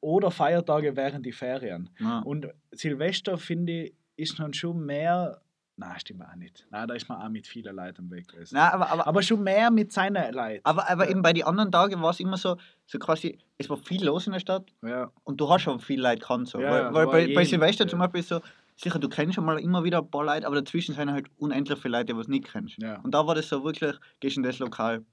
oder 0.00 0.30
Feiertage 0.30 0.96
während 0.96 1.26
die 1.26 1.32
Ferien. 1.32 1.90
ja. 2.00 2.20
Und 2.20 2.48
Silvester, 2.72 3.36
finde 3.36 3.72
ich, 3.84 3.94
ist 4.16 4.38
dann 4.38 4.54
schon 4.54 4.84
mehr. 4.84 5.42
Nein, 5.80 5.98
stimmt 6.00 6.22
auch 6.22 6.34
nicht. 6.34 6.66
Nein, 6.70 6.88
da 6.88 6.94
ist 6.94 7.08
man 7.08 7.22
auch 7.22 7.28
mit 7.28 7.46
vielen 7.46 7.74
Leuten 7.76 8.00
am 8.02 8.10
Weg 8.10 8.26
gewesen. 8.28 8.54
Nein, 8.56 8.72
aber, 8.72 8.90
aber, 8.90 9.06
Aber 9.06 9.22
schon 9.22 9.42
mehr 9.44 9.70
mit 9.70 9.92
seinen 9.92 10.34
Leuten. 10.34 10.60
aber, 10.64 10.90
aber 10.90 11.04
Ja. 11.04 11.10
eben 11.12 11.22
bei 11.22 11.32
den 11.32 11.44
anderen 11.44 11.70
Tagen 11.70 12.02
war 12.02 12.10
es 12.10 12.18
immer 12.20 12.36
so, 12.36 12.56
so 12.86 12.98
quasi, 12.98 13.38
es 13.58 13.70
war 13.70 13.76
viel 13.76 14.04
los 14.04 14.26
in 14.26 14.32
der 14.32 14.40
Stadt 14.40 14.72
Ja, 14.82 15.10
und 15.24 15.40
du 15.40 15.48
hast 15.48 15.62
schon 15.62 15.78
viel 15.78 16.00
Leute 16.02 16.18
gekannt. 16.18 16.48
So. 16.48 16.60
Ja, 16.60 16.92
weil 16.92 16.94
weil 16.94 17.06
bei, 17.28 17.34
bei 17.34 17.44
Silvester 17.44 17.86
zum 17.86 18.00
Beispiel 18.00 18.22
so, 18.24 18.40
sicher, 18.74 18.98
du 18.98 19.08
kennst 19.08 19.36
schon 19.36 19.44
mal 19.44 19.58
immer 19.60 19.84
wieder 19.84 19.98
ein 19.98 20.10
paar 20.10 20.24
Leute, 20.24 20.46
aber 20.48 20.56
dazwischen 20.56 20.94
sind 20.96 21.12
halt 21.12 21.28
unendlich 21.38 21.78
viele 21.78 21.96
Leute, 21.98 22.12
die 22.12 22.20
du 22.24 22.28
nicht 22.30 22.50
kennst. 22.50 22.76
ja. 22.82 22.98
Und 23.00 23.12
da 23.14 23.24
war 23.26 23.36
das 23.36 23.48
so 23.48 23.62
wirklich, 23.62 23.94
gehst 24.18 24.36
in 24.36 24.42
das 24.42 24.58
Lokal, 24.58 25.04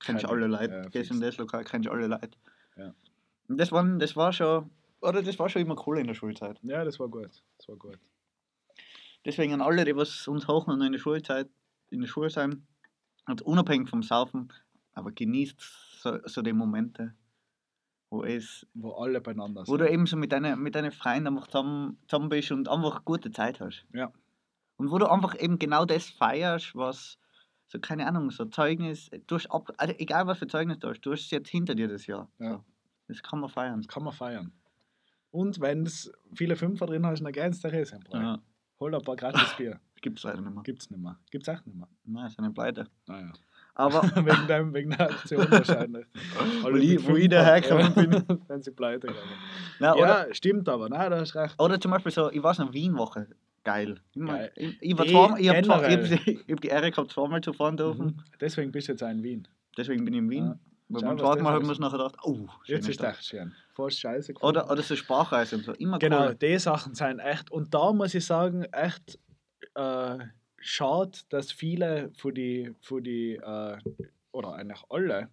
kennst 0.00 0.24
Keine- 0.24 0.32
alle 0.36 0.46
Leute, 0.48 0.74
ja, 0.84 0.88
gehst 0.88 1.12
in 1.12 1.20
das 1.20 1.36
Lokal, 1.36 1.62
kennst 1.62 1.88
alle 1.88 2.08
Leute. 2.08 2.30
Ja. 2.76 2.92
Und 3.48 3.58
das 3.60 3.70
war, 3.70 3.84
das 3.84 4.16
war 4.16 4.32
schon, 4.32 4.68
oder 5.00 5.22
das 5.22 5.38
war 5.38 5.48
schon 5.48 5.62
immer 5.62 5.76
cool 5.86 5.98
in 6.00 6.08
der 6.08 6.14
Schulzeit. 6.14 6.58
ja, 6.64 6.84
das 6.84 6.98
war 6.98 7.06
gut. 7.08 7.30
Das 7.56 7.68
war 7.68 7.76
gut. 7.76 7.98
Deswegen 9.28 9.52
an 9.52 9.60
alle, 9.60 9.84
die 9.84 9.94
was 9.94 10.26
uns 10.26 10.48
hoch 10.48 10.68
und 10.68 10.80
in 10.80 10.90
der 10.90 10.98
Schulzeit, 10.98 11.50
in 11.90 12.00
der 12.00 12.08
Schule 12.08 12.30
sind, 12.30 12.66
und 13.26 13.42
unabhängig 13.42 13.90
vom 13.90 14.02
Saufen, 14.02 14.50
aber 14.94 15.12
genießt 15.12 15.60
so, 16.00 16.18
so 16.24 16.40
die 16.40 16.54
Momente, 16.54 17.12
wo 18.08 18.24
es, 18.24 18.66
Wo 18.72 18.92
alle 18.92 19.20
beieinander 19.20 19.64
wo 19.66 19.76
du 19.76 19.86
eben 19.86 20.06
so 20.06 20.16
mit 20.16 20.32
deinen 20.32 20.62
mit 20.62 20.74
deinen 20.74 20.92
Freunden 20.92 21.26
einfach 21.26 21.48
zusammen, 21.48 21.98
zusammen 22.08 22.30
bist 22.30 22.52
und 22.52 22.70
einfach 22.70 22.96
eine 22.96 23.04
gute 23.04 23.30
Zeit 23.30 23.60
hast. 23.60 23.84
Ja. 23.92 24.10
Und 24.78 24.90
wo 24.90 24.96
du 24.96 25.04
einfach 25.04 25.38
eben 25.38 25.58
genau 25.58 25.84
das 25.84 26.08
feierst, 26.08 26.74
was, 26.74 27.18
so 27.66 27.78
keine 27.80 28.06
Ahnung, 28.06 28.30
so 28.30 28.46
Zeugnis, 28.46 29.10
du 29.26 29.34
hast 29.34 29.50
ab, 29.50 29.70
also 29.76 29.92
egal 29.98 30.26
was 30.26 30.38
für 30.38 30.46
Zeugnis 30.46 30.78
du 30.78 30.88
hast, 30.88 31.02
du 31.02 31.12
hast 31.12 31.26
es 31.26 31.30
jetzt 31.30 31.50
hinter 31.50 31.74
dir 31.74 31.88
das 31.88 32.06
Jahr. 32.06 32.30
Ja. 32.38 32.64
Das 33.08 33.22
kann 33.22 33.40
man 33.40 33.50
feiern. 33.50 33.82
Das 33.82 33.88
kann 33.88 34.04
man 34.04 34.14
feiern. 34.14 34.52
Und 35.30 35.60
wenn 35.60 35.84
es 35.84 36.10
viele 36.32 36.56
Fünfer 36.56 36.86
drin 36.86 37.04
hast, 37.04 37.22
dann 37.22 37.32
gehst 37.32 37.62
du 37.62 37.68
Riesenbrei. 37.68 38.22
Ja. 38.22 38.38
Hol 38.80 38.94
ein 38.94 39.02
paar 39.02 39.16
gratis 39.16 39.54
Bier. 39.56 39.80
Gibt 40.00 40.18
es 40.18 40.24
leider 40.24 40.40
nicht 40.40 40.54
mehr. 40.54 40.62
Gibt's 40.62 40.90
nicht 40.90 41.02
mehr. 41.02 41.18
Gibt's 41.30 41.48
echt 41.48 41.66
nicht 41.66 41.76
mehr. 41.76 41.88
Nein, 42.04 42.26
ist 42.26 42.38
eine 42.38 42.50
Pleite. 42.52 42.86
Naja. 43.06 43.32
Aber 43.74 44.02
wegen, 44.14 44.46
dem, 44.46 44.74
wegen 44.74 44.90
der 44.90 45.10
Aktion 45.10 45.50
wahrscheinlich. 45.50 46.06
Wo 46.62 46.68
ich- 46.76 47.06
wo 47.08 47.16
ich 47.16 47.28
dahergekommen 47.28 47.94
bin. 47.94 48.40
Wenn 48.48 48.62
sie 48.62 48.70
pleite 48.72 49.06
gegangen. 49.08 49.28
na, 49.80 49.94
oder, 49.94 50.28
Ja, 50.28 50.34
stimmt 50.34 50.68
aber. 50.68 50.88
Nein, 50.88 51.10
da 51.10 51.18
hast 51.20 51.34
recht. 51.34 51.54
Oder 51.60 51.80
zum 51.80 51.90
Beispiel 51.90 52.12
so, 52.12 52.30
ich 52.30 52.42
weiß 52.42 52.58
noch, 52.58 52.72
Wien-Woche. 52.72 53.28
Geil. 53.64 54.00
Immer, 54.14 54.34
Geil. 54.38 54.52
Ich, 54.56 54.78
ich, 54.82 54.98
war 54.98 55.06
zweimal, 55.06 55.40
ich 55.40 55.48
habe 55.48 55.58
ich 55.60 55.68
hab, 55.68 56.26
ich 56.48 56.60
die 56.60 56.68
Ehre 56.68 56.90
gehabt, 56.90 57.10
zweimal 57.12 57.40
zu 57.40 57.52
fahren 57.52 57.76
dürfen. 57.76 58.06
Mhm. 58.06 58.22
Deswegen 58.40 58.72
bist 58.72 58.88
du 58.88 58.92
jetzt 58.92 59.02
auch 59.02 59.10
in 59.10 59.22
Wien. 59.22 59.46
Deswegen 59.76 60.04
bin 60.04 60.14
ich 60.14 60.18
in 60.20 60.30
Wien. 60.30 60.44
Ja. 60.46 60.58
Beim 60.90 61.18
zweiten 61.18 61.42
Mal 61.42 61.52
haben 61.52 61.64
wir 61.66 61.70
uns 61.70 61.78
nachher 61.78 61.98
gedacht, 61.98 62.16
oh, 62.22 62.48
Jetzt 62.64 62.88
ist 62.88 62.94
Stadt. 62.94 63.14
echt 63.16 63.26
schön. 63.26 63.52
Fast 63.78 64.00
scheiße. 64.00 64.34
Oder, 64.40 64.68
oder 64.68 64.82
so 64.82 64.96
Sprachreise 64.96 65.54
und 65.54 65.64
so. 65.64 65.72
Immer 65.74 66.00
Genau, 66.00 66.26
cool. 66.26 66.34
die 66.34 66.58
Sachen 66.58 66.96
sind 66.96 67.20
echt. 67.20 67.52
Und 67.52 67.72
da 67.72 67.92
muss 67.92 68.12
ich 68.12 68.26
sagen, 68.26 68.64
echt 68.64 69.20
äh, 69.76 70.18
schade, 70.58 71.18
dass 71.28 71.52
viele 71.52 72.10
von 72.16 72.34
die, 72.34 72.74
von 72.80 73.04
die 73.04 73.36
äh, 73.36 73.78
oder 74.32 74.54
eigentlich 74.54 74.82
alle, 74.88 75.28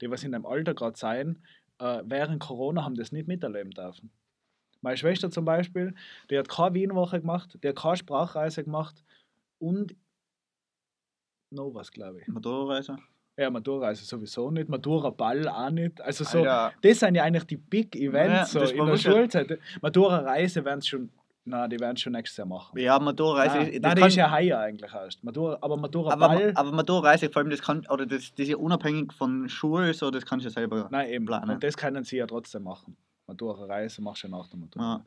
die 0.00 0.10
was 0.10 0.24
in 0.24 0.32
dem 0.32 0.46
Alter 0.46 0.72
gerade 0.72 0.98
sein, 0.98 1.44
äh, 1.80 2.02
während 2.06 2.40
Corona 2.40 2.82
haben 2.82 2.94
das 2.94 3.12
nicht 3.12 3.28
miterleben 3.28 3.72
dürfen. 3.72 4.10
Meine 4.80 4.96
Schwester 4.96 5.30
zum 5.30 5.44
Beispiel, 5.44 5.94
die 6.30 6.38
hat 6.38 6.48
keine 6.48 6.74
Wienwoche 6.74 7.20
gemacht, 7.20 7.58
die 7.62 7.68
hat 7.68 7.76
keine 7.76 7.96
Sprachreise 7.98 8.64
gemacht 8.64 9.04
und 9.58 9.94
noch 11.50 11.74
was, 11.74 11.90
glaube 11.90 12.22
ich. 12.22 12.28
Motorreise. 12.28 12.96
Ja, 13.36 13.48
Matura-Reise 13.50 14.04
sowieso 14.04 14.50
nicht, 14.50 14.68
Matura-Ball 14.68 15.48
auch 15.48 15.70
nicht. 15.70 16.00
Also 16.02 16.22
so, 16.24 16.38
Alter, 16.40 16.72
das 16.82 16.98
sind 17.00 17.14
ja 17.14 17.22
eigentlich 17.24 17.44
die 17.44 17.56
Big 17.56 17.96
Events 17.96 18.34
Ja, 18.34 18.44
so 18.46 18.60
das 18.60 18.72
in 18.72 18.84
der 18.84 18.96
Schulzeit. 18.98 19.58
Matura-Reise 19.80 20.62
werden 20.64 20.82
schon, 20.82 21.08
na, 21.46 21.66
die 21.66 21.80
werden 21.80 21.96
schon 21.96 22.12
nächstes 22.12 22.36
Jahr 22.36 22.46
machen. 22.46 22.78
ja, 22.78 22.98
Motorreise. 22.98 23.56
Nein, 23.56 23.72
das 23.72 23.80
nein, 23.82 23.94
kann- 23.98 24.08
ist 24.08 24.16
ja 24.16 24.30
heuer 24.30 24.58
eigentlich 24.58 24.92
erst. 24.92 25.24
Matura, 25.24 25.54
aber 25.54 25.64
aber, 25.64 25.76
Matura-Ball, 25.78 26.52
aber 26.54 26.72
Motorreise, 26.72 27.30
vor 27.30 27.40
allem, 27.40 27.50
das 27.50 27.62
kann, 27.62 27.86
oder 27.88 28.04
das, 28.04 28.30
das 28.32 28.40
ist 28.40 28.48
ja 28.48 28.56
unabhängig 28.58 29.12
von 29.14 29.48
Schule, 29.48 29.94
so, 29.94 30.10
das 30.10 30.26
kannst 30.26 30.44
du 30.44 30.50
ja 30.50 30.52
selber. 30.52 30.88
nein 30.90 31.08
eben. 31.08 31.24
planen. 31.24 31.50
Und 31.52 31.64
das 31.64 31.74
können 31.76 32.04
sie 32.04 32.18
ja 32.18 32.26
trotzdem 32.26 32.64
machen. 32.64 32.96
Matura-Reise 33.28 34.02
machst 34.02 34.24
du 34.24 34.28
ja 34.28 34.36
nach 34.36 34.46
der 34.48 34.58
Matura. 34.58 34.84
Ja. 34.84 35.04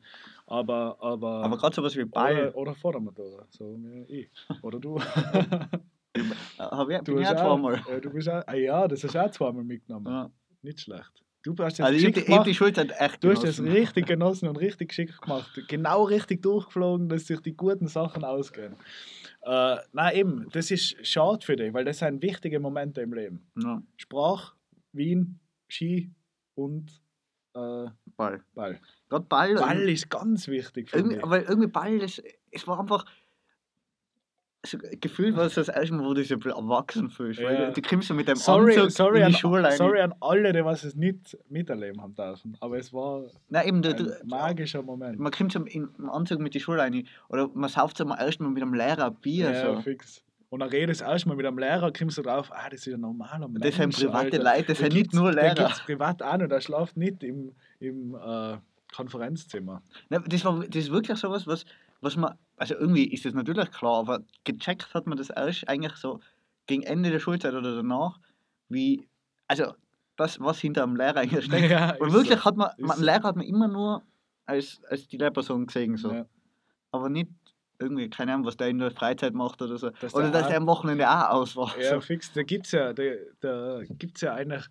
Aber, 0.48 0.96
aber, 1.00 1.44
Aber 1.44 1.56
gerade 1.58 1.76
sowas 1.76 1.94
wie 1.96 2.04
Ball, 2.04 2.48
oder, 2.48 2.56
oder 2.56 2.74
vor 2.74 2.90
der 2.92 3.00
Matura, 3.02 3.46
so 3.50 3.76
wie 3.78 4.02
ich. 4.08 4.28
Oder 4.62 4.80
du. 4.80 4.98
habe 6.58 6.94
ich, 6.94 7.00
du 7.00 7.14
bin 7.14 7.22
ich 7.22 7.28
auch 7.28 7.36
zweimal. 7.36 7.82
Äh, 7.90 8.00
du 8.00 8.10
bist 8.10 8.28
auch, 8.28 8.42
ah 8.46 8.54
ja, 8.54 8.88
das 8.88 9.04
hast 9.04 9.14
du 9.14 9.20
auch 9.20 9.30
zweimal 9.30 9.64
mitgenommen. 9.64 10.06
Ja. 10.06 10.30
Nicht 10.62 10.80
schlecht. 10.80 11.22
Du 11.42 11.54
hast 11.62 11.78
das 11.78 11.86
Also, 11.86 11.94
geschickt 11.98 12.16
ich 12.16 12.28
hab 12.28 12.44
gemacht. 12.44 12.92
Echt 12.98 13.22
Du 13.22 13.30
hast 13.30 13.44
das 13.44 13.62
richtig 13.62 14.06
genossen 14.06 14.48
und 14.48 14.56
richtig 14.56 14.88
geschickt 14.88 15.20
gemacht. 15.22 15.48
Genau 15.68 16.02
richtig 16.02 16.42
durchgeflogen, 16.42 17.08
dass 17.08 17.26
sich 17.26 17.40
die 17.40 17.56
guten 17.56 17.86
Sachen 17.86 18.24
ausgehen. 18.24 18.74
Äh, 19.42 19.76
nein, 19.92 20.16
eben, 20.16 20.48
das 20.50 20.72
ist 20.72 21.06
schade 21.06 21.46
für 21.46 21.54
dich, 21.54 21.72
weil 21.72 21.84
das 21.84 21.98
sind 21.98 22.20
wichtige 22.20 22.58
Momente 22.58 23.00
im 23.00 23.12
Leben. 23.12 23.46
Ja, 23.62 23.80
Sprach, 23.96 24.54
Wien, 24.92 25.38
Ski 25.68 26.10
und 26.56 26.90
äh, 27.54 27.86
Ball. 28.16 28.42
Ball. 28.54 28.80
Gerade 29.08 29.24
Ball. 29.26 29.54
Ball 29.54 29.88
ist 29.88 30.10
ganz 30.10 30.48
wichtig 30.48 30.90
für 30.90 30.96
irgendwie, 30.96 31.16
mich. 31.16 31.24
aber 31.24 31.48
irgendwie 31.48 31.68
Ball, 31.68 32.00
das, 32.00 32.20
es 32.50 32.66
war 32.66 32.80
einfach. 32.80 33.04
Gefühlt 35.00 35.36
war 35.36 35.44
es 35.46 35.54
das 35.54 35.68
erste 35.68 35.94
Mal, 35.94 36.04
wo 36.04 36.14
du 36.14 36.20
dich 36.22 36.28
so 36.28 36.34
erwachsen 36.36 37.10
fühlst. 37.10 37.40
Ja. 37.40 37.70
Du 37.70 37.82
kommst 37.82 38.08
so 38.08 38.14
mit 38.14 38.26
deinem 38.28 38.36
Sorry, 38.36 38.74
Anzug 38.76 38.90
sorry, 38.90 39.18
in 39.18 39.24
an, 39.24 39.32
die 39.32 39.38
Schule 39.38 39.62
rein. 39.64 39.76
sorry 39.76 40.00
an 40.00 40.14
alle, 40.20 40.52
die 40.52 40.64
was 40.64 40.84
es 40.84 40.94
nicht 40.94 41.36
miterleben 41.48 42.00
haben 42.02 42.14
dürfen. 42.14 42.56
Aber 42.60 42.78
es 42.78 42.92
war 42.92 43.24
Nein, 43.48 43.68
eben, 43.68 43.82
du, 43.82 43.90
ein 43.90 43.96
du, 43.96 44.12
magischer 44.24 44.82
Moment. 44.82 45.18
man 45.18 45.32
kommt 45.32 45.52
so 45.52 45.64
im 45.64 46.10
Anzug 46.10 46.40
mit 46.40 46.54
die 46.54 46.60
Schule 46.60 46.78
rein. 46.80 47.06
Oder 47.28 47.48
man 47.54 47.68
sauft 47.70 47.96
so 47.98 48.04
mal 48.04 48.18
erstmal 48.20 48.50
mit 48.50 48.62
einem 48.62 48.74
Lehrer 48.74 49.06
ein 49.06 49.14
Bier. 49.16 49.50
Ja, 49.52 49.74
so. 49.74 49.80
fix. 49.80 50.22
Und 50.48 50.60
dann 50.60 50.68
redest 50.68 51.00
du 51.00 51.04
erstmal 51.04 51.36
mit 51.36 51.44
einem 51.44 51.58
Lehrer, 51.58 51.92
kommst 51.92 52.18
du 52.18 52.22
drauf, 52.22 52.50
ah, 52.52 52.68
das 52.70 52.86
ist 52.86 52.94
ein 52.94 53.00
normaler 53.00 53.48
Mensch. 53.48 53.62
Das 53.62 53.74
sind 53.74 53.94
private 53.94 54.16
Alter. 54.16 54.38
Leute, 54.38 54.64
das 54.68 54.78
Der 54.78 54.90
sind 54.90 54.94
nicht 54.94 55.12
nur 55.12 55.32
Der 55.32 55.42
Lehrer. 55.42 55.54
gibt 55.54 55.70
es 55.70 55.80
privat 55.80 56.22
auch 56.22 56.36
noch, 56.38 56.46
der 56.48 56.60
schläft 56.60 56.96
nicht 56.96 57.22
im, 57.24 57.52
im 57.80 58.14
äh, 58.14 58.56
Konferenzzimmer. 58.94 59.82
Nein, 60.08 60.24
das, 60.28 60.44
war, 60.44 60.60
das 60.60 60.76
ist 60.76 60.90
wirklich 60.90 61.18
sowas, 61.18 61.46
was, 61.46 61.64
was 62.00 62.16
man. 62.16 62.34
Also 62.56 62.74
irgendwie 62.74 63.04
ist 63.04 63.24
das 63.24 63.34
natürlich 63.34 63.70
klar, 63.70 63.98
aber 63.98 64.20
gecheckt 64.44 64.94
hat 64.94 65.06
man 65.06 65.18
das 65.18 65.28
erst 65.30 65.68
eigentlich 65.68 65.96
so 65.96 66.20
gegen 66.66 66.82
Ende 66.82 67.10
der 67.10 67.20
Schulzeit 67.20 67.54
oder 67.54 67.74
danach, 67.74 68.18
wie. 68.68 69.08
Also, 69.48 69.74
das, 70.16 70.40
was 70.40 70.58
hinter 70.58 70.82
einem 70.82 70.96
Lehrer 70.96 71.18
eigentlich 71.18 71.44
steckt. 71.46 71.70
Ja, 71.70 71.90
ist 71.90 72.12
wirklich 72.12 72.38
so. 72.38 72.44
hat 72.44 72.56
man, 72.56 72.70
man, 72.78 72.92
einen. 72.92 73.04
Lehrer 73.04 73.22
hat 73.22 73.36
man 73.36 73.46
immer 73.46 73.68
nur 73.68 74.02
als, 74.46 74.80
als 74.88 75.06
die 75.08 75.18
Lehrperson 75.18 75.66
gesehen. 75.66 75.96
So. 75.96 76.12
Ja. 76.12 76.26
Aber 76.90 77.08
nicht 77.08 77.30
irgendwie, 77.78 78.08
keine 78.08 78.32
Ahnung, 78.32 78.46
was 78.46 78.56
der 78.56 78.68
in 78.68 78.78
der 78.78 78.90
Freizeit 78.90 79.34
macht 79.34 79.60
oder 79.60 79.76
so. 79.76 79.90
Dass 79.90 80.14
oder 80.14 80.30
der 80.30 80.40
dass 80.40 80.48
der 80.48 80.56
am 80.56 80.66
Wochenende 80.66 81.08
auch 81.08 81.30
aus 81.30 81.56
war. 81.56 81.78
Ja, 81.78 81.90
so. 81.90 82.00
fix. 82.00 82.32
Da 82.32 82.42
gibt 82.42 82.66
es 82.66 82.72
ja, 82.72 82.92
da, 82.92 83.02
da 83.40 83.82
gibt's 83.90 84.20
ja 84.22 84.34
eigentlich. 84.34 84.64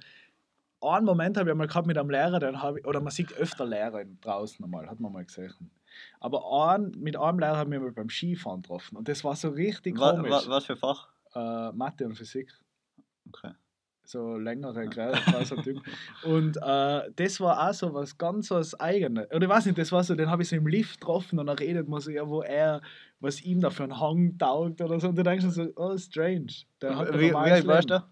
Einen 0.81 1.05
Moment 1.05 1.37
habe 1.37 1.49
ich 1.49 1.55
mal 1.55 1.67
gehabt 1.67 1.87
mit 1.87 1.97
einem 1.97 2.09
Lehrer, 2.09 2.39
dann 2.39 2.61
habe 2.61 2.79
ich, 2.79 2.85
oder 2.85 3.01
man 3.01 3.11
sieht 3.11 3.33
öfter 3.33 3.65
Lehrer 3.65 4.03
draußen 4.21 4.63
einmal, 4.63 4.87
hat 4.87 4.99
man 4.99 5.11
mal 5.11 5.25
gesehen. 5.25 5.71
Aber 6.19 6.73
ein, 6.73 6.91
mit 6.97 7.17
einem 7.17 7.39
Lehrer 7.39 7.57
haben 7.57 7.71
wir 7.71 7.79
mal 7.79 7.91
beim 7.91 8.09
Skifahren 8.09 8.61
getroffen 8.61 8.97
und 8.97 9.07
das 9.07 9.23
war 9.23 9.35
so 9.35 9.49
richtig 9.49 9.99
Wa, 9.99 10.11
komisch. 10.11 10.31
wa, 10.31 10.43
was 10.47 10.65
für 10.65 10.75
Fach? 10.75 11.09
Äh, 11.33 11.71
Mathe 11.73 12.05
und 12.05 12.15
Physik. 12.15 12.51
Okay. 13.27 13.51
so 14.05 14.37
längere 14.37 14.87
grauser 14.87 15.57
Typ. 15.63 15.81
Und 16.23 16.57
äh, 16.57 17.11
das 17.15 17.39
war 17.41 17.67
auch 17.67 17.73
so 17.73 17.91
was 17.93 18.17
ganz 18.17 18.51
was 18.51 18.79
Eigenes. 18.79 19.25
Oder 19.31 19.43
ich 19.43 19.49
weiß 19.49 19.65
nicht, 19.65 19.77
das 19.79 19.91
war 19.91 20.03
so, 20.03 20.13
den 20.13 20.29
habe 20.29 20.43
ich 20.43 20.49
so 20.49 20.55
im 20.55 20.67
Lift 20.67 21.01
getroffen 21.01 21.39
und 21.39 21.47
dann 21.47 21.57
redet 21.57 21.89
man 21.89 21.99
so, 22.01 22.11
ja, 22.11 22.27
wo 22.27 22.43
er, 22.43 22.81
was 23.19 23.41
ihm 23.41 23.61
da 23.61 23.71
für 23.71 23.83
ein 23.83 23.99
Hang 23.99 24.37
taugt 24.37 24.79
oder 24.81 24.99
so. 24.99 25.09
Und 25.09 25.17
du 25.17 25.23
denkst 25.23 25.45
dir 25.45 25.51
so, 25.51 25.67
oh, 25.75 25.97
strange. 25.97 26.53
Der 26.81 26.95
hat 26.95 27.13
Wie, 27.13 27.31
wie 27.31 27.35
alt 27.35 27.65
warst 27.65 27.89
du? 27.89 28.03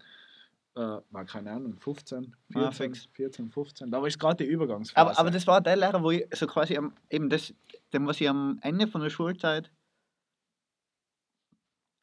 Äh, 0.76 0.80
war 1.10 1.24
keine 1.24 1.52
Ahnung, 1.52 1.76
15, 1.78 2.34
Ah, 2.54 2.70
14, 2.72 2.94
fix. 2.94 3.08
14 3.12 3.48
15. 3.50 3.90
Da 3.92 4.00
war 4.00 4.08
ich 4.08 4.18
gerade 4.18 4.42
die 4.44 4.50
Übergangsphase. 4.50 5.08
Aber, 5.10 5.18
aber 5.20 5.30
das 5.30 5.46
war 5.46 5.60
der 5.60 5.76
Lehrer, 5.76 6.02
wo 6.02 6.10
ich 6.10 6.26
so 6.34 6.46
quasi 6.48 6.76
am, 6.76 6.92
eben 7.10 7.30
das, 7.30 7.54
dem, 7.92 8.06
was 8.08 8.20
ich 8.20 8.28
am 8.28 8.58
Ende 8.60 8.88
von 8.88 9.00
der 9.00 9.10
Schulzeit 9.10 9.70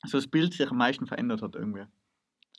so 0.05 0.17
das 0.17 0.27
Bild 0.27 0.53
sich 0.53 0.69
am 0.69 0.77
meisten 0.77 1.05
verändert 1.05 1.41
hat 1.41 1.55
irgendwie. 1.55 1.83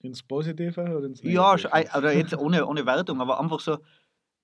ins 0.02 0.22
Positive 0.22 0.80
oder 0.82 1.06
ins 1.06 1.22
Negative? 1.22 1.32
Ja, 1.32 1.96
oder 1.98 2.12
jetzt 2.12 2.36
ohne, 2.36 2.66
ohne 2.66 2.84
Wertung, 2.86 3.20
aber 3.20 3.40
einfach 3.40 3.60
so, 3.60 3.78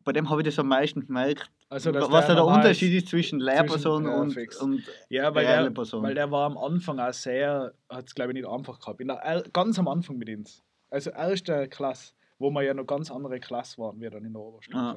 bei 0.04 0.12
dem 0.12 0.30
habe 0.30 0.40
ich 0.40 0.46
das 0.46 0.58
am 0.58 0.68
meisten 0.68 1.06
gemerkt, 1.06 1.50
Also, 1.68 1.92
was 1.94 2.08
da 2.08 2.26
der 2.28 2.36
normal 2.36 2.56
Unterschied 2.56 2.94
ist 2.94 3.08
zwischen 3.08 3.40
Lehrperson 3.40 4.06
ja, 4.06 4.10
und, 4.12 4.36
und 4.62 4.82
Ja, 5.10 5.34
weil 5.34 5.44
der, 5.46 5.70
Person. 5.70 6.02
weil 6.02 6.14
der 6.14 6.30
war 6.30 6.46
am 6.46 6.56
Anfang 6.56 6.98
auch 6.98 7.12
sehr, 7.12 7.74
hat 7.90 8.06
es 8.08 8.14
glaube 8.14 8.30
ich 8.32 8.34
nicht 8.34 8.48
einfach 8.48 8.80
gehabt. 8.80 9.00
Der, 9.00 9.16
er- 9.16 9.42
ganz 9.50 9.78
am 9.78 9.86
Anfang 9.86 10.16
mit 10.16 10.28
uns. 10.30 10.64
Also 10.90 11.10
erste 11.10 11.68
Klasse, 11.68 12.12
wo 12.38 12.50
wir 12.50 12.62
ja 12.62 12.74
noch 12.74 12.86
ganz 12.86 13.10
andere 13.10 13.40
Klasse 13.40 13.78
waren, 13.78 14.00
wie 14.00 14.08
dann 14.08 14.24
in 14.24 14.32
der 14.32 14.42
Oberstufe. 14.42 14.78
Ah. 14.78 14.96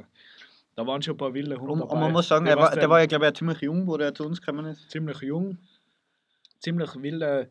Da 0.75 0.87
waren 0.87 1.01
schon 1.01 1.15
ein 1.15 1.17
paar 1.17 1.33
wilde 1.33 1.57
Hunde 1.57 1.73
und, 1.73 1.79
dabei. 1.81 1.93
und 1.93 1.99
man 1.99 2.11
muss 2.13 2.27
sagen, 2.27 2.45
Die 2.45 2.51
er 2.51 2.57
war, 2.57 2.73
der 2.75 2.89
war 2.89 2.99
ja, 3.01 3.05
glaube 3.05 3.27
ich, 3.27 3.33
ziemlich 3.33 3.59
jung, 3.61 3.87
wo 3.87 3.97
der 3.97 4.13
zu 4.13 4.25
uns 4.25 4.39
gekommen 4.39 4.65
ist. 4.67 4.89
ziemlich 4.89 5.19
jung, 5.21 5.57
ziemlich 6.59 6.95
wilde 7.01 7.49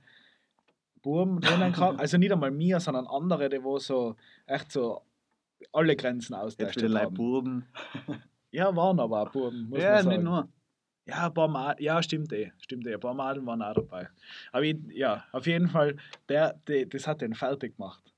Buben 1.02 1.40
drinnen 1.40 1.72
gehabt. 1.72 1.98
Also 2.00 2.16
nicht 2.18 2.32
einmal 2.32 2.50
mir, 2.50 2.80
sondern 2.80 3.06
andere, 3.06 3.48
die 3.48 3.62
wo 3.62 3.78
so 3.78 4.16
echt 4.46 4.72
so 4.72 5.02
alle 5.72 5.96
Grenzen 5.96 6.34
Leib 6.88 7.06
haben. 7.06 7.14
Buben. 7.14 7.66
Ja, 8.52 8.74
waren 8.74 8.98
aber 8.98 9.22
auch 9.22 9.30
Buben, 9.30 9.68
muss 9.68 9.80
Ja, 9.80 9.92
man 9.92 10.04
sagen. 10.04 10.08
nicht 10.16 10.24
nur. 10.24 10.48
Ja, 11.06 11.26
ein 11.26 11.34
paar 11.34 11.46
Mal, 11.46 11.76
ja, 11.78 12.02
stimmt 12.02 12.32
eh, 12.32 12.50
stimmt 12.58 12.84
eh. 12.86 12.94
Ein 12.94 13.00
paar 13.00 13.14
Mal 13.14 13.46
waren 13.46 13.62
auch 13.62 13.74
dabei. 13.74 14.08
Aber 14.50 14.64
ich, 14.64 14.76
ja, 14.92 15.24
auf 15.30 15.46
jeden 15.46 15.68
Fall, 15.68 15.96
der, 16.28 16.54
der, 16.66 16.86
das 16.86 17.06
hat 17.06 17.20
den 17.20 17.34
fertig 17.34 17.76
gemacht. 17.76 18.09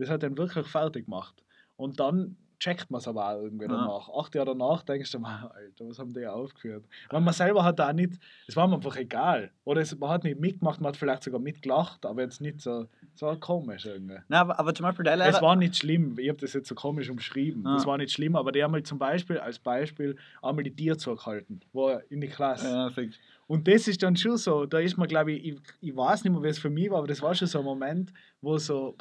Das 0.00 0.10
hat 0.10 0.22
den 0.22 0.36
wirklich 0.38 0.66
fertig 0.66 1.04
gemacht. 1.04 1.34
Und 1.76 2.00
dann 2.00 2.36
checkt 2.58 2.90
man 2.90 2.98
es 2.98 3.08
aber 3.08 3.26
auch 3.26 3.40
irgendwie 3.42 3.64
Ja. 3.64 3.70
danach. 3.70 4.10
Acht 4.10 4.34
Jahre 4.34 4.48
danach 4.50 4.82
denkst 4.82 5.10
du, 5.12 5.18
mal, 5.18 5.50
Alter, 5.54 5.88
was 5.88 5.98
haben 5.98 6.12
die 6.12 6.26
aufgeführt? 6.26 6.84
Weil 7.08 7.22
man 7.22 7.32
selber 7.32 7.64
hat 7.64 7.78
da 7.78 7.88
auch 7.88 7.92
nicht, 7.94 8.18
es 8.48 8.54
war 8.54 8.68
mir 8.68 8.74
einfach 8.76 8.96
egal. 8.96 9.50
Oder 9.64 9.80
es, 9.80 9.98
man 9.98 10.10
hat 10.10 10.24
nicht 10.24 10.38
mitgemacht, 10.38 10.78
man 10.78 10.88
hat 10.88 10.98
vielleicht 10.98 11.22
sogar 11.22 11.40
mitgelacht, 11.40 12.04
aber 12.04 12.20
jetzt 12.20 12.42
nicht 12.42 12.60
so, 12.60 12.86
es 13.14 13.22
war 13.22 13.36
komisch 13.36 13.86
irgendwie. 13.86 14.18
Nein, 14.28 14.40
aber, 14.40 14.58
aber 14.58 14.74
zum 14.74 14.84
Beispiel 14.84 15.04
der 15.04 15.14
Es 15.14 15.18
Lehrer. 15.20 15.40
war 15.42 15.56
nicht 15.56 15.74
schlimm, 15.76 16.18
ich 16.18 16.28
habe 16.28 16.38
das 16.38 16.52
jetzt 16.52 16.68
so 16.68 16.74
komisch 16.74 17.08
umschrieben. 17.08 17.66
Ah. 17.66 17.76
Das 17.76 17.86
war 17.86 17.96
nicht 17.96 18.12
schlimm, 18.12 18.36
aber 18.36 18.52
die 18.52 18.62
haben 18.62 18.74
halt 18.74 18.86
zum 18.86 18.98
Beispiel, 18.98 19.38
als 19.38 19.58
Beispiel, 19.58 20.16
einmal 20.42 20.62
die 20.64 20.74
Tiere 20.76 20.96
gehalten, 20.98 21.60
wo 21.72 21.88
in 22.10 22.20
die 22.20 22.28
Klasse. 22.28 22.68
Ja, 22.68 22.90
fix. 22.90 23.16
Und 23.46 23.66
das 23.66 23.88
ist 23.88 24.02
dann 24.02 24.16
schon 24.16 24.36
so, 24.36 24.66
da 24.66 24.78
ist 24.80 24.98
man, 24.98 25.08
glaube 25.08 25.32
ich, 25.32 25.44
ich, 25.46 25.60
ich 25.80 25.96
weiß 25.96 26.24
nicht 26.24 26.32
mehr, 26.34 26.42
wie 26.42 26.48
es 26.48 26.58
für 26.58 26.68
mich 26.70 26.90
war, 26.90 26.98
aber 26.98 27.06
das 27.08 27.22
war 27.22 27.34
schon 27.34 27.48
so 27.48 27.58
ein 27.60 27.64
Moment, 27.64 28.12
wo 28.42 28.58
so 28.58 28.96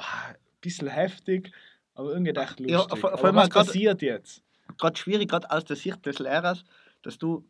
bisschen 0.61 0.87
heftig, 0.87 1.51
aber 1.95 2.11
irgendwie 2.11 2.31
echt 2.31 2.59
lustig. 2.59 2.69
Ja, 2.69 2.87
vor- 2.95 3.17
vor 3.17 3.35
was 3.35 3.47
auch 3.47 3.49
grad- 3.49 3.65
passiert 3.67 4.01
jetzt? 4.01 4.43
gerade 4.77 4.97
schwierig, 4.97 5.29
gerade 5.29 5.49
aus 5.49 5.65
der 5.65 5.75
Sicht 5.75 6.05
des 6.05 6.19
Lehrers, 6.19 6.63
dass 7.01 7.17
du, 7.17 7.45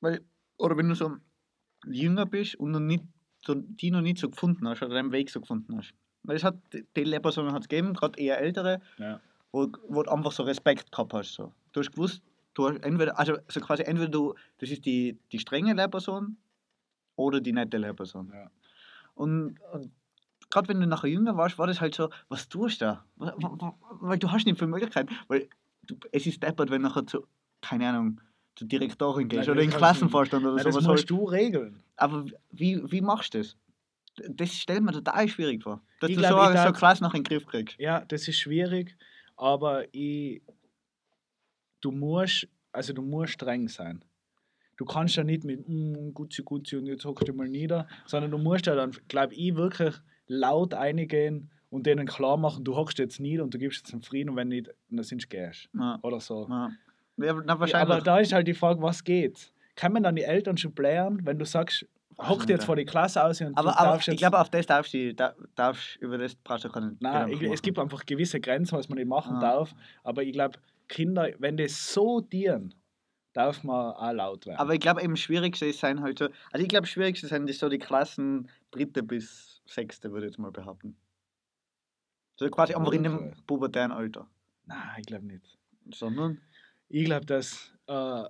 weil, 0.00 0.20
oder 0.56 0.76
wenn 0.76 0.88
du 0.88 0.94
so 0.94 1.16
jünger 1.86 2.24
bist 2.26 2.54
und 2.56 2.70
noch 2.70 2.80
nicht, 2.80 3.04
so, 3.44 3.54
die 3.54 3.90
noch 3.90 4.00
nicht 4.00 4.18
so 4.18 4.30
gefunden 4.30 4.66
hast 4.68 4.82
oder 4.82 4.94
deinen 4.94 5.12
Weg 5.12 5.28
so 5.30 5.40
gefunden 5.40 5.76
hast. 5.76 5.92
Weil 6.22 6.36
es 6.36 6.44
hat, 6.44 6.56
die 6.96 7.04
Lehrpersonen 7.04 7.52
hat 7.52 7.62
es 7.62 7.68
gegeben, 7.68 7.92
gerade 7.94 8.18
eher 8.18 8.38
ältere, 8.40 8.80
Ja. 8.98 9.20
wo, 9.52 9.68
wo 9.88 10.02
du 10.02 10.10
einfach 10.10 10.32
so 10.32 10.44
Respekt 10.44 10.90
gehabt 10.92 11.12
hast. 11.12 11.34
So. 11.34 11.52
Du 11.72 11.80
hast 11.80 11.90
gewusst, 11.92 12.22
du 12.54 12.68
hast 12.68 12.82
entweder, 12.84 13.18
also 13.18 13.36
so 13.48 13.60
quasi 13.60 13.82
entweder 13.82 14.08
du, 14.10 14.34
das 14.58 14.70
ist 14.70 14.84
die, 14.86 15.18
die 15.30 15.38
strenge 15.40 15.74
Lehrperson 15.74 16.36
oder 17.16 17.40
die 17.40 17.52
nette 17.52 17.76
Lehrperson. 17.76 18.30
Ja. 18.32 18.50
Und, 19.14 19.58
und 19.72 19.90
gerade 20.52 20.68
wenn 20.68 20.80
du 20.80 20.86
nachher 20.86 21.08
jünger 21.08 21.36
warst, 21.36 21.58
war 21.58 21.66
das 21.66 21.80
halt 21.80 21.94
so, 21.94 22.10
was 22.28 22.48
tust 22.48 22.80
du 22.80 22.84
da? 22.86 23.04
Weil 23.16 24.18
du 24.18 24.30
hast 24.30 24.44
nicht 24.46 24.58
viele 24.58 24.70
Möglichkeiten. 24.70 25.14
Weil 25.26 25.48
du, 25.84 25.96
es 26.12 26.26
ist 26.26 26.42
deppert, 26.42 26.70
wenn 26.70 26.82
du 26.82 26.88
nachher 26.88 27.06
zu, 27.06 27.26
keine 27.62 27.88
Ahnung, 27.88 28.20
zur 28.54 28.68
Direktorin 28.68 29.28
gehst 29.28 29.46
Nein, 29.48 29.50
oder 29.50 29.62
in 29.62 29.70
den. 29.70 29.76
Klassenvorstand 29.76 30.44
oder 30.44 30.58
Ja, 30.58 30.64
das 30.64 30.74
sowas. 30.74 30.86
musst 30.86 30.98
Halt. 31.02 31.10
du 31.10 31.24
regeln. 31.24 31.82
Aber 31.96 32.26
wie, 32.50 32.80
wie 32.92 33.00
machst 33.00 33.34
du 33.34 33.38
das? 33.38 33.56
Das 34.28 34.52
stellt 34.54 34.82
mir 34.82 34.92
total 34.92 35.26
schwierig 35.26 35.62
vor. 35.62 35.80
Dass 36.00 36.10
Ich 36.10 36.16
du 36.16 36.22
glaub, 36.22 36.54
so, 36.54 36.62
so 36.66 36.72
Klasse 36.72 37.02
noch 37.02 37.14
in 37.14 37.22
den 37.22 37.28
Griff 37.28 37.46
kriegst. 37.46 37.78
Ja, 37.78 38.04
das 38.04 38.28
ist 38.28 38.36
schwierig, 38.36 38.94
aber 39.36 39.86
ich, 39.94 40.42
du 41.80 41.90
musst, 41.92 42.46
also 42.72 42.92
du 42.92 43.00
musst 43.00 43.32
streng 43.32 43.68
sein. 43.68 44.04
Du 44.76 44.84
kannst 44.84 45.16
ja 45.16 45.24
nicht 45.24 45.44
mit 45.44 45.66
mm, 45.66 46.12
Gutzi 46.12 46.42
Gutzi 46.42 46.76
und 46.76 46.86
jetzt 46.86 47.06
hockst 47.06 47.26
du 47.26 47.32
mal 47.32 47.48
nieder, 47.48 47.88
sondern 48.04 48.30
du 48.30 48.38
musst 48.38 48.66
ja 48.66 48.74
dann, 48.74 48.90
glaube 49.08 49.32
ich, 49.34 49.54
wirklich 49.54 49.94
laut 50.32 50.74
eingehen 50.74 51.50
und 51.70 51.86
denen 51.86 52.06
klar 52.06 52.36
machen, 52.36 52.64
du 52.64 52.76
hockst 52.76 52.98
jetzt 52.98 53.20
nieder 53.20 53.42
und 53.44 53.54
du 53.54 53.58
gibst 53.58 53.78
jetzt 53.80 53.92
einen 53.92 54.02
Frieden 54.02 54.30
und 54.30 54.36
wenn 54.36 54.48
nicht, 54.48 54.70
dann 54.90 55.04
sind 55.04 55.22
du 55.22 55.28
gehst. 55.28 55.68
Ja. 55.74 55.98
Oder 56.02 56.20
so. 56.20 56.46
Ja. 56.48 56.70
Ja, 57.18 57.34
na, 57.34 57.54
Ja, 57.54 57.60
wahrscheinlich. 57.60 57.74
aber 57.74 58.00
da 58.00 58.18
ist 58.18 58.32
halt 58.32 58.46
die 58.48 58.54
Frage, 58.54 58.80
was 58.82 59.04
geht? 59.04 59.52
Kann 59.74 59.92
man 59.92 60.02
dann 60.02 60.16
die 60.16 60.22
Eltern 60.22 60.56
schon 60.56 60.72
blären, 60.72 61.20
wenn 61.24 61.38
du 61.38 61.44
sagst, 61.44 61.86
hock 62.18 62.38
nicht, 62.38 62.48
dir 62.48 62.52
jetzt 62.54 62.62
ja. 62.62 62.66
vor 62.66 62.76
die 62.76 62.84
Klasse 62.84 63.22
aus 63.24 63.40
und 63.40 63.56
aber, 63.56 63.70
du 63.70 63.78
aber 63.78 63.90
darfst 63.92 64.08
ich 64.08 64.16
glaube, 64.16 64.38
auf 64.38 64.50
das 64.50 64.66
darfst 64.66 64.92
du, 64.94 65.14
da, 65.14 65.34
darfst, 65.54 65.96
über 65.96 66.18
das 66.18 66.34
brauchst 66.34 66.64
du 66.64 66.68
keine 66.68 66.96
Nein, 67.00 67.28
ich, 67.30 67.42
es 67.42 67.62
gibt 67.62 67.78
einfach 67.78 68.04
gewisse 68.06 68.40
Grenzen, 68.40 68.76
was 68.76 68.88
man 68.88 68.98
nicht 68.98 69.08
machen 69.08 69.36
Ah. 69.36 69.40
darf. 69.40 69.74
Aber 70.04 70.22
ich 70.22 70.32
glaube, 70.32 70.58
Kinder, 70.88 71.28
wenn 71.38 71.56
die 71.56 71.68
so 71.68 72.20
dienen, 72.20 72.74
darf 73.32 73.64
man 73.64 73.92
auch 73.94 74.12
laut 74.12 74.46
werden. 74.46 74.58
Aber 74.58 74.74
ich 74.74 74.80
glaube, 74.80 75.02
eben 75.02 75.14
das 75.14 75.20
Schwierigste 75.20 75.66
ist 75.66 75.80
sein 75.80 76.02
halt 76.02 76.18
so, 76.18 76.26
also 76.50 76.62
ich 76.62 76.68
glaube, 76.68 76.82
das 76.82 76.90
Schwierigste 76.90 77.26
sind 77.28 77.46
die, 77.46 77.52
so 77.54 77.68
die 77.68 77.78
Klassen 77.78 78.48
dritte 78.70 79.02
bis 79.02 79.51
sechste, 79.66 80.12
würde 80.12 80.26
ich 80.26 80.32
jetzt 80.32 80.38
mal 80.38 80.50
behaupten. 80.50 80.96
So 82.36 82.48
quasi 82.50 82.74
einfach 82.74 82.92
in 82.92 83.02
dem 83.02 83.32
pubertären 83.46 83.92
Alter. 83.92 84.26
Nein, 84.64 84.96
ich 84.98 85.06
glaube 85.06 85.26
nicht. 85.26 85.58
Sondern, 85.92 86.40
Ich 86.88 87.04
glaube, 87.04 87.26
dass, 87.26 87.72
äh, 87.86 88.24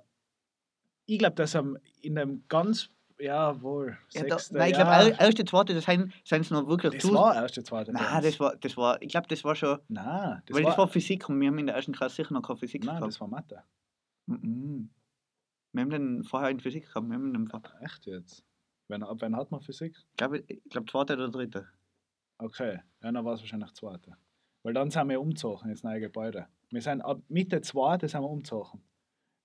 ich 1.05 1.19
glaube, 1.19 1.35
dass 1.35 1.55
am, 1.55 1.77
in 2.01 2.17
einem 2.17 2.43
ganz, 2.47 2.89
ja 3.19 3.61
wohl, 3.61 3.97
ja, 4.11 4.23
da, 4.23 4.37
sechste, 4.37 4.55
nein, 4.55 4.71
ich 4.71 4.77
ja, 4.77 5.03
glaube, 5.03 5.17
erste, 5.19 5.45
zweite, 5.45 5.73
das 5.73 5.85
sind 5.85 6.13
es 6.29 6.49
noch 6.49 6.67
wirklich 6.67 7.01
das 7.01 7.13
war 7.13 7.35
erste, 7.35 7.63
zweite. 7.63 7.91
Nein, 7.91 8.23
das 8.23 8.39
war, 8.39 8.55
das 8.55 8.75
war, 8.77 9.01
ich 9.01 9.09
glaube, 9.09 9.27
das 9.27 9.43
war 9.43 9.55
schon, 9.55 9.79
Nein, 9.87 10.41
das 10.45 10.55
weil 10.55 10.63
war, 10.63 10.71
das 10.71 10.77
war 10.77 10.87
Physik 10.87 11.29
und 11.29 11.39
wir 11.39 11.47
haben 11.47 11.57
in 11.59 11.67
der 11.67 11.75
ersten 11.75 11.93
Klasse 11.93 12.15
sicher 12.17 12.33
noch 12.33 12.41
keine 12.41 12.57
Physik 12.57 12.83
nein, 12.83 12.95
gehabt. 12.95 13.13
das 13.13 13.21
war 13.21 13.27
Mathe. 13.27 13.63
Mhm. 14.25 14.89
Wir 15.71 15.81
haben 15.81 15.89
den 15.89 16.23
vorher 16.23 16.49
in 16.49 16.59
Physik 16.59 16.87
gehabt, 16.87 17.07
wir 17.07 17.15
haben 17.15 17.33
den, 17.33 17.49
Echt 17.81 18.05
jetzt? 18.05 18.43
Wenn, 18.93 19.01
ab 19.01 19.17
wann 19.21 19.35
hat 19.35 19.49
man 19.49 19.59
Physik? 19.59 19.95
ich 19.97 20.17
glaube, 20.17 20.43
ich 20.47 20.69
glaube, 20.69 20.85
zweite 20.91 21.13
oder 21.15 21.29
dritte. 21.29 21.65
Okay, 22.37 22.79
ja, 23.01 23.11
dann 23.11 23.25
war 23.25 23.33
es 23.33 23.39
wahrscheinlich 23.39 23.73
zweite. 23.73 24.15
Weil 24.61 24.73
dann 24.75 24.91
sind 24.91 25.09
wir 25.09 25.19
umgezogen 25.19 25.67
ins 25.71 25.81
neue 25.81 25.99
Gebäude. 25.99 26.45
Wir 26.69 26.81
sind 26.81 27.01
ab 27.01 27.19
Mitte 27.27 27.59
zweite 27.61 28.07
sind 28.07 28.21
wir 28.21 28.29
umgezogen. 28.29 28.81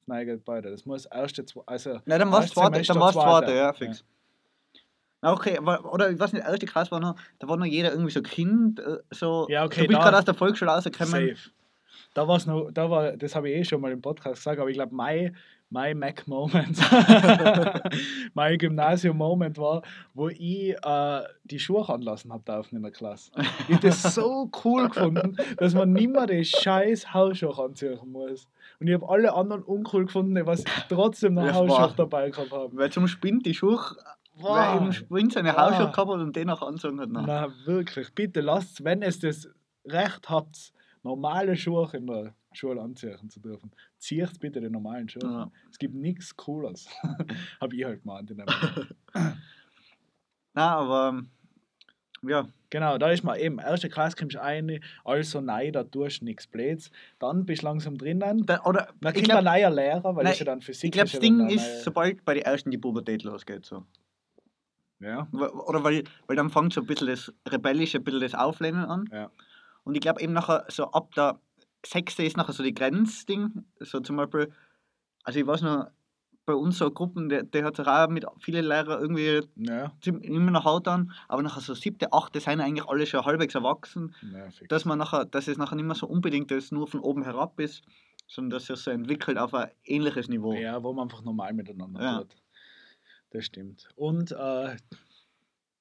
Das 0.01 0.09
neue 0.09 0.26
Gebäude. 0.26 0.70
Das 0.70 0.84
muss 0.84 1.07
erste, 1.07 1.46
also 1.64 2.01
Nein, 2.05 2.20
dann 2.20 2.30
war 2.30 2.40
es 2.40 2.46
Erste 2.46 2.61
zweite, 2.61 2.82
dann 2.82 3.01
war 3.01 3.09
es 3.09 3.14
zweite. 3.14 3.46
zweite, 3.46 3.57
ja, 3.57 3.72
fix. 3.72 4.05
Na, 5.22 5.32
Okay, 5.32 5.59
oder 5.59 6.11
ich 6.11 6.18
weiß 6.20 6.34
nicht, 6.34 6.44
erste 6.44 6.66
Klasse 6.66 6.90
war 6.90 7.01
noch, 7.01 7.16
da 7.38 7.49
war 7.49 7.57
noch 7.57 7.64
jeder 7.64 7.90
irgendwie 7.92 8.12
so 8.12 8.20
Kind, 8.20 8.80
äh, 8.80 8.99
so, 9.11 9.46
Ja, 9.49 9.64
okay, 9.64 9.80
du 9.82 9.88
bist 9.88 9.99
gerade 10.01 10.18
aus 10.18 10.26
der 10.26 10.34
Volksschule 10.34 10.70
rausgekommen. 10.70 11.11
safe. 11.34 11.51
Da 12.14 12.26
war 12.28 12.36
es 12.36 12.47
noch, 12.47 12.70
da 12.72 12.91
war, 12.91 13.12
das 13.16 13.34
habe 13.34 13.49
ich 13.51 13.57
eh 13.57 13.64
schon 13.64 13.80
mal 13.80 13.93
im 13.93 14.01
Podcast 14.01 14.36
gesagt, 14.36 14.59
aber 14.61 14.68
ich 14.70 14.74
glaube, 14.76 14.95
mein, 14.95 15.36
mein 15.70 15.99
Mac-Moment, 15.99 16.78
mein 18.34 18.59
Gymnasium-Moment 18.59 19.59
war, 19.59 19.82
wo 20.14 20.28
ich 20.28 20.74
äh, 20.82 21.22
die 21.45 21.59
Schuhe 21.59 21.89
anlassen 21.89 22.32
habe 22.32 22.43
dürfen 22.45 22.76
in 22.76 22.82
der 22.82 22.93
Klasse. 22.93 23.30
Ich 23.68 23.74
habe 23.76 23.86
das 23.86 24.03
so 24.14 24.51
cool 24.64 24.89
gefunden, 24.89 25.36
dass 25.57 25.74
man 25.74 25.93
nicht 25.93 26.11
mehr 26.11 26.26
die 26.26 26.45
scheiß 26.45 27.12
Hausschuhe 27.12 27.59
anziehen 27.62 27.99
muss. 28.07 28.47
Und 28.80 28.86
ich 28.89 28.95
habe 28.95 29.09
alle 29.09 29.32
anderen 29.34 29.62
uncool 29.62 30.07
gefunden, 30.07 30.34
die 30.34 30.47
was 30.47 30.64
trotzdem 30.89 31.34
noch 31.34 31.53
Hausschuhe 31.53 31.95
dabei 31.97 32.30
gehabt 32.30 32.53
haben. 32.53 32.76
Weil 32.78 32.91
zum 32.91 33.09
Spind 33.09 33.45
die 33.47 33.55
Schuhe, 33.55 33.78
Wow. 34.41 34.51
weil 34.57 34.86
im 34.86 34.93
Spind 34.93 35.32
seine 35.32 35.51
Wow. 35.51 35.59
Hausschuhe 35.59 35.91
gehabt 35.91 36.11
hat 36.11 36.20
und 36.20 36.36
den 36.36 36.47
noch 36.47 36.62
anzogen 36.62 37.01
hat. 37.01 37.09
Nein. 37.09 37.53
Wirklich, 37.64 38.14
bitte 38.14 38.41
lasst, 38.41 38.84
wenn 38.84 39.03
es 39.03 39.18
das 39.18 39.49
Recht 39.84 40.30
habt, 40.30 40.72
normale 41.03 41.57
Schuhe 41.57 41.88
in 41.94 42.07
der 42.07 42.34
Schule 42.53 42.80
anziehen 42.80 43.28
zu 43.30 43.40
dürfen, 43.40 43.70
zieht 43.99 44.40
bitte 44.40 44.61
die 44.61 44.70
normalen 44.70 45.09
Schuhe. 45.09 45.22
Ja. 45.24 45.51
Es 45.70 45.78
gibt 45.78 45.94
nichts 45.94 46.36
Cooles. 46.36 46.88
Habe 47.61 47.76
ich 47.76 47.84
halt 47.84 48.03
gemeint. 48.03 48.30
In 48.30 48.38
dem 48.38 48.46
Nein, 49.14 49.34
aber 50.57 51.09
ähm, 51.11 51.28
ja, 52.28 52.49
genau, 52.70 52.99
da 52.99 53.11
ist 53.11 53.22
man 53.22 53.38
eben, 53.38 53.59
erste 53.59 53.88
Klasse 53.88 54.16
kommst 54.16 54.34
du 54.34 54.40
rein, 54.40 54.82
also 55.05 55.40
nein, 55.40 55.72
da 55.72 55.84
tust 55.84 56.20
du 56.20 56.24
nichts 56.24 56.46
Blöds. 56.49 56.90
Dann 57.20 57.44
bist 57.46 57.62
du 57.62 57.66
langsam 57.66 57.96
drinnen. 57.96 58.44
da, 58.44 58.61
oder 58.64 58.88
Dann 59.01 59.12
kommt 59.12 59.16
ein 59.18 59.22
glaube, 59.24 59.44
neuer 59.44 59.70
Lehrer, 59.70 60.16
weil 60.16 60.24
Nein, 60.24 60.32
das 60.32 60.38
ja 60.40 60.44
dann 60.46 60.61
Physik 60.61 60.84
ich 60.86 60.92
glaub, 60.92 61.05
ist 61.07 61.14
das 61.14 61.20
Ding 61.20 61.40
ein 61.40 61.51
ist, 61.51 61.64
neuer- 61.64 61.82
sobald 61.84 62.24
bei 62.24 62.34
den 62.34 62.42
ersten 62.42 62.70
die 62.70 62.78
Pubertät 62.78 63.22
losgeht. 63.22 63.64
So. 63.66 63.84
Ja, 65.01 65.28
Oder 65.30 65.84
weil, 65.84 66.03
weil 66.26 66.34
dann 66.36 66.51
fängt 66.51 66.72
so 66.72 66.80
ein 66.80 66.86
bisschen 66.88 67.07
das 67.07 67.32
Rebellische, 67.49 67.99
ein 67.99 68.05
bisschen 68.05 68.20
das 68.20 68.34
Auflehnen 68.34 68.84
an. 68.84 69.05
Ja. 69.12 69.30
Und 69.89 69.95
ich 69.95 70.03
glaube 70.03 70.20
eben 70.20 70.34
nachher, 70.34 70.66
so 70.68 70.91
ab 70.93 71.14
der 71.14 71.41
sechste 71.84 72.22
ist 72.22 72.36
nachher 72.36 72.53
so 72.53 72.62
die 72.62 72.74
Grenzding. 72.74 73.64
So 73.80 74.01
zum 74.01 74.16
Beispiel, 74.16 74.53
also 75.24 75.41
ich 75.41 75.47
weiß 75.47 75.62
noch, 75.62 75.91
bei 76.45 76.53
uns 76.53 76.76
so 76.76 76.91
Gruppen, 76.91 77.30
der, 77.30 77.43
der 77.45 77.64
hat 77.64 77.76
sich 77.76 77.86
auch 77.86 78.07
mit 78.09 78.26
vielen 78.39 78.66
Lehrern 78.66 79.01
irgendwie 79.01 79.41
ja, 79.57 79.91
immer 80.05 80.51
noch 80.51 80.66
Haut 80.66 80.86
an, 80.89 81.12
aber 81.26 81.43
nachher 81.43 81.62
so 81.62 81.72
siebte, 81.74 82.12
achte 82.12 82.39
sind 82.41 82.61
eigentlich 82.61 82.86
alle 82.86 83.07
schon 83.07 83.24
halbwegs 83.24 83.55
erwachsen, 83.55 84.14
ja 84.30 84.49
dass 84.68 84.84
man 84.84 84.99
nachher, 84.99 85.24
dass 85.24 85.49
es 85.49 85.57
nachher 85.57 85.76
nicht 85.76 85.86
mehr 85.86 85.95
so 85.95 86.07
unbedingt 86.07 86.51
das 86.51 86.70
nur 86.70 86.86
von 86.86 87.01
oben 87.01 87.22
herab 87.22 87.59
ist, 87.59 87.82
sondern 88.26 88.59
dass 88.59 88.68
es 88.68 88.84
so 88.84 88.91
entwickelt 88.91 89.39
auf 89.39 89.55
ein 89.55 89.70
ähnliches 89.84 90.28
Niveau. 90.28 90.53
Ja, 90.53 90.82
wo 90.82 90.93
man 90.93 91.05
einfach 91.05 91.22
normal 91.22 91.55
miteinander 91.55 92.03
Ja. 92.03 92.18
tut. 92.18 92.36
Das 93.30 93.45
stimmt. 93.47 93.89
Und 93.97 94.32
äh, 94.32 94.76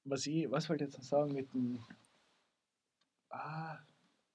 was 0.04 0.26
ich, 0.26 0.50
was 0.50 0.68
wollte 0.70 0.84
ich 0.84 0.90
jetzt 0.90 0.98
noch 0.98 1.04
sagen 1.04 1.34
mit 1.34 1.52
dem. 1.52 1.78
Ah, 3.30 3.78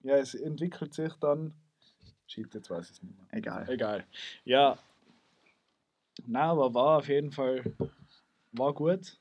ja, 0.03 0.17
es 0.17 0.35
entwickelt 0.35 0.93
sich 0.93 1.13
dann 1.15 1.53
Shit, 2.27 2.53
jetzt 2.53 2.69
weiß 2.69 2.85
ich 2.85 2.91
es 2.97 3.03
nicht 3.03 3.15
mehr. 3.15 3.27
Egal. 3.31 3.69
Egal. 3.69 4.05
Ja. 4.45 4.77
Na, 6.25 6.51
aber 6.51 6.73
war 6.73 6.97
auf 6.99 7.07
jeden 7.07 7.31
Fall 7.31 7.63
war 8.53 8.73
gut. 8.73 9.19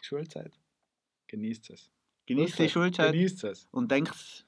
Die 0.00 0.04
Schulzeit. 0.04 0.52
Genießt 1.26 1.70
es. 1.70 1.90
Genießt 2.26 2.58
die 2.58 2.68
Schulzeit 2.68 3.12
Genießt 3.12 3.44
es. 3.44 3.68
und 3.70 3.90
denkt, 3.90 4.46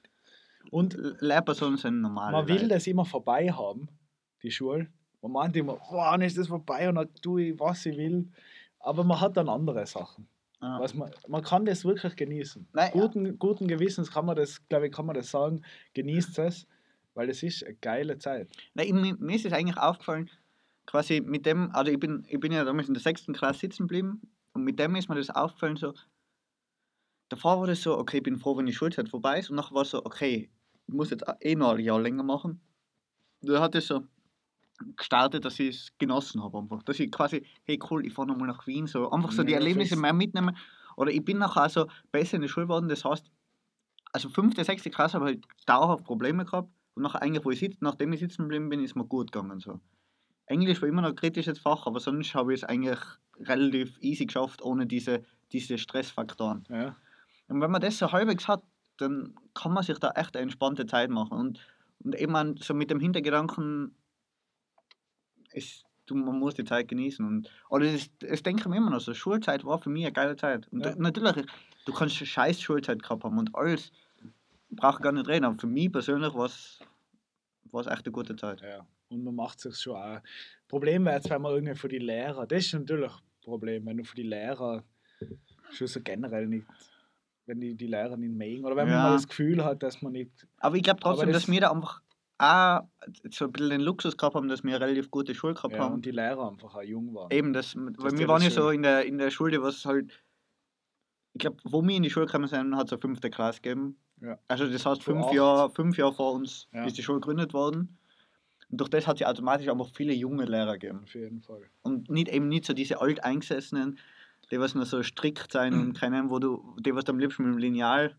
Und 0.70 0.96
Lehrpersonen 1.20 1.76
sind 1.76 2.00
normal. 2.00 2.32
man 2.32 2.48
will 2.48 2.68
das 2.68 2.86
immer 2.86 3.04
vorbei 3.04 3.50
haben, 3.52 3.88
die 4.42 4.50
Schule. 4.50 4.90
Man 5.20 5.32
meint 5.32 5.56
immer, 5.56 5.78
wann 5.90 6.22
ist 6.22 6.38
das 6.38 6.48
vorbei 6.48 6.88
und 6.88 6.94
dann 6.96 7.14
tue 7.16 7.42
ich, 7.50 7.60
was 7.60 7.84
ich 7.86 7.96
will. 7.96 8.30
Aber 8.78 9.04
man 9.04 9.20
hat 9.20 9.36
dann 9.36 9.48
andere 9.48 9.86
Sachen. 9.86 10.28
Ah. 10.66 10.80
Was 10.80 10.94
man, 10.94 11.12
man 11.28 11.42
kann 11.42 11.64
das 11.64 11.84
wirklich 11.84 12.16
genießen. 12.16 12.66
Nein, 12.72 12.90
ja. 12.92 13.00
guten, 13.00 13.38
guten 13.38 13.68
Gewissens 13.68 14.10
kann 14.10 14.26
man 14.26 14.34
das, 14.34 14.66
glaube 14.68 14.88
ich, 14.88 14.92
kann 14.92 15.06
man 15.06 15.14
das 15.14 15.30
sagen. 15.30 15.62
Genießt 15.94 16.40
es, 16.40 16.66
weil 17.14 17.30
es 17.30 17.44
ist 17.44 17.64
eine 17.64 17.74
geile 17.76 18.18
Zeit. 18.18 18.50
Nein, 18.74 19.16
mir 19.20 19.36
ist 19.36 19.46
es 19.46 19.52
eigentlich 19.52 19.78
aufgefallen, 19.78 20.28
quasi 20.84 21.20
mit 21.20 21.46
dem, 21.46 21.70
also 21.72 21.92
ich 21.92 22.00
bin, 22.00 22.26
ich 22.28 22.40
bin 22.40 22.50
ja 22.50 22.64
damals 22.64 22.88
in 22.88 22.94
der 22.94 23.02
sechsten 23.02 23.32
Klasse 23.32 23.60
sitzen 23.60 23.84
geblieben 23.84 24.22
und 24.54 24.64
mit 24.64 24.80
dem 24.80 24.96
ist 24.96 25.08
mir 25.08 25.14
das 25.14 25.30
aufgefallen, 25.30 25.76
so, 25.76 25.94
davor 27.28 27.60
war 27.60 27.68
das 27.68 27.82
so, 27.82 27.96
okay, 27.96 28.16
ich 28.16 28.22
bin 28.24 28.36
froh, 28.36 28.56
wenn 28.56 28.66
die 28.66 28.72
Schulzeit 28.72 29.08
vorbei 29.08 29.38
ist 29.38 29.50
und 29.50 29.56
nachher 29.56 29.74
war 29.74 29.82
es 29.82 29.90
so, 29.90 30.04
okay, 30.04 30.50
ich 30.88 30.94
muss 30.94 31.10
jetzt 31.10 31.24
eh 31.42 31.54
noch 31.54 31.74
ein 31.74 31.80
Jahr 31.80 32.00
länger 32.00 32.24
machen. 32.24 32.60
Da 33.40 33.60
hat 33.60 33.76
es 33.76 33.86
so 33.86 34.02
gestartet, 34.96 35.44
dass 35.44 35.58
ich 35.58 35.76
es 35.76 35.98
genossen 35.98 36.42
habe 36.42 36.58
einfach, 36.58 36.82
dass 36.82 36.98
ich 37.00 37.10
quasi, 37.10 37.46
hey 37.64 37.78
cool, 37.90 38.04
ich 38.06 38.12
fahre 38.12 38.28
nochmal 38.28 38.48
nach 38.48 38.66
Wien, 38.66 38.86
so 38.86 39.10
einfach 39.10 39.32
so 39.32 39.42
die 39.42 39.52
Ja, 39.52 39.58
Erlebnisse 39.58 39.90
fix. 39.90 40.00
mehr 40.00 40.12
mitnehmen 40.12 40.56
oder 40.96 41.10
ich 41.10 41.24
bin 41.24 41.38
nachher 41.38 41.62
also 41.62 41.86
besser 42.12 42.36
in 42.36 42.42
der 42.42 42.48
Schule 42.48 42.66
geworden, 42.66 42.88
das 42.88 43.04
heißt, 43.04 43.30
also 44.12 44.28
fünfte, 44.28 44.64
sechste 44.64 44.90
Klasse 44.90 45.14
habe 45.18 45.30
ich 45.30 45.36
halt 45.36 45.46
dauerhaft 45.66 46.04
Probleme 46.04 46.44
gehabt 46.44 46.70
und 46.94 47.02
nachher 47.02 47.22
eigentlich, 47.22 47.44
wo 47.44 47.50
ich 47.50 47.58
sitze, 47.58 47.78
nachdem 47.80 48.12
ich 48.12 48.20
sitzen 48.20 48.42
geblieben 48.42 48.68
bin, 48.68 48.82
ist 48.82 48.96
mir 48.96 49.04
gut 49.04 49.30
gegangen. 49.30 49.60
So. 49.60 49.80
Englisch 50.46 50.80
war 50.80 50.88
immer 50.88 51.02
noch 51.02 51.10
ein 51.10 51.16
kritisches 51.16 51.58
Fach, 51.58 51.86
aber 51.86 52.00
sonst 52.00 52.34
habe 52.34 52.54
ich 52.54 52.62
es 52.62 52.68
eigentlich 52.68 52.98
relativ 53.40 53.98
easy 54.00 54.26
geschafft, 54.26 54.62
ohne 54.62 54.86
diese, 54.86 55.22
diese 55.52 55.76
Stressfaktoren. 55.76 56.64
Ja. 56.70 56.96
Und 57.48 57.60
wenn 57.60 57.70
man 57.70 57.80
das 57.80 57.98
so 57.98 58.10
halbwegs 58.10 58.48
hat, 58.48 58.62
dann 58.96 59.34
kann 59.54 59.72
man 59.72 59.82
sich 59.82 59.98
da 59.98 60.10
echt 60.12 60.34
eine 60.36 60.44
entspannte 60.44 60.86
Zeit 60.86 61.10
machen. 61.10 61.36
Und, 61.36 61.60
und 62.02 62.14
eben 62.14 62.56
so 62.56 62.72
mit 62.74 62.90
dem 62.90 63.00
Hintergedanken, 63.00 63.94
ist, 65.56 65.84
du, 66.06 66.14
man 66.14 66.38
muss 66.38 66.54
die 66.54 66.64
Zeit 66.64 66.88
genießen. 66.88 67.24
Und, 67.26 67.50
oder 67.70 67.90
das, 67.90 68.08
das 68.20 68.42
denke 68.42 68.62
ich 68.62 68.68
mir 68.68 68.76
immer 68.76 68.90
noch 68.90 69.00
so, 69.00 69.14
Schulzeit 69.14 69.64
war 69.64 69.78
für 69.78 69.90
mich 69.90 70.04
eine 70.04 70.12
geile 70.12 70.36
Zeit. 70.36 70.68
Und 70.72 70.84
Ja. 70.84 70.90
da- 70.94 70.96
natürlich, 71.00 71.46
du 71.86 71.92
kannst 71.92 72.18
eine 72.18 72.26
scheiß 72.26 72.60
Schulzeit 72.60 73.02
gehabt 73.02 73.24
haben 73.24 73.38
und 73.38 73.54
alles, 73.54 73.90
brauche 74.70 75.00
gar 75.02 75.12
nicht 75.12 75.28
reden, 75.28 75.44
aber 75.44 75.58
für 75.58 75.66
mich 75.66 75.90
persönlich 75.90 76.34
war 76.34 76.46
es 76.46 76.80
es 77.72 77.86
echt 77.86 78.06
eine 78.06 78.12
gute 78.12 78.34
Zeit. 78.36 78.62
Ja, 78.62 78.86
und 79.10 79.22
man 79.22 79.34
macht 79.34 79.60
sich 79.60 79.76
schon 79.76 79.96
auch. 79.96 80.20
Problem 80.66 81.04
wäre 81.04 81.16
jetzt, 81.16 81.28
wenn 81.28 81.42
man 81.42 81.52
irgendwie 81.52 81.74
für 81.74 81.88
die 81.88 81.98
Lehrer, 81.98 82.46
das 82.46 82.64
ist 82.64 82.72
natürlich 82.74 83.10
ein 83.12 83.20
Problem, 83.42 83.84
wenn 83.84 83.98
du 83.98 84.04
für 84.04 84.16
die 84.16 84.22
Lehrer 84.22 84.82
schon 85.72 85.86
so 85.86 86.00
generell 86.00 86.46
nicht, 86.46 86.66
wenn 87.44 87.60
die, 87.60 87.74
die 87.74 87.86
Lehrer 87.86 88.16
nicht 88.16 88.32
mögen 88.32 88.64
oder 88.64 88.76
wenn 88.76 88.88
man 88.88 88.96
Ja. 88.96 89.02
mal 89.10 89.12
das 89.12 89.28
Gefühl 89.28 89.62
hat, 89.62 89.82
dass 89.82 90.00
man 90.00 90.12
nicht. 90.12 90.30
Aber 90.58 90.76
ich 90.76 90.82
glaube 90.82 91.00
trotzdem, 91.00 91.30
das- 91.32 91.42
dass 91.42 91.50
wir 91.52 91.60
da 91.60 91.70
einfach 91.70 92.00
auch 92.38 92.82
so 93.30 93.46
ein 93.46 93.52
bisschen 93.52 93.70
den 93.70 93.80
Luxus 93.80 94.16
gehabt 94.16 94.34
haben, 94.34 94.48
dass 94.48 94.62
wir 94.62 94.74
eine 94.76 94.84
relativ 94.84 95.10
gute 95.10 95.34
Schule 95.34 95.54
gehabt 95.54 95.74
Ja, 95.74 95.80
haben. 95.80 95.94
und 95.94 96.04
die 96.04 96.10
Lehrer 96.10 96.48
einfach 96.50 96.74
auch 96.74 96.82
jung 96.82 97.14
waren. 97.14 97.30
Eben, 97.30 97.52
das, 97.52 97.74
weil 97.76 98.12
dir 98.12 98.18
wir 98.18 98.28
waren 98.28 98.42
ja 98.42 98.48
das 98.48 98.54
so 98.56 98.70
in 98.70 98.82
der, 98.82 99.04
in 99.06 99.18
der 99.18 99.30
Schule, 99.30 99.62
was 99.62 99.84
halt, 99.84 100.22
ich 101.32 101.40
glaube, 101.40 101.56
wo 101.64 101.82
wir 101.82 101.96
in 101.96 102.02
die 102.02 102.10
Schule 102.10 102.26
gekommen 102.26 102.46
sind, 102.48 102.76
hat 102.76 102.86
es 102.86 102.92
eine 102.92 103.00
fünfte 103.00 103.30
Klasse 103.30 103.60
gegeben. 103.60 103.96
Ja. 104.20 104.38
Also 104.48 104.66
das 104.66 104.84
heißt, 104.86 105.02
fünf. 105.02 105.30
Jahre, 105.32 105.70
fünf 105.70 105.96
Jahre 105.98 106.12
vor 106.14 106.32
uns 106.32 106.68
Ja. 106.72 106.84
ist 106.84 106.96
die 106.98 107.02
Schule 107.02 107.20
gegründet 107.20 107.52
worden. 107.52 107.98
Und 108.70 108.80
durch 108.80 108.90
das 108.90 109.06
hat 109.06 109.18
sie 109.18 109.26
automatisch 109.26 109.68
einfach 109.68 109.88
viele 109.94 110.12
junge 110.12 110.44
Lehrer 110.44 110.72
gegeben. 110.78 111.00
Auf 111.04 111.14
jeden 111.14 111.40
Fall. 111.40 111.62
Und 111.82 112.10
nicht 112.10 112.28
eben 112.28 112.48
nicht 112.48 112.64
so 112.64 112.72
diese 112.72 113.00
alteingesessenen, 113.00 113.98
die 114.50 114.58
was 114.58 114.74
nur 114.74 114.86
so 114.86 115.02
strikt 115.02 115.52
sein 115.52 115.72
und 115.80 115.92
keine 115.94 116.18
Ahnung, 116.18 116.30
wo 116.30 116.38
du, 116.38 116.76
die 116.80 116.94
was 116.94 117.04
am 117.06 117.18
liebsten 117.18 117.44
mit 117.44 117.52
dem 117.54 117.58
Lineal 117.58 118.16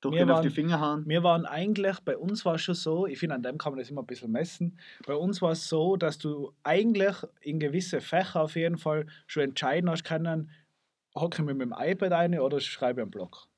durchgehen 0.00 0.30
auf 0.30 0.40
die 0.40 0.46
waren- 0.48 0.54
Finger 0.54 0.80
hauen. 0.80 1.08
Wir 1.08 1.22
waren 1.22 1.44
eigentlich, 1.46 1.98
bei 2.00 2.16
uns 2.16 2.44
war 2.44 2.54
es 2.54 2.62
schon 2.62 2.74
so, 2.74 3.06
ich 3.06 3.18
finde, 3.18 3.34
an 3.34 3.42
dem 3.42 3.58
kann 3.58 3.72
man 3.72 3.78
das 3.80 3.90
immer 3.90 4.02
ein 4.02 4.06
bisschen 4.06 4.30
messen. 4.32 4.78
Bei 5.06 5.14
uns 5.14 5.42
war 5.42 5.52
es 5.52 5.68
so, 5.68 5.96
dass 5.96 6.18
du 6.18 6.52
eigentlich 6.62 7.14
in 7.40 7.58
gewisse 7.58 8.00
Fächer 8.00 8.42
auf 8.42 8.54
jeden 8.56 8.78
Fall 8.78 9.06
schon 9.26 9.42
entscheiden 9.44 9.90
hast 9.90 10.04
können, 10.04 10.50
hocke 11.14 11.42
ich 11.42 11.46
mit 11.46 11.60
dem 11.60 11.74
iPad 11.76 12.12
ein 12.12 12.38
oder 12.38 12.60
schreibe 12.60 13.00
ich 13.00 13.02
einen 13.02 13.10
Blog. 13.10 13.48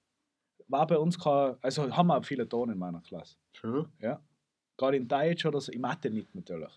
War 0.68 0.86
bei 0.86 0.96
uns 0.98 1.18
kein, 1.18 1.56
also 1.62 1.94
haben 1.96 2.06
wir 2.06 2.16
auch 2.16 2.24
viele 2.24 2.48
Ton 2.48 2.70
in 2.70 2.78
meiner 2.78 3.00
Klasse. 3.00 3.36
Schön. 3.52 3.86
Ja. 4.00 4.20
Gerade 4.76 4.96
in 4.96 5.08
Deutsch 5.08 5.44
oder 5.44 5.60
so, 5.60 5.72
in 5.72 5.80
Mathe 5.80 6.08
nicht 6.10 6.34
natürlich. 6.34 6.72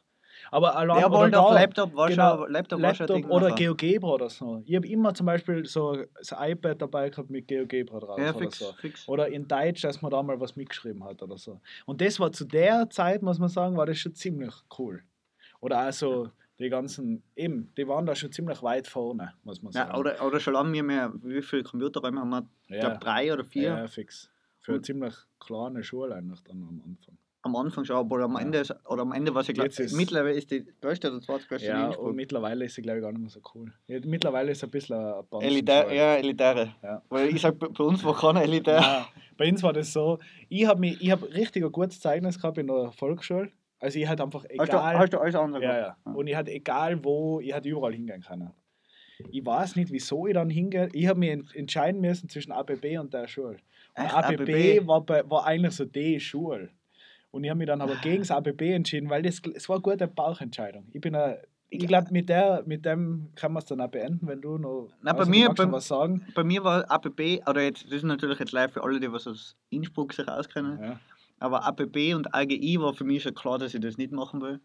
Aber 0.51 0.71
oder 0.81 1.11
wohl 1.11 1.31
doch, 1.31 1.49
da- 1.49 1.53
Laptop 1.61 1.95
war 1.95 2.09
genau, 2.09 2.45
Laptop, 2.47 2.79
ein 2.79 2.83
Laptop 2.83 3.25
oder 3.29 3.49
nachher. 3.49 3.55
GeoGebra 3.75 4.07
oder 4.09 4.29
so. 4.29 4.61
Ich 4.65 4.75
habe 4.75 4.87
immer 4.87 5.13
zum 5.13 5.25
Beispiel 5.25 5.65
so 5.65 5.91
ein 5.91 6.51
iPad 6.51 6.81
dabei 6.81 7.09
gehabt 7.09 7.29
mit 7.29 7.47
GeoGebra 7.47 7.99
drauf 7.99 8.19
Ja, 8.19 8.29
oder 8.31 8.39
fix, 8.39 8.59
so. 8.59 8.73
fix. 8.73 9.07
Oder 9.07 9.27
in 9.29 9.47
Deutsch, 9.47 9.81
dass 9.83 10.01
man 10.01 10.11
da 10.11 10.21
mal 10.23 10.39
was 10.39 10.55
mitgeschrieben 10.55 11.03
hat 11.03 11.21
oder 11.23 11.37
so. 11.37 11.59
Und 11.85 12.01
das 12.01 12.19
war 12.19 12.31
zu 12.31 12.45
der 12.45 12.89
Zeit, 12.89 13.21
muss 13.21 13.39
man 13.39 13.49
sagen, 13.49 13.77
war 13.77 13.85
das 13.85 13.97
schon 13.97 14.13
ziemlich 14.15 14.53
cool. 14.77 15.01
Oder 15.59 15.79
also 15.79 16.29
die 16.59 16.69
ganzen, 16.69 17.23
eben, 17.35 17.71
die 17.77 17.87
waren 17.87 18.05
da 18.05 18.13
schon 18.15 18.31
ziemlich 18.31 18.61
weit 18.61 18.87
vorne, 18.87 19.33
muss 19.43 19.61
man 19.63 19.71
sagen. 19.71 19.89
Ja, 19.91 19.97
oder, 19.97 20.23
oder 20.25 20.39
schon 20.39 20.53
lange 20.53 20.69
nicht 20.71 20.83
mehr, 20.83 21.11
wie 21.23 21.41
viele 21.41 21.63
Computerräume 21.63 22.19
haben 22.21 22.29
wir? 22.29 22.45
Ich 22.67 22.75
Ja. 22.75 22.79
glaube 22.89 22.97
drei 22.99 23.33
oder 23.33 23.43
vier. 23.43 23.63
Ja, 23.63 23.87
fix. 23.87 24.29
Für 24.59 24.73
eine 24.73 24.81
ziemlich 24.81 25.13
kleine 25.39 25.83
Schule 25.83 26.15
eigentlich 26.15 26.41
dann 26.43 26.61
am 26.63 26.81
Anfang. 26.85 27.17
Am 27.45 27.55
Anfang 27.57 27.83
schon, 27.83 27.97
aber 27.97 28.19
am 28.21 28.33
Ja. 28.35 28.39
Ende, 28.39 28.59
ist- 28.59 28.73
oder 28.87 29.01
am 29.01 29.11
Ende, 29.11 29.35
was 29.35 29.49
ich 29.49 29.53
glaube, 29.55 29.69
ist- 29.69 29.93
mittlerweile 29.93 30.33
ist 30.35 30.49
die 30.49 30.65
größte 30.81 31.11
oder 31.11 31.19
zweitgrößte 31.21 31.67
Ja, 31.67 31.89
und 31.89 32.15
mittlerweile 32.15 32.63
ist 32.65 32.75
sie, 32.75 32.81
glaube 32.81 32.99
ich, 32.99 33.03
gar 33.03 33.11
nicht 33.11 33.19
mehr 33.21 33.29
so 33.29 33.41
cool. 33.53 33.71
Ja, 33.87 33.99
mittlerweile 34.05 34.51
ist 34.51 34.61
sie 34.61 34.67
ein 34.67 34.71
bisschen 34.71 34.95
ein 34.95 35.41
Elitär, 35.41 35.93
ja, 35.93 36.15
elitäre. 36.15 36.73
Ja. 36.81 37.01
Weil 37.09 37.27
ich 37.35 37.41
sag, 37.41 37.59
bei 37.59 37.83
uns 37.83 38.01
war 38.05 38.15
keiner 38.17 38.43
elitär. 38.43 38.79
Ja, 38.79 39.07
bei 39.37 39.49
uns 39.49 39.61
war 39.61 39.73
das 39.73 39.91
so, 39.91 40.19
ich 40.47 40.65
habe 40.65 40.87
hab 40.87 41.23
richtig 41.33 41.63
ein 41.65 41.71
gutes 41.71 41.99
Zeugnis 41.99 42.39
gehabt 42.39 42.57
in 42.57 42.67
der 42.67 42.91
Volksschule. 42.93 43.51
Also 43.79 43.99
ich 43.99 44.07
hatte 44.07 44.23
einfach 44.23 44.43
Hast, 44.45 44.49
du, 44.71 44.77
egal... 44.77 44.97
hast 44.97 45.11
du 45.11 45.19
alles 45.19 45.35
andere 45.35 45.61
Ja, 45.63 45.77
ja. 45.77 45.97
Und 46.13 46.27
ich 46.27 46.35
hatte 46.37 46.51
egal 46.51 47.03
wo, 47.03 47.41
ich 47.41 47.51
hatte 47.53 47.67
überall 47.67 47.91
hingehen 47.93 48.21
können. 48.21 48.51
Ich 49.31 49.45
weiß 49.45 49.75
nicht, 49.75 49.91
wieso 49.91 50.27
ich 50.27 50.33
dann 50.33 50.49
hingehe. 50.49 50.87
Ich 50.93 51.07
habe 51.07 51.19
mich 51.19 51.29
ent- 51.31 51.53
entscheiden 51.55 51.99
müssen 51.99 52.29
zwischen 52.29 52.53
ABB 52.53 52.97
und 52.99 53.13
der 53.13 53.27
Schule. 53.27 53.57
Und 53.97 54.05
Echt, 54.05 54.13
ABB, 54.15 54.41
ABB? 54.41 54.87
War, 54.87 55.01
bei, 55.01 55.29
war 55.29 55.45
eigentlich 55.45 55.73
so 55.75 55.83
die 55.83 56.19
Schule. 56.21 56.69
Und 57.33 57.43
ich 57.43 57.49
habe 57.49 57.57
mich 57.57 57.65
dann 57.67 57.81
aber 57.81 57.95
gegen 57.95 58.19
das 58.19 58.29
ABB 58.29 58.61
entschieden, 58.73 59.09
weil 59.09 59.23
das, 59.23 59.41
es 59.55 59.67
war 59.67 59.77
eine 59.77 59.81
gute 59.81 60.07
Bauchentscheidung. 60.07 60.85
Ich 60.93 61.01
bin 61.01 61.15
ein, 61.15 61.37
ich 61.69 61.87
glaube, 61.87 62.09
mit, 62.11 62.29
der, 62.29 62.61
mit 62.67 62.85
dem 62.85 63.29
kann 63.33 63.51
man 63.51 63.61
es 63.63 63.65
dann 63.65 63.81
auch 63.81 63.87
beenden, 63.89 64.27
wenn 64.27 64.39
du 64.39 64.59
noch 64.59 64.89
Na, 65.01 65.13
bei 65.13 65.25
mir- 65.25 65.49
bei- 65.49 65.71
was 65.71 65.87
sagen. 65.87 66.27
Bei 66.35 66.43
mir 66.43 66.63
war 66.63 66.89
APB, 66.91 67.41
oder 67.49 67.63
jetzt, 67.63 67.85
das 67.85 67.93
ist 67.93 68.03
natürlich 68.03 68.37
jetzt 68.37 68.51
live 68.51 68.71
für 68.73 68.83
alle, 68.83 68.99
die 68.99 69.11
was 69.11 69.25
aus 69.25 69.55
Innsbruck 69.71 70.13
sich 70.13 70.27
auskennen, 70.27 70.77
Ja. 70.79 70.99
aber 71.39 71.65
APB 71.65 72.13
und 72.13 72.35
AGI 72.35 72.79
war 72.79 72.93
für 72.93 73.03
mich 73.03 73.23
schon 73.23 73.33
klar, 73.33 73.57
dass 73.57 73.73
ich 73.73 73.81
das 73.81 73.97
nicht 73.97 74.11
machen 74.11 74.39
will. 74.39 74.59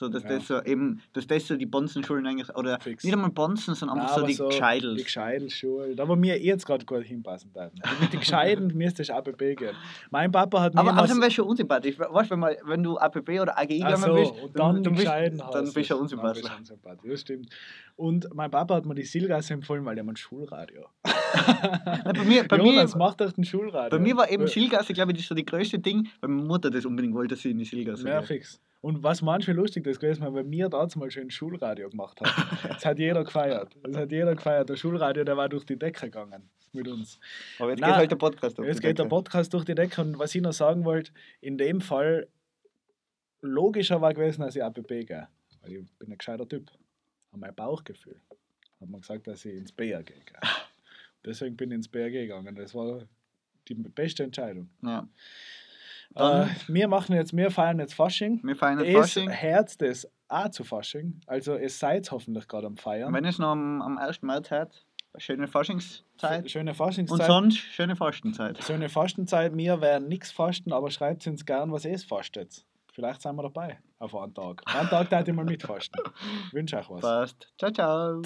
So, 0.00 0.08
dass 0.08 0.22
Ja. 0.22 0.30
das 0.30 0.46
so 0.48 0.62
eben, 0.62 1.02
dass 1.12 1.26
das 1.26 1.46
so 1.46 1.56
die 1.56 1.66
Bonzenschulen 1.66 2.26
eigentlich, 2.26 2.48
oder 2.56 2.80
Fix. 2.80 3.04
nicht 3.04 3.12
einmal 3.12 3.28
Bonzen, 3.30 3.74
sondern 3.74 3.98
Nein, 3.98 4.06
einfach 4.06 4.16
so 4.16 4.20
aber 4.22 4.28
die 4.28 4.36
Die 4.36 4.42
Gescheidels. 4.44 5.04
Gescheidelsschule. 5.04 5.94
Da, 5.94 6.08
wo 6.08 6.16
mir 6.16 6.40
jetzt 6.42 6.64
gerade 6.64 6.86
gut 6.86 7.04
hinpassen 7.04 7.54
würden. 7.54 7.78
Mit 8.00 8.10
den 8.12 8.20
Gescheiden 8.20 8.68
müsste 8.76 9.02
ich 9.02 9.12
ABB 9.12 9.56
gehen. 9.56 9.74
Mein 10.10 10.32
Papa 10.32 10.58
hat 10.62 10.74
mir 10.74 10.80
Aber 10.80 10.92
außerdem 10.94 11.16
so- 11.16 11.20
wäre 11.20 11.30
schon 11.30 11.44
unsympathisch. 11.48 11.98
Weißt 11.98 12.30
du, 12.30 12.40
wenn, 12.40 12.56
wenn 12.64 12.82
du 12.82 12.96
APB 12.98 13.40
oder 13.40 13.58
AGI 13.58 13.78
gehen 13.80 13.96
so, 13.98 14.14
willst, 14.14 14.32
und 14.42 14.58
dann, 14.58 14.82
die 14.82 14.88
bist, 14.88 15.04
dann 15.06 15.40
hast 15.42 15.74
bist 15.74 15.90
du 15.90 15.94
Dann 15.94 16.02
unsympathisch. 16.02 16.42
bist 16.44 16.54
du 16.54 16.58
unsympathisch, 16.58 17.10
das 17.10 17.20
stimmt. 17.20 17.50
Und 17.96 18.34
mein 18.34 18.50
Papa 18.50 18.76
hat 18.76 18.86
mir 18.86 18.94
die 18.94 19.02
Silgasse 19.02 19.52
empfohlen, 19.52 19.84
weil 19.84 19.94
der 19.96 20.04
hat 20.04 20.10
ein 20.12 20.16
Schulradio. 20.16 20.86
Nein, 21.04 22.02
bei 22.16 22.24
mir, 22.24 22.48
bei 22.48 22.56
mir, 22.56 22.72
Jonas, 22.72 22.96
mach 22.96 23.14
doch 23.14 23.36
ein 23.36 23.44
Schulradio. 23.44 23.90
bei 23.90 23.98
mir 24.02 24.16
war 24.16 24.30
eben 24.30 24.44
Ja. 24.44 24.48
Schilgasse, 24.48 24.94
glaube 24.94 25.12
ich, 25.12 25.18
das 25.18 25.26
so 25.26 25.34
die 25.34 25.44
größte 25.44 25.78
Ding, 25.78 26.08
weil 26.20 26.30
meine 26.30 26.46
Mutter 26.46 26.70
das 26.70 26.86
unbedingt 26.86 27.14
wollte, 27.14 27.34
dass 27.34 27.42
sie 27.42 27.50
in 27.50 27.58
die 27.58 27.66
Schilgasse 27.66 28.08
Ja, 28.08 28.22
fix. 28.22 28.58
Und 28.82 29.02
was 29.02 29.20
manchmal 29.20 29.56
lustig 29.56 29.84
das 29.84 29.98
gewesen, 29.98 30.22
weil 30.32 30.50
wir 30.50 30.68
damals 30.68 30.96
mal 30.96 31.10
schon 31.10 31.24
ein 31.24 31.30
Schulradio 31.30 31.90
gemacht 31.90 32.20
haben. 32.20 32.58
Das 32.68 32.84
hat 32.86 32.98
jeder 32.98 33.24
gefeiert. 33.24 33.76
Das 33.82 33.96
hat 33.96 34.10
jeder 34.10 34.34
gefeiert. 34.34 34.70
Der 34.70 34.76
Schulradio, 34.76 35.24
der 35.24 35.36
war 35.36 35.48
durch 35.48 35.64
die 35.64 35.78
Decke 35.78 36.06
gegangen 36.06 36.48
mit 36.72 36.88
uns. 36.88 37.18
Aber 37.58 37.70
jetzt 37.70 37.80
Nein, 37.80 37.90
geht 37.90 37.98
halt 37.98 38.10
der 38.12 38.16
Podcast 38.16 38.58
Jetzt 38.58 38.78
die 38.78 38.86
geht 38.86 38.98
der 38.98 39.04
Decke. 39.04 39.08
Podcast 39.08 39.52
durch 39.52 39.64
die 39.64 39.74
Decke 39.74 40.00
und 40.00 40.18
was 40.18 40.34
ich 40.34 40.40
noch 40.40 40.52
sagen 40.52 40.84
wollte, 40.84 41.12
in 41.40 41.58
dem 41.58 41.80
Fall 41.80 42.28
logischer 43.42 44.00
war 44.00 44.14
gewesen, 44.14 44.42
dass 44.42 44.56
ich 44.56 44.64
APB 44.64 45.04
gehe. 45.04 45.28
Weil 45.62 45.72
ich 45.72 45.92
bin 45.98 46.12
ein 46.12 46.18
gescheiter 46.18 46.48
Typ. 46.48 46.70
Und 47.32 47.40
mein 47.40 47.54
Bauchgefühl 47.54 48.20
hat 48.80 48.88
mir 48.88 49.00
gesagt, 49.00 49.26
dass 49.26 49.44
ich 49.44 49.54
ins 49.54 49.72
BRG 49.72 50.06
gehe. 50.06 50.40
Deswegen 51.24 51.56
bin 51.56 51.70
ich 51.70 51.76
ins 51.76 51.88
BRG 51.88 52.12
gegangen. 52.12 52.54
Das 52.54 52.74
war 52.74 53.06
die 53.68 53.74
beste 53.74 54.24
Entscheidung. 54.24 54.70
Ja. 54.82 55.06
Äh, 56.14 56.18
Dann- 56.18 56.50
wir 56.68 56.88
machen 56.88 57.14
jetzt, 57.14 57.36
wir 57.36 57.50
feiern 57.50 57.78
jetzt 57.78 57.94
Fasching. 57.94 58.40
Wir 58.42 58.56
feiern 58.56 58.80
Es 58.80 58.92
Fasching. 58.94 59.30
Herz 59.30 59.76
das 59.78 60.08
auch 60.28 60.48
zu 60.50 60.64
Fasching. 60.64 61.20
Also 61.26 61.54
es 61.54 61.78
seid 61.78 62.10
hoffentlich 62.10 62.48
gerade 62.48 62.66
am 62.66 62.76
Feiern. 62.76 63.12
Wenn 63.12 63.24
es 63.24 63.38
noch 63.38 63.50
am, 63.50 63.80
am 63.82 63.96
1. 63.98 64.22
März 64.22 64.50
hat, 64.50 64.84
schöne 65.18 65.46
Faschingszeit. 65.48 66.50
Schöne 66.50 66.70
Und 66.72 66.76
Faschingszeit. 66.76 67.26
sonst 67.26 67.58
schöne 67.58 67.96
Fastenzeit. 67.96 68.62
So 68.62 68.72
eine 68.72 68.88
Fastenzeit, 68.88 69.54
mir 69.54 69.80
werden 69.80 70.08
nichts 70.08 70.30
fasten, 70.32 70.72
aber 70.72 70.90
schreibt 70.90 71.26
uns 71.26 71.44
gern, 71.46 71.72
was 71.72 71.84
ihr 71.84 71.98
fastet. 71.98 72.64
Vielleicht 72.92 73.22
sind 73.22 73.36
wir 73.36 73.42
dabei 73.44 73.78
auf 74.00 74.14
einen 74.16 74.34
Tag. 74.34 74.62
Einen 74.66 74.88
Tag 74.88 75.10
darf 75.10 75.26
ich 75.26 75.34
mal 75.34 75.44
mitfasten. 75.44 76.00
Ich 76.48 76.52
wünsche 76.54 76.76
euch 76.78 76.90
was. 76.90 77.00
Passt. 77.00 77.52
Ciao, 77.58 77.70
ciao. 77.70 78.22